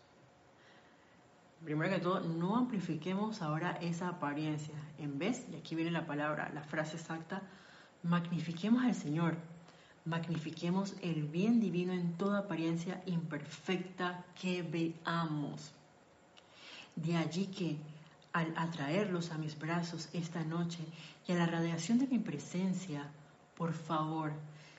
primero 1.65 1.91
que 1.91 2.01
todo, 2.01 2.21
no 2.21 2.57
amplifiquemos 2.57 3.43
ahora 3.43 3.79
esa 3.81 4.09
apariencia. 4.09 4.75
En 4.99 5.19
vez, 5.19 5.47
y 5.53 5.57
aquí 5.57 5.75
viene 5.75 5.91
la 5.91 6.07
palabra, 6.07 6.51
la 6.53 6.63
frase 6.63 6.97
exacta, 6.97 7.43
magnifiquemos 8.03 8.85
al 8.85 8.95
Señor. 8.95 9.37
Magnifiquemos 10.05 10.95
el 11.01 11.23
bien 11.23 11.61
divino 11.61 11.93
en 11.93 12.17
toda 12.17 12.41
apariencia 12.41 13.03
imperfecta 13.07 14.25
que 14.41 14.63
veamos. 14.63 15.73
De 16.97 17.17
allí 17.17 17.47
que, 17.47 17.79
al 18.33 18.53
atraerlos 18.57 19.31
a 19.31 19.39
mis 19.39 19.59
brazos 19.59 20.09
esta 20.13 20.43
noche 20.43 20.81
y 21.29 21.33
a 21.33 21.37
la 21.37 21.47
radiación 21.47 21.99
de 21.99 22.09
mi 22.09 22.19
presencia, 22.19 23.11
por 23.63 23.75
favor, 23.75 24.33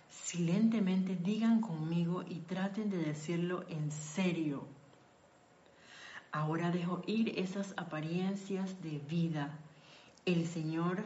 silentemente 0.09 1.15
digan 1.15 1.61
conmigo 1.61 2.21
y 2.27 2.39
traten 2.39 2.89
de 2.89 2.97
decirlo 2.97 3.63
en 3.69 3.89
serio 3.93 4.67
Ahora 6.33 6.69
dejo 6.69 7.01
ir 7.07 7.39
esas 7.39 7.73
apariencias 7.77 8.81
de 8.81 8.99
vida. 9.07 9.57
El 10.25 10.45
Señor 10.45 11.01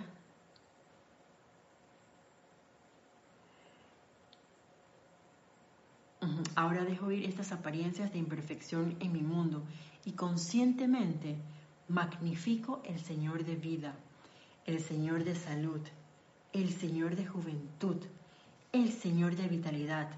Ahora 6.55 6.83
dejo 6.83 7.11
ir 7.11 7.25
estas 7.25 7.51
apariencias 7.51 8.11
de 8.11 8.17
imperfección 8.17 8.97
en 9.01 9.11
mi 9.11 9.21
mundo 9.21 9.61
y 10.03 10.13
conscientemente 10.13 11.35
magnifico 11.87 12.81
el 12.85 12.99
Señor 12.99 13.45
de 13.45 13.55
vida, 13.55 13.93
el 14.65 14.79
Señor 14.79 15.23
de 15.23 15.35
salud, 15.35 15.81
el 16.57 16.73
Señor 16.73 17.15
de 17.15 17.27
juventud, 17.27 17.97
el 18.71 18.91
Señor 18.91 19.35
de 19.35 19.47
vitalidad, 19.47 20.09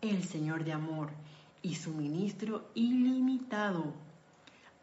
el 0.00 0.22
Señor 0.22 0.62
de 0.62 0.72
amor 0.72 1.10
y 1.60 1.74
suministro 1.74 2.70
ilimitado. 2.74 3.94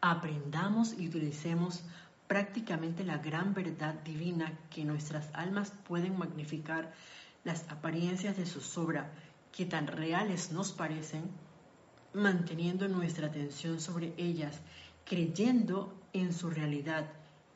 Aprendamos 0.02 0.92
y 0.92 1.08
utilicemos 1.08 1.82
prácticamente 2.26 3.02
la 3.02 3.16
gran 3.16 3.54
verdad 3.54 3.94
divina 4.04 4.58
que 4.68 4.84
nuestras 4.84 5.30
almas 5.32 5.72
pueden 5.88 6.18
magnificar 6.18 6.92
las 7.44 7.64
apariencias 7.70 8.36
de 8.36 8.44
su 8.44 8.60
sobra 8.60 9.10
que 9.52 9.64
tan 9.64 9.86
reales 9.86 10.52
nos 10.52 10.72
parecen, 10.72 11.30
manteniendo 12.12 12.88
nuestra 12.88 13.28
atención 13.28 13.80
sobre 13.80 14.12
ellas, 14.18 14.60
creyendo 15.06 15.98
en 16.12 16.34
su 16.34 16.50
realidad 16.50 17.06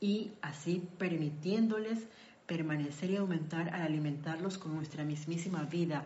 y 0.00 0.32
así 0.40 0.88
permitiéndoles 0.96 2.08
permanecer 2.50 3.12
y 3.12 3.16
aumentar 3.16 3.72
al 3.72 3.82
alimentarlos 3.82 4.58
con 4.58 4.74
nuestra 4.74 5.04
mismísima 5.04 5.62
vida, 5.62 6.02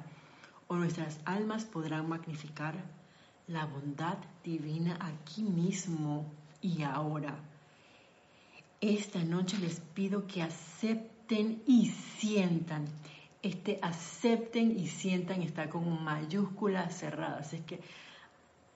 o 0.67 0.77
nuestras 0.77 1.19
almas 1.25 1.65
podrán 1.65 2.07
magnificar 2.07 2.75
la 3.47 3.65
bondad 3.65 4.19
divina 4.45 4.99
aquí 5.01 5.43
mismo 5.43 6.31
y 6.61 6.83
ahora. 6.83 7.35
Esta 8.79 9.25
noche 9.25 9.57
les 9.57 9.81
pido 9.81 10.27
que 10.27 10.43
acepten 10.43 11.63
y 11.67 11.87
sientan. 12.19 12.89
Este 13.41 13.79
acepten 13.81 14.79
y 14.79 14.89
sientan 14.89 15.41
está 15.41 15.71
con 15.71 16.05
mayúscula 16.05 16.91
cerrada. 16.91 17.39
Así 17.39 17.61
que 17.61 17.81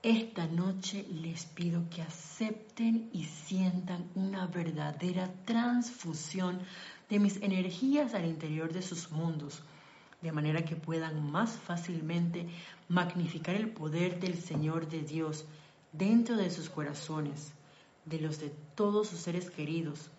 esta 0.03 0.47
noche 0.47 1.05
les 1.11 1.45
pido 1.45 1.91
que 1.91 2.01
acepten 2.01 3.11
y 3.13 3.25
sientan 3.25 4.09
una 4.15 4.47
verdadera 4.47 5.31
transfusión 5.45 6.61
de 7.09 7.19
mis 7.19 7.37
energías 7.43 8.15
al 8.15 8.27
interior 8.27 8.73
de 8.73 8.83
sus 8.83 9.11
mundos 9.11 9.63
de 10.21 10.33
manera 10.33 10.65
que 10.65 10.77
puedan 10.77 11.31
más 11.31 11.51
fácilmente 11.53 12.49
magnificar 12.89 13.55
el 13.55 13.71
poder 13.71 14.19
del 14.19 14.37
Señor 14.37 14.89
de 14.89 15.03
Dios 15.03 15.45
dentro 15.93 16.37
de 16.37 16.51
sus 16.51 16.69
corazones, 16.69 17.53
de 18.05 18.21
los 18.21 18.41
de 18.41 18.51
todos 18.75 19.09
sus 19.09 19.21
seres 19.21 19.51
queridos, 19.51 20.11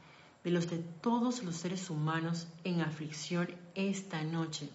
de 0.43 0.51
los 0.51 0.69
de 0.69 0.77
todos 0.77 1.43
los 1.43 1.57
seres 1.57 1.89
humanos 1.89 2.47
en 2.63 2.81
aflicción 2.81 3.49
esta 3.75 4.23
noche, 4.23 4.69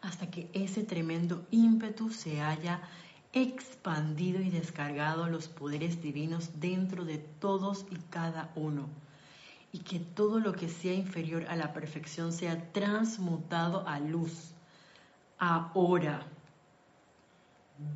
hasta 0.00 0.30
que 0.30 0.50
ese 0.52 0.82
tremendo 0.82 1.46
ímpetu 1.52 2.10
se 2.10 2.40
haya 2.40 2.80
expandido 3.32 4.42
y 4.42 4.50
descargado 4.50 5.28
los 5.28 5.46
poderes 5.46 6.02
divinos 6.02 6.60
dentro 6.60 7.04
de 7.04 7.18
todos 7.18 7.86
y 7.90 7.96
cada 8.10 8.50
uno 8.56 8.88
y 9.72 9.78
que 9.78 9.98
todo 9.98 10.38
lo 10.38 10.52
que 10.52 10.68
sea 10.68 10.92
inferior 10.92 11.46
a 11.48 11.56
la 11.56 11.72
perfección 11.72 12.32
sea 12.32 12.72
transmutado 12.72 13.88
a 13.88 13.98
luz. 13.98 14.52
Ahora, 15.38 16.26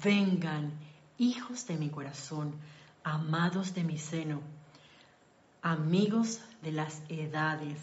vengan, 0.02 0.72
hijos 1.18 1.66
de 1.66 1.76
mi 1.76 1.90
corazón, 1.90 2.54
amados 3.04 3.74
de 3.74 3.84
mi 3.84 3.98
seno, 3.98 4.40
amigos 5.60 6.40
de 6.62 6.72
las 6.72 7.02
edades. 7.10 7.78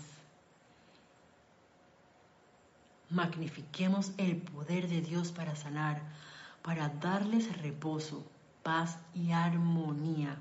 Magnifiquemos 3.09 4.11
el 4.17 4.37
poder 4.41 4.87
de 4.87 5.01
Dios 5.01 5.31
para 5.31 5.55
sanar, 5.55 6.01
para 6.63 6.89
darles 6.89 7.61
reposo, 7.61 8.25
paz 8.63 8.97
y 9.13 9.31
armonía. 9.33 10.39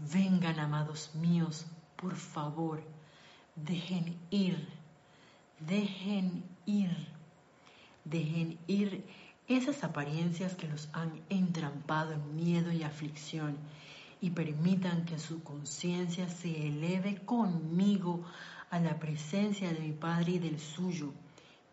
Vengan, 0.00 0.58
amados 0.58 1.14
míos, 1.14 1.66
por 1.96 2.16
favor, 2.16 2.82
dejen 3.54 4.16
ir, 4.30 4.66
dejen 5.58 6.42
ir, 6.64 6.90
dejen 8.04 8.58
ir 8.66 9.04
esas 9.46 9.84
apariencias 9.84 10.54
que 10.54 10.68
los 10.68 10.88
han 10.92 11.20
entrampado 11.28 12.12
en 12.14 12.36
miedo 12.36 12.72
y 12.72 12.82
aflicción 12.82 13.58
y 14.22 14.30
permitan 14.30 15.04
que 15.04 15.18
su 15.18 15.42
conciencia 15.42 16.28
se 16.28 16.68
eleve 16.68 17.16
conmigo 17.24 18.24
a 18.70 18.78
la 18.78 18.98
presencia 18.98 19.72
de 19.72 19.80
mi 19.80 19.92
Padre 19.92 20.32
y 20.32 20.38
del 20.38 20.58
suyo, 20.58 21.12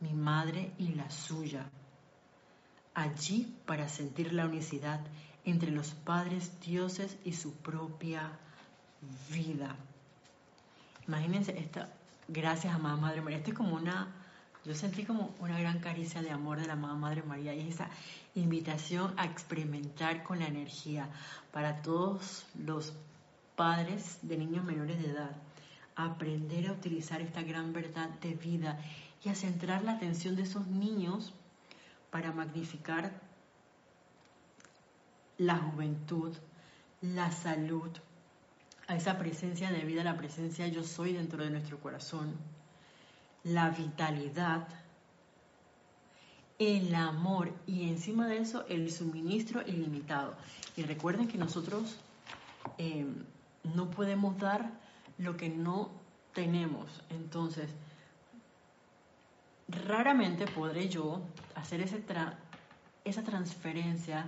mi 0.01 0.13
Madre 0.13 0.71
y 0.78 0.95
la 0.95 1.09
suya. 1.09 1.69
Allí 2.93 3.55
para 3.65 3.88
sentir 3.88 4.34
la 4.34 4.47
unicidad 4.47 4.99
entre 5.47 5.71
los 5.71 5.91
padres 5.91 6.59
dioses 6.59 7.17
y 7.23 7.31
su 7.31 7.53
propia 7.53 8.37
vida. 9.31 9.77
Imagínense 11.07 11.57
esta, 11.57 11.89
gracias 12.27 12.75
a 12.75 12.77
Madre 12.77 13.21
María, 13.21 13.37
esta 13.37 13.51
es 13.51 13.55
como 13.55 13.73
una, 13.73 14.13
yo 14.65 14.75
sentí 14.75 15.05
como 15.05 15.33
una 15.39 15.57
gran 15.57 15.79
caricia 15.79 16.21
de 16.21 16.31
amor 16.31 16.59
de 16.59 16.67
la 16.67 16.75
Madre 16.75 17.23
María 17.23 17.55
y 17.55 17.69
esa 17.69 17.89
invitación 18.35 19.13
a 19.15 19.23
experimentar 19.23 20.23
con 20.23 20.39
la 20.39 20.47
energía 20.47 21.09
para 21.53 21.81
todos 21.81 22.45
los 22.65 22.93
padres 23.55 24.19
de 24.23 24.37
niños 24.37 24.65
menores 24.65 25.01
de 25.01 25.11
edad, 25.11 25.31
aprender 25.95 26.67
a 26.67 26.73
utilizar 26.73 27.21
esta 27.21 27.41
gran 27.41 27.71
verdad 27.71 28.09
de 28.19 28.33
vida 28.33 28.77
y 29.23 29.29
a 29.29 29.35
centrar 29.35 29.81
la 29.85 29.93
atención 29.93 30.35
de 30.35 30.41
esos 30.41 30.67
niños 30.67 31.33
para 32.11 32.33
magnificar 32.33 33.26
la 35.38 35.57
juventud, 35.57 36.33
la 37.01 37.31
salud, 37.31 37.91
a 38.88 38.95
esa 38.95 39.17
presencia 39.17 39.69
de 39.69 39.81
vida, 39.81 40.03
la 40.03 40.17
presencia 40.17 40.67
yo 40.67 40.83
soy 40.83 41.13
dentro 41.13 41.43
de 41.43 41.49
nuestro 41.49 41.79
corazón, 41.79 42.33
la 43.43 43.69
vitalidad, 43.69 44.67
el 46.57 46.95
amor 46.95 47.53
y 47.67 47.89
encima 47.89 48.27
de 48.27 48.38
eso 48.38 48.65
el 48.67 48.91
suministro 48.91 49.61
ilimitado. 49.61 50.35
Y 50.75 50.83
recuerden 50.83 51.27
que 51.27 51.38
nosotros 51.38 51.97
eh, 52.77 53.05
no 53.63 53.91
podemos 53.91 54.38
dar 54.38 54.71
lo 55.17 55.35
que 55.38 55.49
no 55.49 55.91
tenemos. 56.33 57.03
Entonces, 57.09 57.69
raramente 59.67 60.47
podré 60.47 60.88
yo 60.88 61.21
hacer 61.55 61.81
ese 61.81 62.01
esa 63.03 63.23
transferencia 63.23 64.25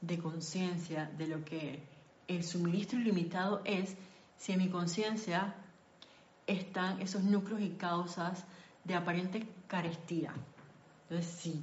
de 0.00 0.18
conciencia 0.18 1.10
de 1.16 1.26
lo 1.26 1.44
que 1.44 1.82
el 2.28 2.44
suministro 2.44 2.98
ilimitado 2.98 3.62
es 3.64 3.96
si 4.36 4.52
en 4.52 4.58
mi 4.58 4.68
conciencia 4.68 5.54
están 6.46 7.00
esos 7.00 7.22
núcleos 7.22 7.60
y 7.60 7.70
causas 7.70 8.44
de 8.84 8.94
aparente 8.94 9.46
carestía. 9.66 10.32
Entonces, 11.08 11.32
sí, 11.40 11.62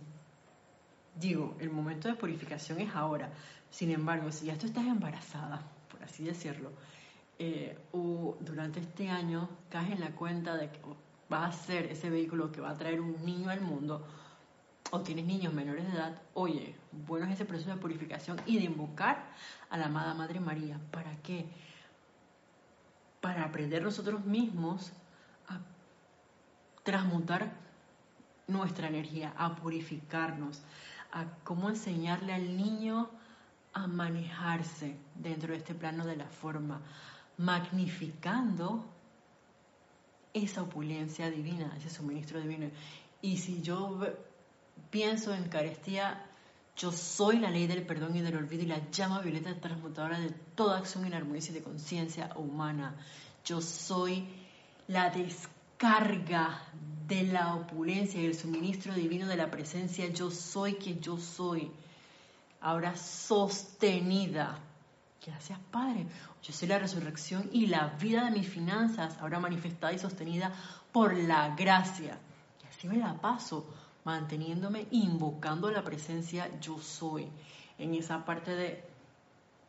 digo, 1.16 1.56
el 1.60 1.70
momento 1.70 2.08
de 2.08 2.16
purificación 2.16 2.80
es 2.82 2.94
ahora. 2.94 3.32
Sin 3.70 3.92
embargo, 3.92 4.32
si 4.32 4.48
ya 4.48 4.58
tú 4.58 4.68
estás 4.68 4.86
embarazada, 4.86 5.62
por 5.90 6.04
así 6.04 6.24
decirlo, 6.24 6.72
eh, 7.38 7.78
o 7.92 8.38
durante 8.40 8.80
este 8.80 9.10
año 9.10 9.50
caes 9.70 9.92
en 9.92 10.00
la 10.00 10.12
cuenta 10.12 10.56
de 10.56 10.70
que 10.70 10.80
vas 11.30 11.56
a 11.56 11.66
ser 11.66 11.86
ese 11.88 12.10
vehículo 12.10 12.52
que 12.52 12.62
va 12.62 12.72
a 12.72 12.78
traer 12.78 13.02
un 13.02 13.26
niño 13.26 13.50
al 13.50 13.62
mundo, 13.62 14.06
o 14.92 15.02
tienes 15.02 15.26
niños 15.26 15.54
menores 15.54 15.86
de 15.86 15.94
edad, 15.94 16.22
oye, 16.34 16.76
bueno 16.92 17.26
es 17.26 17.34
ese 17.34 17.46
proceso 17.46 17.72
de 17.72 17.78
purificación 17.78 18.40
y 18.46 18.60
de 18.60 18.66
invocar 18.66 19.26
a 19.70 19.78
la 19.78 19.86
amada 19.86 20.14
Madre 20.14 20.40
María. 20.40 20.80
¿Para 20.92 21.16
qué? 21.22 21.46
Para 23.22 23.44
aprender 23.44 23.82
nosotros 23.82 24.26
mismos 24.26 24.92
a 25.48 25.60
transmutar 26.84 27.52
nuestra 28.48 28.88
energía, 28.88 29.34
a 29.38 29.56
purificarnos, 29.56 30.62
a 31.12 31.26
cómo 31.44 31.70
enseñarle 31.70 32.34
al 32.34 32.56
niño 32.56 33.10
a 33.74 33.88
manejarse 33.88 34.96
dentro 35.16 35.52
de 35.52 35.58
este 35.58 35.76
plano 35.76 36.06
de 36.06 36.16
la 36.16 36.28
forma, 36.28 36.82
magnificando 37.38 38.86
esa 40.34 40.62
opulencia 40.62 41.30
divina, 41.30 41.74
ese 41.78 41.90
suministro 41.90 42.40
divino. 42.40 42.70
Y 43.22 43.38
si 43.38 43.62
yo 43.62 44.00
pienso 44.90 45.34
en 45.34 45.50
carestía, 45.50 46.26
yo 46.78 46.92
soy 46.92 47.40
la 47.40 47.50
ley 47.50 47.68
del 47.68 47.86
perdón 47.86 48.16
y 48.16 48.22
del 48.22 48.36
olvido 48.36 48.64
y 48.64 48.68
la 48.68 48.90
llama 48.92 49.22
violeta 49.22 49.58
transmutadora 49.60 50.20
de 50.20 50.32
toda 50.56 50.78
acción 50.78 51.06
en 51.06 51.14
armonía 51.14 51.42
y 51.50 51.54
de 51.54 51.64
conciencia 51.64 52.32
humana. 52.36 52.96
Yo 53.46 53.62
soy 53.62 54.28
la 54.88 55.10
descarga 55.10 56.62
de 57.08 57.24
la 57.24 57.56
opulencia 57.56 58.22
y 58.22 58.26
el 58.26 58.36
suministro 58.36 58.94
divino 58.94 59.28
de 59.28 59.38
la 59.38 59.50
presencia. 59.50 60.08
Yo 60.08 60.32
soy 60.32 60.74
que 60.74 61.00
yo 61.00 61.18
soy. 61.18 61.72
Ahora 62.60 62.98
sostenida. 62.98 64.60
Gracias, 65.26 65.60
Padre. 65.72 66.08
Yo 66.44 66.54
soy 66.54 66.68
la 66.68 66.80
resurrección 66.80 67.50
y 67.54 67.68
la 67.68 67.88
vida 68.00 68.26
de 68.26 68.32
mis 68.32 68.50
finanzas, 68.50 69.18
ahora 69.20 69.40
manifestada 69.40 69.94
y 69.94 70.00
sostenida 70.00 70.52
por 70.92 71.16
la 71.16 71.56
gracia. 71.56 72.20
Y 72.64 72.68
así 72.68 72.88
me 72.88 72.98
la 72.98 73.14
paso 73.20 73.66
manteniéndome 74.06 74.88
invocando 74.92 75.70
la 75.70 75.84
presencia 75.84 76.50
yo 76.62 76.80
soy, 76.80 77.28
en 77.78 77.94
esa 77.96 78.24
parte 78.24 78.56
de 78.56 78.84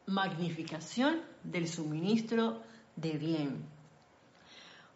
magnificación 0.07 1.21
del 1.43 1.67
suministro 1.67 2.63
de 2.95 3.13
bien. 3.19 3.65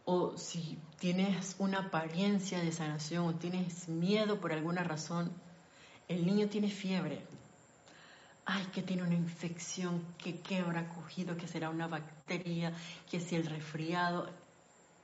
O 0.04 0.36
si 0.36 0.78
tienes 0.98 1.56
una 1.58 1.78
apariencia 1.78 2.60
de 2.60 2.70
sanación 2.70 3.26
o 3.26 3.34
tienes 3.34 3.88
miedo 3.88 4.40
por 4.40 4.52
alguna 4.52 4.84
razón, 4.84 5.32
el 6.06 6.24
niño 6.26 6.48
tiene 6.48 6.70
fiebre. 6.70 7.24
Ay, 8.44 8.64
que 8.72 8.82
tiene 8.82 9.02
una 9.02 9.14
infección, 9.14 10.04
que 10.18 10.40
qué 10.40 10.58
habrá 10.58 10.88
cogido, 10.88 11.36
que 11.36 11.46
será 11.46 11.70
una 11.70 11.86
bacteria, 11.86 12.72
que 13.10 13.20
si 13.20 13.36
el 13.36 13.46
resfriado. 13.46 14.28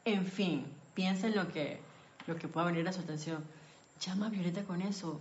En 0.05 0.26
fin, 0.26 0.66
piensa 0.95 1.26
en 1.28 1.37
lo 1.37 1.49
que, 1.49 1.80
lo 2.26 2.37
que 2.37 2.49
pueda 2.49 2.66
venir 2.66 2.89
a 2.89 2.93
su 2.93 3.01
atención 3.01 3.45
Llama 4.01 4.26
a 4.26 4.30
Violeta 4.30 4.64
con 4.64 4.82
eso. 4.82 5.20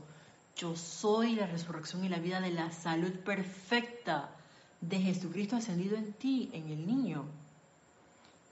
Yo 0.57 0.75
soy 0.75 1.35
la 1.35 1.47
resurrección 1.47 2.03
y 2.05 2.09
la 2.09 2.19
vida 2.19 2.39
de 2.39 2.51
la 2.51 2.71
salud 2.71 3.11
perfecta 3.11 4.29
de 4.81 4.99
Jesucristo 4.99 5.55
ascendido 5.55 5.97
en 5.97 6.13
ti, 6.13 6.49
en 6.53 6.69
el 6.69 6.85
niño. 6.85 7.25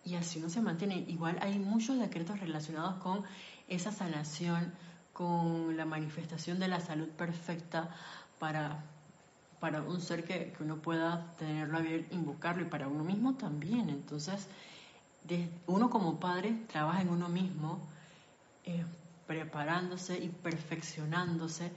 Y 0.06 0.16
así 0.16 0.40
no 0.40 0.50
se 0.50 0.62
mantiene. 0.62 0.98
Igual 1.08 1.38
hay 1.42 1.60
muchos 1.60 2.00
decretos 2.00 2.40
relacionados 2.40 2.96
con 2.96 3.24
esa 3.68 3.92
sanación, 3.92 4.74
con 5.14 5.78
la 5.78 5.86
manifestación 5.86 6.60
de 6.60 6.68
la 6.68 6.82
salud 6.82 7.08
perfecta 7.10 7.90
para, 8.40 8.84
para 9.60 9.82
un 9.82 10.02
ser 10.02 10.26
que, 10.26 10.54
uno 10.60 10.78
pueda 10.78 11.34
tenerlo 11.38 11.78
a 11.78 11.82
bien, 11.82 12.08
invocarlo 12.12 12.64
y 12.64 12.66
para 12.66 12.88
uno 12.88 13.04
mismo 13.04 13.36
también. 13.36 13.90
Entonces, 13.90 14.48
uno 15.68 15.90
como 15.90 16.20
padre 16.20 16.66
trabaja 16.68 17.02
en 17.02 17.10
uno 17.10 17.30
mismo 17.30 17.80
eh, 18.66 18.84
preparándose 19.28 20.18
y 20.18 20.30
perfeccionándose 20.30 21.72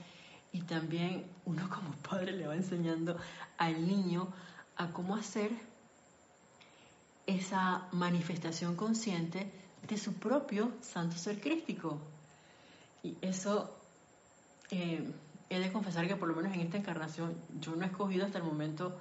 y 0.53 0.63
también 0.63 1.27
uno 1.45 1.69
como 1.69 1.93
padre 1.97 2.33
le 2.33 2.47
va 2.47 2.55
enseñando 2.55 3.17
al 3.59 3.87
niño 3.87 4.29
a 4.77 4.93
cómo 4.93 5.17
hacer 5.17 5.51
esa 7.27 7.89
manifestación 7.93 8.77
consciente 8.77 9.51
de 9.87 9.99
su 9.99 10.15
propio 10.15 10.73
santo 10.81 11.17
ser 11.17 11.41
crístico. 11.41 11.99
Y 13.03 13.17
eso 13.21 13.77
eh, 14.71 15.13
he 15.51 15.59
de 15.59 15.73
confesar 15.73 16.09
que 16.09 16.17
por 16.17 16.29
lo 16.29 16.37
menos 16.37 16.55
en 16.55 16.61
esta 16.61 16.77
encarnación 16.77 17.35
yo 17.61 17.77
no 17.77 17.85
he 17.85 17.89
escogido 17.89 18.27
hasta 18.27 18.39
el 18.39 18.45
momento 18.45 18.97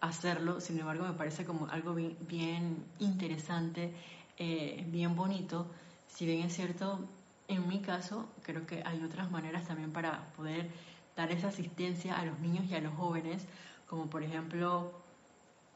hacerlo, 0.00 0.60
sin 0.60 0.78
embargo 0.78 1.06
me 1.06 1.14
parece 1.14 1.44
como 1.44 1.68
algo 1.68 1.94
bien, 1.94 2.84
interesante, 2.98 3.92
eh, 4.38 4.84
bien 4.88 5.14
bonito. 5.14 5.66
Si 6.08 6.26
bien 6.26 6.40
es 6.46 6.54
cierto, 6.54 7.00
en 7.48 7.68
mi 7.68 7.80
caso, 7.80 8.28
creo 8.42 8.66
que 8.66 8.82
hay 8.84 9.02
otras 9.02 9.30
maneras 9.30 9.66
también 9.66 9.92
para 9.92 10.32
poder 10.36 10.70
dar 11.16 11.30
esa 11.30 11.48
asistencia 11.48 12.18
a 12.18 12.24
los 12.24 12.38
niños 12.40 12.66
y 12.70 12.74
a 12.74 12.80
los 12.80 12.94
jóvenes, 12.94 13.46
como 13.86 14.08
por 14.08 14.22
ejemplo, 14.22 14.92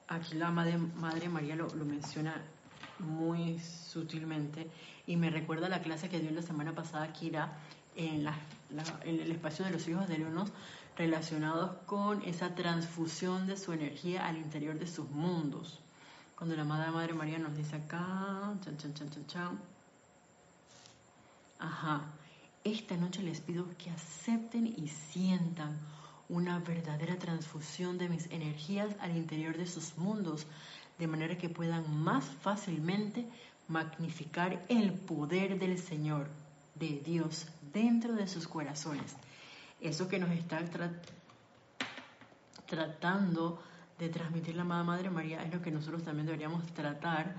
aquí 0.09 0.37
la 0.37 0.51
Madre, 0.51 0.79
María 1.29 1.57
lo, 1.57 1.69
menciona 1.85 2.43
muy 2.99 3.59
sutilmente 3.59 4.71
y 5.07 5.17
me 5.17 5.31
recuerda 5.31 5.69
la 5.69 5.83
clase 5.83 6.09
que 6.09 6.21
dio 6.21 6.31
la 6.31 6.43
semana 6.43 6.75
pasada 6.75 7.13
Kira 7.13 7.59
en, 7.95 8.27
en 8.27 9.21
el 9.21 9.33
espacio 9.33 9.65
de 9.65 9.71
los 9.71 9.87
hijos 9.89 10.09
de 10.09 10.19
Leonos 10.19 10.53
relacionados 10.97 11.77
con 11.85 12.23
esa 12.23 12.55
transfusión 12.55 13.47
de 13.47 13.57
su 13.59 13.73
energía 13.73 14.27
al 14.27 14.39
interior 14.39 14.79
de 14.79 14.87
sus 14.87 15.11
mundos. 15.11 15.81
Cuando 16.37 16.57
la 16.57 16.65
Madre 16.65 16.91
Madre 16.91 17.15
María 17.15 17.39
nos 17.39 17.57
dice 17.57 17.77
acá, 17.77 18.55
chan, 18.63 18.77
chan, 18.79 18.95
chan, 18.95 19.11
chan, 19.11 19.27
chan, 19.27 19.61
Ajá, 21.59 22.03
esta 22.65 22.97
noche 22.97 23.23
les 23.23 23.41
pido 23.41 23.67
que 23.79 23.91
acepten 23.91 24.67
y 24.67 24.89
sientan 24.89 25.79
una 26.29 26.59
verdadera 26.59 27.17
transfusión 27.17 27.99
de 27.99 28.09
mis 28.09 28.27
energías 28.31 28.95
al 29.01 29.17
interior 29.17 29.57
de 29.57 29.67
sus 29.67 29.97
mundos, 29.97 30.47
de 30.99 31.07
manera 31.07 31.39
que 31.39 31.49
puedan 31.49 32.03
más 32.03 32.25
fácilmente 32.25 33.27
magnificar 33.69 34.65
el 34.69 34.93
poder 34.93 35.59
del 35.59 35.79
Señor, 35.79 36.29
de 36.75 37.01
Dios, 37.05 37.47
dentro 37.73 38.15
de 38.15 38.27
sus 38.27 38.49
corazones. 38.49 39.15
Eso 39.81 40.09
que 40.09 40.19
nos 40.19 40.31
está 40.31 40.61
tratando 42.67 43.63
de 43.99 44.09
transmitir 44.09 44.57
la 44.57 44.63
amada 44.63 44.85
Madre 44.85 45.11
María 45.11 45.43
es 45.43 45.53
lo 45.53 45.63
que 45.63 45.71
nosotros 45.71 46.03
también 46.03 46.27
deberíamos 46.27 46.67
tratar. 46.75 47.37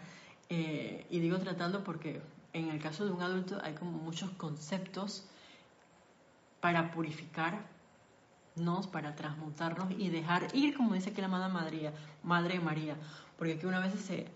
Eh, 0.49 1.05
y 1.09 1.19
digo 1.19 1.37
tratando 1.39 1.83
porque 1.83 2.21
en 2.53 2.69
el 2.69 2.81
caso 2.81 3.05
de 3.05 3.11
un 3.11 3.21
adulto 3.21 3.59
hay 3.63 3.73
como 3.73 3.91
muchos 3.91 4.31
conceptos 4.31 5.23
para 6.59 6.91
purificarnos, 6.91 7.61
para 8.91 9.15
transmutarnos 9.15 9.91
y 9.97 10.09
dejar 10.09 10.47
ir, 10.53 10.75
como 10.75 10.93
dice 10.93 11.11
aquí 11.11 11.21
la 11.21 11.27
Madre 11.27 11.93
Madre 12.23 12.59
María, 12.59 12.95
porque 13.37 13.53
aquí 13.53 13.65
una 13.65 13.79
vez 13.79 13.93
se, 13.99 14.27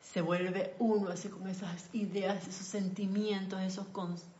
se 0.00 0.20
vuelve 0.20 0.74
uno 0.78 1.10
así 1.10 1.28
con 1.28 1.46
esas 1.48 1.88
ideas, 1.92 2.48
esos 2.48 2.66
sentimientos, 2.66 3.60
esos, 3.60 3.86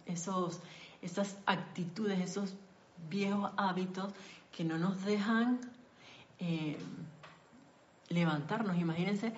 esos 0.07 0.61
esas 1.03 1.37
actitudes, 1.47 2.19
esos 2.21 2.55
viejos 3.09 3.51
hábitos 3.57 4.13
que 4.53 4.65
no 4.65 4.79
nos 4.79 5.05
dejan 5.05 5.61
eh, 6.39 6.79
levantarnos. 8.09 8.77
Imagínense 8.77 9.33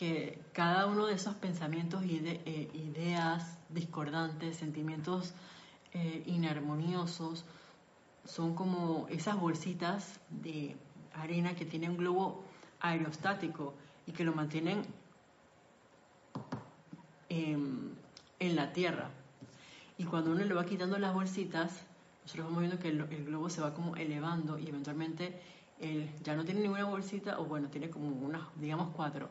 que 0.00 0.40
cada 0.54 0.86
uno 0.86 1.04
de 1.04 1.12
esos 1.12 1.34
pensamientos, 1.34 2.02
eh, 2.06 2.70
ideas 2.72 3.58
discordantes, 3.68 4.56
sentimientos 4.56 5.34
eh, 5.92 6.22
inarmoniosos, 6.24 7.44
son 8.24 8.54
como 8.54 9.08
esas 9.10 9.38
bolsitas 9.38 10.18
de 10.30 10.74
arena 11.12 11.54
que 11.54 11.66
tienen 11.66 11.90
un 11.90 11.96
globo 11.98 12.42
aerostático 12.80 13.74
y 14.06 14.12
que 14.12 14.24
lo 14.24 14.32
mantienen 14.32 14.86
en, 17.28 17.98
la 18.38 18.72
tierra. 18.72 19.10
Y 19.98 20.04
cuando 20.04 20.30
uno 20.30 20.42
le 20.46 20.54
va 20.54 20.64
quitando 20.64 20.98
las 20.98 21.12
bolsitas, 21.12 21.84
nosotros 22.22 22.46
vamos 22.46 22.60
viendo 22.60 22.78
que 22.78 22.88
el, 22.88 23.26
globo 23.26 23.50
se 23.50 23.60
va 23.60 23.74
como 23.74 23.96
elevando 23.96 24.58
y 24.58 24.66
eventualmente 24.66 25.38
él 25.78 26.08
ya 26.22 26.36
no 26.36 26.46
tiene 26.46 26.60
ninguna 26.60 26.86
bolsita, 26.86 27.38
o 27.38 27.44
bueno, 27.44 27.68
tiene 27.68 27.90
como 27.90 28.08
unas, 28.08 28.44
digamos 28.56 28.94
cuatro. 28.96 29.28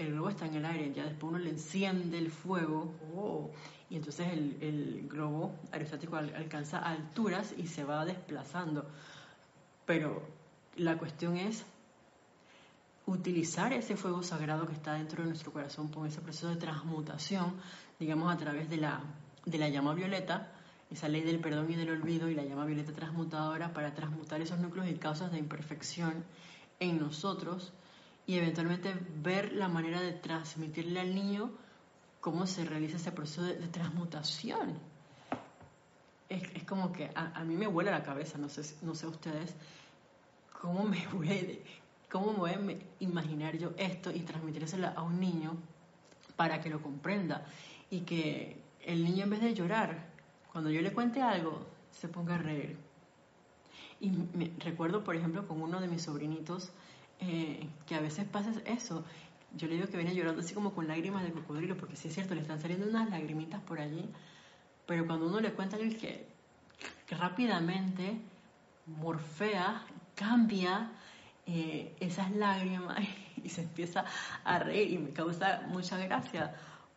El 0.00 0.12
globo 0.12 0.30
está 0.30 0.46
en 0.46 0.54
el 0.54 0.64
aire, 0.64 0.94
ya 0.94 1.04
después 1.04 1.30
uno 1.30 1.38
le 1.38 1.50
enciende 1.50 2.16
el 2.16 2.30
fuego, 2.30 2.94
oh, 3.14 3.50
y 3.90 3.96
entonces 3.96 4.28
el, 4.32 5.06
globo 5.06 5.54
aerostático 5.72 6.16
alcanza 6.16 6.78
alturas 6.78 7.52
y 7.58 7.66
se 7.66 7.84
va 7.84 8.06
desplazando. 8.06 8.86
Pero 9.84 10.22
la 10.76 10.96
cuestión 10.96 11.36
es 11.36 11.66
utilizar 13.04 13.74
ese 13.74 13.94
fuego 13.94 14.22
sagrado 14.22 14.66
que 14.66 14.72
está 14.72 14.94
dentro 14.94 15.22
de 15.22 15.28
nuestro 15.28 15.52
corazón 15.52 15.88
con 15.88 16.06
ese 16.06 16.22
proceso 16.22 16.48
de 16.48 16.56
transmutación, 16.56 17.56
digamos 17.98 18.32
a 18.32 18.38
través 18.38 18.70
de 18.70 18.78
la, 18.78 19.02
de 19.44 19.58
la 19.58 19.68
llama 19.68 19.92
violeta, 19.92 20.50
esa 20.90 21.08
ley 21.08 21.20
del 21.20 21.40
perdón 21.40 21.70
y 21.70 21.76
del 21.76 21.90
olvido 21.90 22.30
y 22.30 22.34
la 22.34 22.44
llama 22.44 22.64
violeta 22.64 22.92
transmutadora 22.92 23.74
para 23.74 23.92
transmutar 23.92 24.40
esos 24.40 24.60
núcleos 24.60 24.88
y 24.88 24.94
causas 24.94 25.30
de 25.30 25.38
imperfección 25.38 26.24
en 26.78 26.98
nosotros 26.98 27.74
y 28.30 28.38
eventualmente 28.38 28.94
ver 29.24 29.52
la 29.54 29.66
manera 29.66 30.00
de 30.00 30.12
transmitirle 30.12 31.00
al 31.00 31.16
niño 31.16 31.50
cómo 32.20 32.46
se 32.46 32.64
realiza 32.64 32.96
ese 32.96 33.10
proceso 33.10 33.42
de, 33.42 33.56
transmutación. 33.66 34.78
Es, 36.28 36.62
como 36.62 36.92
que 36.92 37.10
a, 37.12 37.42
mí 37.42 37.56
me 37.56 37.66
vuela 37.66 37.90
la 37.90 38.04
cabeza, 38.04 38.38
no 38.38 38.48
sé, 38.48 38.76
no 38.82 38.94
sé 38.94 39.08
ustedes, 39.08 39.52
cómo 40.62 40.84
me 40.84 41.04
voy, 41.12 41.60
cómo 42.08 42.32
me 42.34 42.38
voy 42.38 42.50
a 42.52 42.60
imaginar 43.00 43.58
yo 43.58 43.72
esto 43.76 44.12
y 44.12 44.20
transmitírselo 44.20 44.86
a 44.94 45.02
un 45.02 45.18
niño 45.18 45.56
para 46.36 46.60
que 46.60 46.70
lo 46.70 46.80
comprenda 46.80 47.44
y 47.90 48.02
que 48.02 48.62
el 48.84 49.02
niño 49.02 49.24
en 49.24 49.30
vez 49.30 49.40
de 49.40 49.54
llorar, 49.54 50.06
cuando 50.52 50.70
yo 50.70 50.80
le 50.82 50.92
cuente 50.92 51.20
algo, 51.20 51.66
se 51.90 52.06
ponga 52.06 52.36
a 52.36 52.38
reír. 52.38 52.76
Y 53.98 54.10
me, 54.10 54.52
recuerdo, 54.60 55.02
por 55.02 55.16
ejemplo, 55.16 55.48
con 55.48 55.60
uno 55.60 55.80
de 55.80 55.88
mis 55.88 56.02
sobrinitos, 56.02 56.70
eh, 57.20 57.68
que 57.86 57.94
a 57.94 58.00
veces 58.00 58.26
pasa 58.26 58.50
eso, 58.64 59.04
yo 59.56 59.68
le 59.68 59.74
digo 59.74 59.88
que 59.88 59.96
viene 59.96 60.14
llorando 60.14 60.40
así 60.40 60.54
como 60.54 60.72
con 60.72 60.88
lágrimas 60.88 61.24
de 61.24 61.32
cocodrilo, 61.32 61.76
porque 61.76 61.96
sí 61.96 62.08
es 62.08 62.14
cierto, 62.14 62.34
le 62.34 62.40
están 62.40 62.60
saliendo 62.60 62.86
unas 62.86 63.10
lagrimitas 63.10 63.60
por 63.62 63.80
allí, 63.80 64.08
pero 64.86 65.06
cuando 65.06 65.26
uno 65.26 65.40
le 65.40 65.52
cuenta 65.52 65.76
el 65.76 65.98
que, 65.98 66.26
que 67.06 67.14
rápidamente 67.16 68.20
morfea, 68.86 69.84
cambia 70.14 70.90
eh, 71.46 71.96
esas 72.00 72.30
lágrimas 72.32 72.98
y 73.42 73.48
se 73.48 73.62
empieza 73.62 74.04
a 74.44 74.58
reír 74.58 74.92
y 74.92 74.98
me 74.98 75.10
causa 75.10 75.62
mucha 75.68 75.96
gracia, 75.98 76.54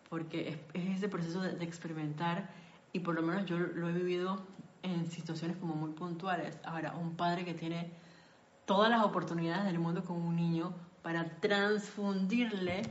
porque 0.09 0.59
es, 0.73 0.97
ese 0.97 1.09
proceso 1.09 1.41
de, 1.41 1.63
experimentar 1.63 2.49
y 2.91 2.99
por 2.99 3.15
lo 3.15 3.21
menos 3.21 3.45
yo 3.45 3.57
lo 3.57 3.89
he 3.89 3.93
vivido 3.93 4.45
en 4.83 5.09
situaciones 5.09 5.57
como 5.57 5.75
muy 5.75 5.91
puntuales. 5.93 6.57
Ahora, 6.65 6.93
un 6.93 7.15
padre 7.15 7.45
que 7.45 7.53
tiene 7.53 7.91
todas 8.65 8.89
las 8.89 9.03
oportunidades 9.03 9.65
del 9.65 9.79
mundo 9.79 10.03
con 10.03 10.17
un 10.17 10.35
niño 10.35 10.73
para 11.01 11.29
transfundirle 11.39 12.83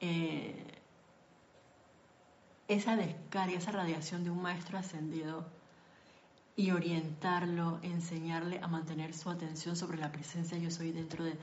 eh, 0.00 0.64
esa 2.68 2.96
descarga, 2.96 3.56
esa 3.56 3.72
radiación 3.72 4.22
de 4.24 4.30
un 4.30 4.40
maestro 4.40 4.78
ascendido 4.78 5.44
y 6.54 6.70
orientarlo, 6.70 7.80
enseñarle 7.82 8.60
a 8.62 8.68
mantener 8.68 9.14
su 9.14 9.30
atención 9.30 9.76
sobre 9.76 9.98
la 9.98 10.12
presencia 10.12 10.58
yo 10.58 10.70
soy 10.70 10.92
dentro 10.92 11.24
de, 11.24 11.36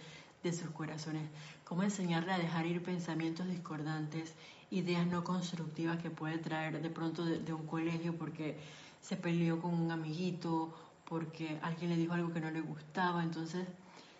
sus 0.53 0.69
corazones. 0.69 1.29
Cómo 1.65 1.83
enseñarle 1.83 2.31
a 2.31 2.37
dejar 2.37 2.65
ir 2.65 2.81
pensamientos 2.81 3.49
discordantes, 3.49 4.33
ideas 4.71 5.05
no 5.05 5.25
constructivas 5.25 6.01
que 6.01 6.09
puede 6.09 6.37
traer 6.37 6.81
de 6.81 6.89
pronto 6.89 7.25
de 7.25 7.51
un 7.51 7.67
colegio 7.67 8.15
porque 8.15 8.57
se 9.01 9.17
peleó 9.17 9.61
con 9.61 9.73
un 9.73 9.91
amiguito, 9.91 10.73
porque 11.09 11.59
alguien 11.61 11.91
le 11.91 11.97
dijo 11.97 12.13
algo 12.13 12.33
que 12.33 12.39
no 12.41 12.51
le 12.51 12.61
gustaba. 12.61 13.23
Entonces, 13.23 13.67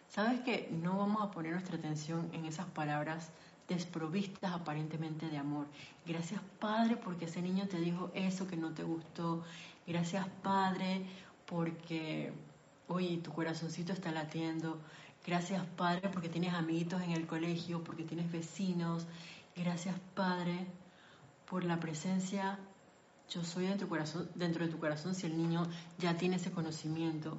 ¿Sabes 0.10 0.40
que 0.42 0.70
no 0.72 0.98
vamos 0.98 1.22
a 1.22 1.32
poner 1.32 1.52
nuestra 1.52 1.78
atención 1.78 2.30
en 2.34 2.46
esas 2.46 2.66
palabras 2.68 3.30
desprovistas 3.68 4.54
aparentemente 4.54 5.28
de 5.28 5.38
amor? 5.38 5.68
Gracias 6.06 6.42
Padre 6.60 6.96
porque 6.96 7.26
ese 7.26 7.42
niño 7.42 7.68
te 7.68 7.80
dijo 7.80 8.10
eso 8.14 8.48
que 8.48 8.56
no 8.56 8.72
te 8.72 8.84
gustó. 8.84 9.44
Gracias 9.86 10.26
Padre 10.42 11.06
porque, 11.46 12.32
oye, 12.88 13.18
tu 13.18 13.32
corazoncito 13.34 13.92
está 13.92 14.12
latiendo. 14.12 14.80
Gracias 15.26 15.64
Padre 15.76 16.10
porque 16.10 16.30
tienes 16.30 16.54
amiguitos 16.54 17.02
en 17.02 17.12
el 17.12 17.28
colegio, 17.28 17.84
porque 17.84 18.04
tienes 18.04 18.32
vecinos. 18.32 19.06
Gracias 19.56 19.96
Padre 20.16 20.66
por 21.50 21.66
la 21.66 21.80
presencia. 21.80 22.58
Yo 23.30 23.44
soy 23.44 23.68
dentro, 23.68 23.90
corazón, 23.90 24.30
dentro 24.36 24.66
de 24.66 24.72
tu 24.72 24.80
corazón 24.80 25.14
si 25.14 25.26
el 25.26 25.38
niño 25.38 25.68
ya 25.98 26.16
tiene 26.18 26.38
ese 26.38 26.52
conocimiento. 26.52 27.38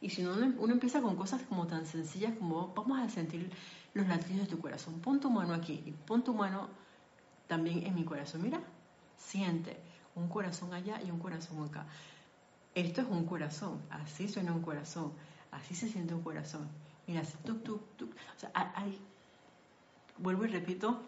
Y 0.00 0.10
si 0.10 0.22
no, 0.22 0.32
uno 0.32 0.72
empieza 0.72 1.00
con 1.00 1.16
cosas 1.16 1.42
como 1.42 1.66
tan 1.66 1.86
sencillas 1.86 2.34
como 2.38 2.72
vamos 2.74 2.98
a 2.98 3.08
sentir 3.08 3.50
los 3.94 4.06
latidos 4.06 4.42
de 4.42 4.56
tu 4.56 4.60
corazón. 4.60 5.00
Pon 5.00 5.20
tu 5.20 5.30
mano 5.30 5.54
aquí 5.54 5.82
y 5.84 5.92
pon 5.92 6.22
tu 6.22 6.34
mano 6.34 6.68
también 7.46 7.86
en 7.86 7.94
mi 7.94 8.04
corazón. 8.04 8.42
Mira, 8.42 8.60
siente 9.16 9.78
un 10.14 10.28
corazón 10.28 10.72
allá 10.74 11.00
y 11.02 11.10
un 11.10 11.18
corazón 11.18 11.64
acá. 11.64 11.86
Esto 12.74 13.00
es 13.00 13.06
un 13.08 13.24
corazón, 13.24 13.80
así 13.90 14.28
suena 14.28 14.52
un 14.52 14.60
corazón, 14.60 15.12
así 15.50 15.74
se 15.74 15.88
siente 15.88 16.14
un 16.14 16.22
corazón. 16.22 16.68
Mira, 17.06 17.22
tuk, 17.44 17.62
tuk, 17.62 17.96
tuk. 17.96 18.10
O 18.36 18.38
sea, 18.38 18.50
vuelvo 20.18 20.44
y 20.44 20.48
repito, 20.48 21.00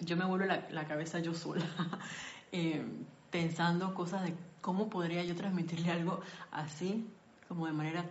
yo 0.00 0.16
me 0.16 0.24
vuelvo 0.24 0.46
la, 0.46 0.86
cabeza 0.86 1.18
yo 1.18 1.34
sola, 1.34 1.64
eh, 2.52 2.84
pensando 3.30 3.94
cosas 3.94 4.24
de 4.24 4.34
cómo 4.60 4.88
podría 4.88 5.24
yo 5.24 5.34
transmitirle 5.34 5.90
algo 5.98 6.20
así, 6.50 7.06
como 7.48 7.66
de 7.66 7.72
manera 7.72 8.04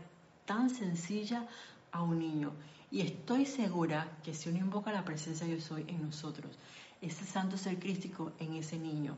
tan 0.46 0.70
sencilla 0.70 1.48
a 1.92 2.02
un 2.02 2.20
niño. 2.20 2.52
Y 2.92 3.02
estoy 3.02 3.46
segura 3.46 4.08
que 4.24 4.34
si 4.34 4.50
uno 4.50 4.58
invoca 4.60 4.92
la 4.92 5.06
presencia 5.06 5.46
yo 5.46 5.62
soy 5.62 5.86
en 5.88 6.02
nosotros, 6.02 6.58
ese 7.02 7.26
santo 7.26 7.58
ser 7.58 7.80
crístico 7.80 8.32
en 8.40 8.56
ese 8.56 8.78
niño, 8.78 9.16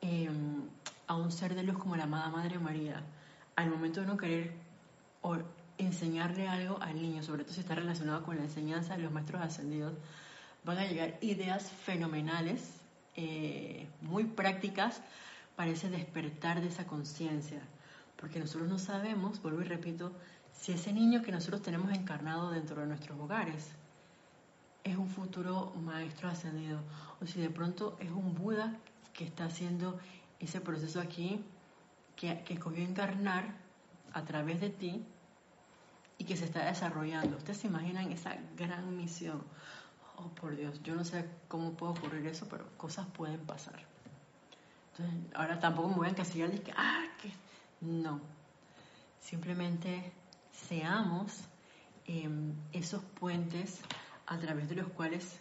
em, 0.00 0.62
a 1.06 1.16
un 1.16 1.32
ser 1.32 1.54
de 1.54 1.62
luz 1.62 1.78
como 1.78 1.96
la 1.96 2.04
amada 2.04 2.28
Madre 2.28 2.58
María, 2.58 3.02
al 3.56 3.70
momento 3.70 4.00
de 4.00 4.06
no 4.06 4.16
querer 4.16 4.52
enseñarle 5.78 6.48
algo 6.48 6.80
al 6.80 7.00
niño, 7.00 7.22
sobre 7.22 7.44
todo 7.44 7.54
si 7.54 7.60
está 7.60 7.74
relacionado 7.74 8.22
con 8.22 8.36
la 8.36 8.42
enseñanza 8.42 8.96
de 8.96 9.02
los 9.02 9.12
maestros 9.12 9.42
ascendidos, 9.42 9.92
van 10.64 10.78
a 10.78 10.86
llegar 10.86 11.18
ideas 11.20 11.70
fenomenales, 11.70 12.75
eh, 13.16 13.88
muy 14.02 14.24
prácticas 14.24 15.02
para 15.56 15.72
despertar 15.72 16.60
de 16.60 16.68
esa 16.68 16.86
conciencia 16.86 17.62
porque 18.16 18.38
nosotros 18.38 18.68
no 18.68 18.78
sabemos, 18.78 19.40
vuelvo 19.42 19.60
y 19.60 19.64
repito, 19.64 20.12
si 20.52 20.72
ese 20.72 20.92
niño 20.92 21.22
que 21.22 21.32
nosotros 21.32 21.62
tenemos 21.62 21.92
encarnado 21.92 22.50
dentro 22.50 22.80
de 22.80 22.86
nuestros 22.86 23.18
hogares 23.20 23.70
es 24.84 24.96
un 24.96 25.08
futuro 25.08 25.72
maestro 25.82 26.28
ascendido, 26.28 26.80
o 27.20 27.26
si 27.26 27.40
de 27.40 27.50
pronto 27.50 27.96
es 28.00 28.10
un 28.10 28.34
Buda 28.34 28.74
que 29.12 29.24
está 29.24 29.44
haciendo 29.46 29.98
ese 30.40 30.60
proceso 30.60 31.00
aquí, 31.00 31.44
que, 32.14 32.42
que 32.44 32.54
escogió 32.54 32.82
encarnar 32.82 33.54
a 34.12 34.24
través 34.24 34.60
de 34.60 34.70
ti 34.70 35.04
y 36.18 36.24
que 36.24 36.36
se 36.36 36.46
está 36.46 36.64
desarrollando. 36.64 37.36
Ustedes 37.36 37.58
se 37.58 37.66
imaginan 37.66 38.10
esa 38.10 38.36
gran 38.56 38.96
misión. 38.96 39.42
Oh, 40.16 40.28
por 40.28 40.56
Dios, 40.56 40.82
yo 40.82 40.94
no 40.94 41.04
sé 41.04 41.28
cómo 41.48 41.72
puede 41.72 41.92
ocurrir 41.92 42.26
eso, 42.26 42.46
pero 42.48 42.64
cosas 42.76 43.06
pueden 43.08 43.40
pasar. 43.40 43.84
Entonces, 44.92 45.32
ahora 45.34 45.60
tampoco 45.60 45.88
me 45.88 45.94
voy 45.96 46.06
a 46.06 46.10
encasillar 46.10 46.50
de 46.50 46.62
que, 46.62 46.72
ah, 46.76 47.04
que 47.20 47.30
no. 47.82 48.20
Simplemente 49.20 50.12
seamos 50.52 51.32
em, 52.06 52.54
esos 52.72 53.02
puentes 53.02 53.80
a 54.26 54.38
través 54.38 54.68
de 54.68 54.76
los 54.76 54.88
cuales 54.88 55.38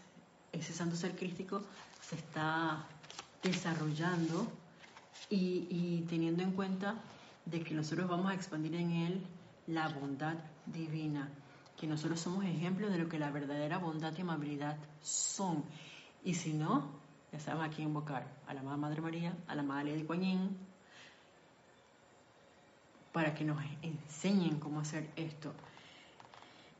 ese 0.51 0.73
santo 0.73 0.95
ser 0.95 1.15
crístico 1.15 1.63
se 2.01 2.15
está 2.15 2.85
desarrollando 3.43 4.47
y, 5.29 6.05
teniendo 6.09 6.43
en 6.43 6.51
cuenta 6.51 6.95
de 7.45 7.61
que 7.61 7.73
nosotros 7.73 8.07
vamos 8.09 8.31
a 8.31 8.33
expandir 8.33 8.75
en 8.75 8.91
él 8.91 9.25
la 9.67 9.87
bondad 9.87 10.35
divina, 10.65 11.29
que 11.85 11.91
nosotros 11.91 12.19
somos 12.19 12.43
ejemplos 12.45 12.91
de 12.91 12.97
lo 12.97 13.07
que 13.07 13.19
la 13.19 13.29
verdadera 13.29 13.77
bondad 13.77 14.11
y 14.17 14.21
amabilidad 14.21 14.75
son. 15.01 15.63
Y 16.23 16.33
si 16.33 16.51
no, 16.51 16.89
ya 17.31 17.39
sabemos 17.39 17.77
a 17.77 17.81
invocar, 17.83 18.25
a 18.47 18.55
la 18.55 18.63
Madre 18.63 19.01
María, 19.01 19.37
a 19.45 19.53
la 19.53 19.61
Madre 19.61 19.95
de 19.95 20.03
Coañín, 20.03 20.57
para 23.13 23.35
que 23.35 23.45
nos 23.45 23.63
enseñen 23.83 24.59
cómo 24.59 24.79
hacer 24.79 25.11
esto 25.15 25.53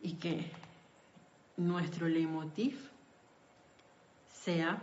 y 0.01 0.13
que 0.13 0.51
nuestro 1.55 2.07
leitmotiv 2.07 2.89
sea, 4.27 4.81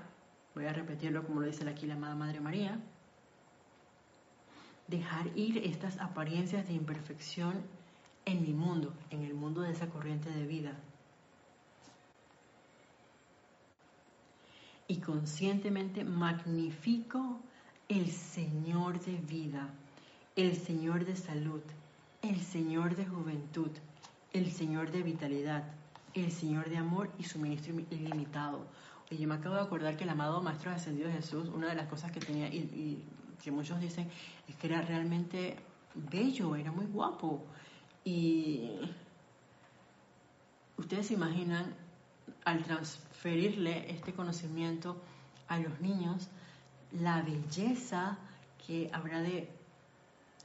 voy 0.55 0.67
a 0.67 0.73
repetirlo 0.73 1.27
como 1.27 1.41
lo 1.41 1.49
dice 1.49 1.69
aquí 1.69 1.87
la 1.87 1.95
amada 1.95 2.15
Madre 2.15 2.39
María, 2.39 2.79
dejar 4.87 5.37
ir 5.37 5.59
estas 5.59 5.99
apariencias 5.99 6.69
de 6.69 6.75
imperfección 6.75 7.82
en 8.25 8.43
mi 8.43 8.53
mundo, 8.53 8.93
en 9.11 9.23
el 9.23 9.35
mundo 9.35 9.63
de 9.63 9.73
esa 9.73 9.89
corriente 9.89 10.31
de 10.31 10.47
vida. 10.47 10.77
Y 14.89 14.97
conscientemente 14.99 16.05
magnifico 16.05 17.41
el 17.89 18.11
Señor 18.11 19.01
de 19.01 19.17
vida, 19.17 19.71
el 20.37 20.57
Señor 20.57 21.05
de 21.05 21.17
salud, 21.17 21.63
el 22.23 22.41
Señor 22.41 22.97
de 22.97 23.07
juventud, 23.07 23.71
el 24.33 24.51
Señor 24.51 24.91
de 24.91 25.03
vitalidad, 25.03 25.65
el 26.15 26.31
Señor 26.31 26.69
de 26.69 26.77
amor 26.77 27.11
y 27.19 27.25
suministro 27.25 27.75
ilimitado. 27.91 28.67
Oye, 29.11 29.21
yo 29.21 29.29
me 29.29 29.35
acabo 29.35 29.55
de 29.55 29.63
acordar 29.63 29.97
que 29.97 30.05
el 30.05 30.11
amado 30.11 30.43
Maestro 30.43 30.71
Ascendido 30.71 31.11
Jesús, 31.11 31.49
una 31.49 31.69
de 31.69 31.75
las 31.75 31.89
cosas 31.89 32.13
que 32.13 32.21
tenía 32.21 32.49
y 32.49 33.03
que 33.43 33.51
muchos 33.51 33.81
dicen 33.81 34.09
es 34.49 34.57
que 34.57 34.69
era 34.69 34.83
realmente 34.83 35.57
bello, 35.95 36.57
era 36.57 36.71
muy 36.71 36.87
guapo. 36.87 37.45
Y 38.05 38.71
ustedes 40.77 41.07
se 41.07 41.15
imaginan 41.15 41.75
al 42.45 42.65
transferirle 42.65 43.91
este 43.91 44.13
conocimiento 44.13 45.01
a 45.49 45.59
los 45.59 45.81
niños, 45.81 46.29
la 46.93 47.23
belleza 47.23 48.19
que 48.67 48.91
habrá 48.93 49.21
de 49.21 49.49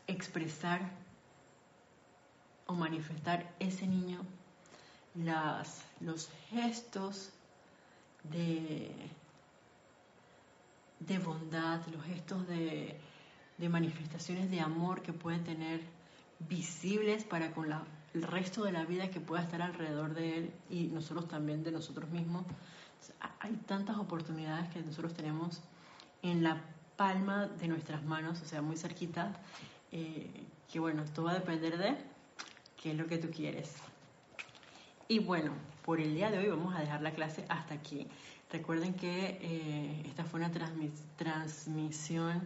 expresar 0.08 0.92
o 2.68 2.74
manifestar 2.74 3.56
ese 3.60 3.88
niño, 3.88 4.22
las, 5.16 5.84
los 6.02 6.30
gestos 6.50 7.32
de, 8.24 8.92
de 11.00 11.20
bondad, 11.20 11.86
los 11.88 12.04
gestos 12.06 12.48
de, 12.48 13.00
de 13.58 13.70
manifestaciones 13.70 14.52
de 14.52 14.60
amor 14.60 15.02
que 15.02 15.14
pueden 15.14 15.44
tener 15.44 15.82
visibles 16.40 17.24
para 17.24 17.52
con 17.52 17.72
el 18.14 18.24
resto 18.24 18.64
de 18.64 18.72
la 18.72 18.86
vida 18.86 19.10
que 19.10 19.20
pueda 19.20 19.44
estar 19.44 19.62
alrededor 19.62 20.14
de 20.14 20.38
él 20.38 20.54
y 20.70 20.88
nosotros 20.88 21.28
también 21.28 21.64
de 21.64 21.72
nosotros 21.72 22.10
mismos. 22.10 22.46
Hay 23.40 23.54
tantas 23.66 23.98
oportunidades 23.98 24.70
que 24.70 24.82
nosotros 24.82 25.14
tenemos 25.14 25.62
en 26.22 26.44
la 26.44 26.62
palma 26.96 27.48
de 27.48 27.68
nuestras 27.68 28.04
manos, 28.04 28.42
o 28.42 28.46
sea, 28.46 28.62
muy 28.62 28.76
cerquita, 28.76 29.34
eh, 29.92 30.46
que 30.72 30.80
bueno, 30.80 31.04
todo 31.14 31.26
va 31.26 31.32
a 31.32 31.36
depender 31.36 31.78
de 31.78 31.96
qué 32.82 32.92
es 32.92 32.98
lo 32.98 33.08
que 33.08 33.18
tú 33.18 33.30
quieres. 33.30 33.76
Y 35.08 35.20
bueno, 35.20 35.54
por 35.86 36.02
el 36.02 36.16
día 36.16 36.32
de 36.32 36.40
hoy 36.40 36.50
vamos 36.50 36.76
a 36.76 36.80
dejar 36.80 37.02
la 37.02 37.12
clase 37.12 37.46
hasta 37.48 37.76
aquí. 37.76 38.08
Recuerden 38.52 38.94
que 38.94 39.38
eh, 39.42 40.04
esta 40.06 40.26
fue 40.26 40.40
una 40.40 40.52
transmisión 41.18 42.42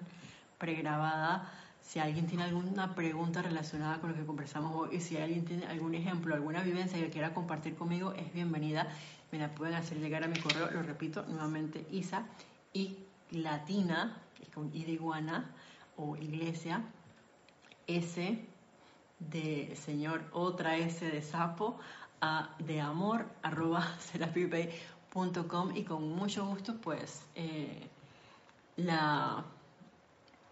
pregrabada 0.57 1.51
si 1.81 1.99
alguien 1.99 2.27
tiene 2.27 2.43
alguna 2.43 2.95
pregunta 2.95 3.41
relacionada 3.41 3.99
con 3.99 4.11
lo 4.11 4.15
que 4.15 4.25
conversamos 4.25 4.73
hoy 4.75 4.97
y 4.97 5.01
si 5.01 5.17
alguien 5.17 5.45
tiene 5.45 5.65
algún 5.65 5.95
ejemplo, 5.95 6.33
alguna 6.33 6.61
vivencia 6.61 6.99
que 6.99 7.09
quiera 7.09 7.33
compartir 7.33 7.75
conmigo, 7.75 8.13
es 8.13 8.33
bienvenida. 8.33 8.87
Me 9.31 9.39
la 9.39 9.53
pueden 9.53 9.75
hacer 9.75 9.99
llegar 9.99 10.23
a 10.23 10.27
mi 10.27 10.39
correo, 10.39 10.69
lo 10.71 10.83
repito 10.83 11.25
nuevamente, 11.27 11.85
isa 11.91 12.25
y 12.73 12.97
latina, 13.31 14.17
con 14.53 14.69
i 14.73 14.83
de 14.83 14.91
iguana 14.93 15.51
o 15.97 16.15
iglesia, 16.15 16.81
s 17.87 18.39
de 19.19 19.75
señor, 19.75 20.23
otra 20.33 20.77
s 20.77 21.05
de 21.05 21.21
sapo, 21.21 21.79
a, 22.21 22.55
de 22.59 22.81
amor, 22.81 23.25
arroba 23.41 23.85
y 25.75 25.83
con 25.83 26.09
mucho 26.15 26.45
gusto 26.45 26.77
pues 26.77 27.23
eh, 27.35 27.89
la 28.77 29.43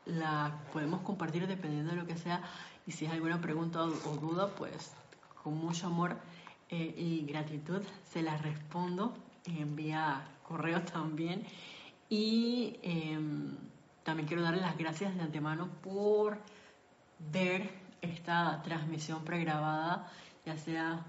la 0.09 0.59
podemos 0.73 1.01
compartir 1.01 1.47
dependiendo 1.47 1.91
de 1.91 1.97
lo 1.97 2.07
que 2.07 2.17
sea. 2.17 2.41
Y 2.85 2.91
si 2.91 3.05
hay 3.05 3.13
alguna 3.13 3.39
pregunta 3.41 3.83
o, 3.83 4.15
duda, 4.17 4.47
pues 4.55 4.91
con 5.43 5.57
mucho 5.57 5.87
amor 5.87 6.17
eh, 6.69 6.93
y 6.97 7.25
gratitud 7.25 7.81
se 8.11 8.21
las 8.21 8.41
respondo. 8.41 9.13
Envía 9.45 10.27
correo 10.47 10.81
también. 10.81 11.45
Y 12.09 12.77
em, 12.81 13.55
también 14.03 14.27
quiero 14.27 14.41
darle 14.41 14.61
las 14.61 14.77
gracias 14.77 15.15
de 15.15 15.21
antemano 15.21 15.69
por 15.83 16.39
ver 17.31 17.69
esta 18.01 18.61
transmisión 18.63 19.23
pregrabada, 19.23 20.11
ya 20.45 20.57
sea 20.57 21.05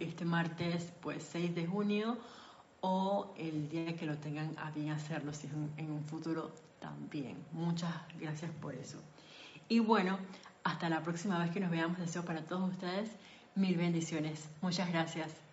este 0.00 0.24
martes 0.24 0.92
pues 1.00 1.22
6 1.30 1.54
de 1.54 1.66
junio 1.66 2.18
o 2.80 3.32
el 3.36 3.68
día 3.68 3.96
que 3.96 4.06
lo 4.06 4.16
tengan 4.18 4.56
a 4.58 4.70
bien 4.70 4.90
hacerlo, 4.90 5.32
si 5.32 5.46
es 5.46 5.52
en 5.76 5.90
un 5.90 6.04
futuro 6.04 6.50
también. 6.80 7.36
Muchas 7.52 7.94
gracias 8.18 8.50
por 8.60 8.74
eso. 8.74 8.98
Y 9.68 9.78
bueno, 9.78 10.18
hasta 10.64 10.88
la 10.88 11.02
próxima 11.02 11.38
vez 11.38 11.50
que 11.50 11.60
nos 11.60 11.70
veamos, 11.70 11.98
deseo 11.98 12.24
para 12.24 12.42
todos 12.42 12.70
ustedes 12.70 13.10
mil 13.54 13.76
bendiciones. 13.76 14.48
Muchas 14.60 14.88
gracias. 14.88 15.49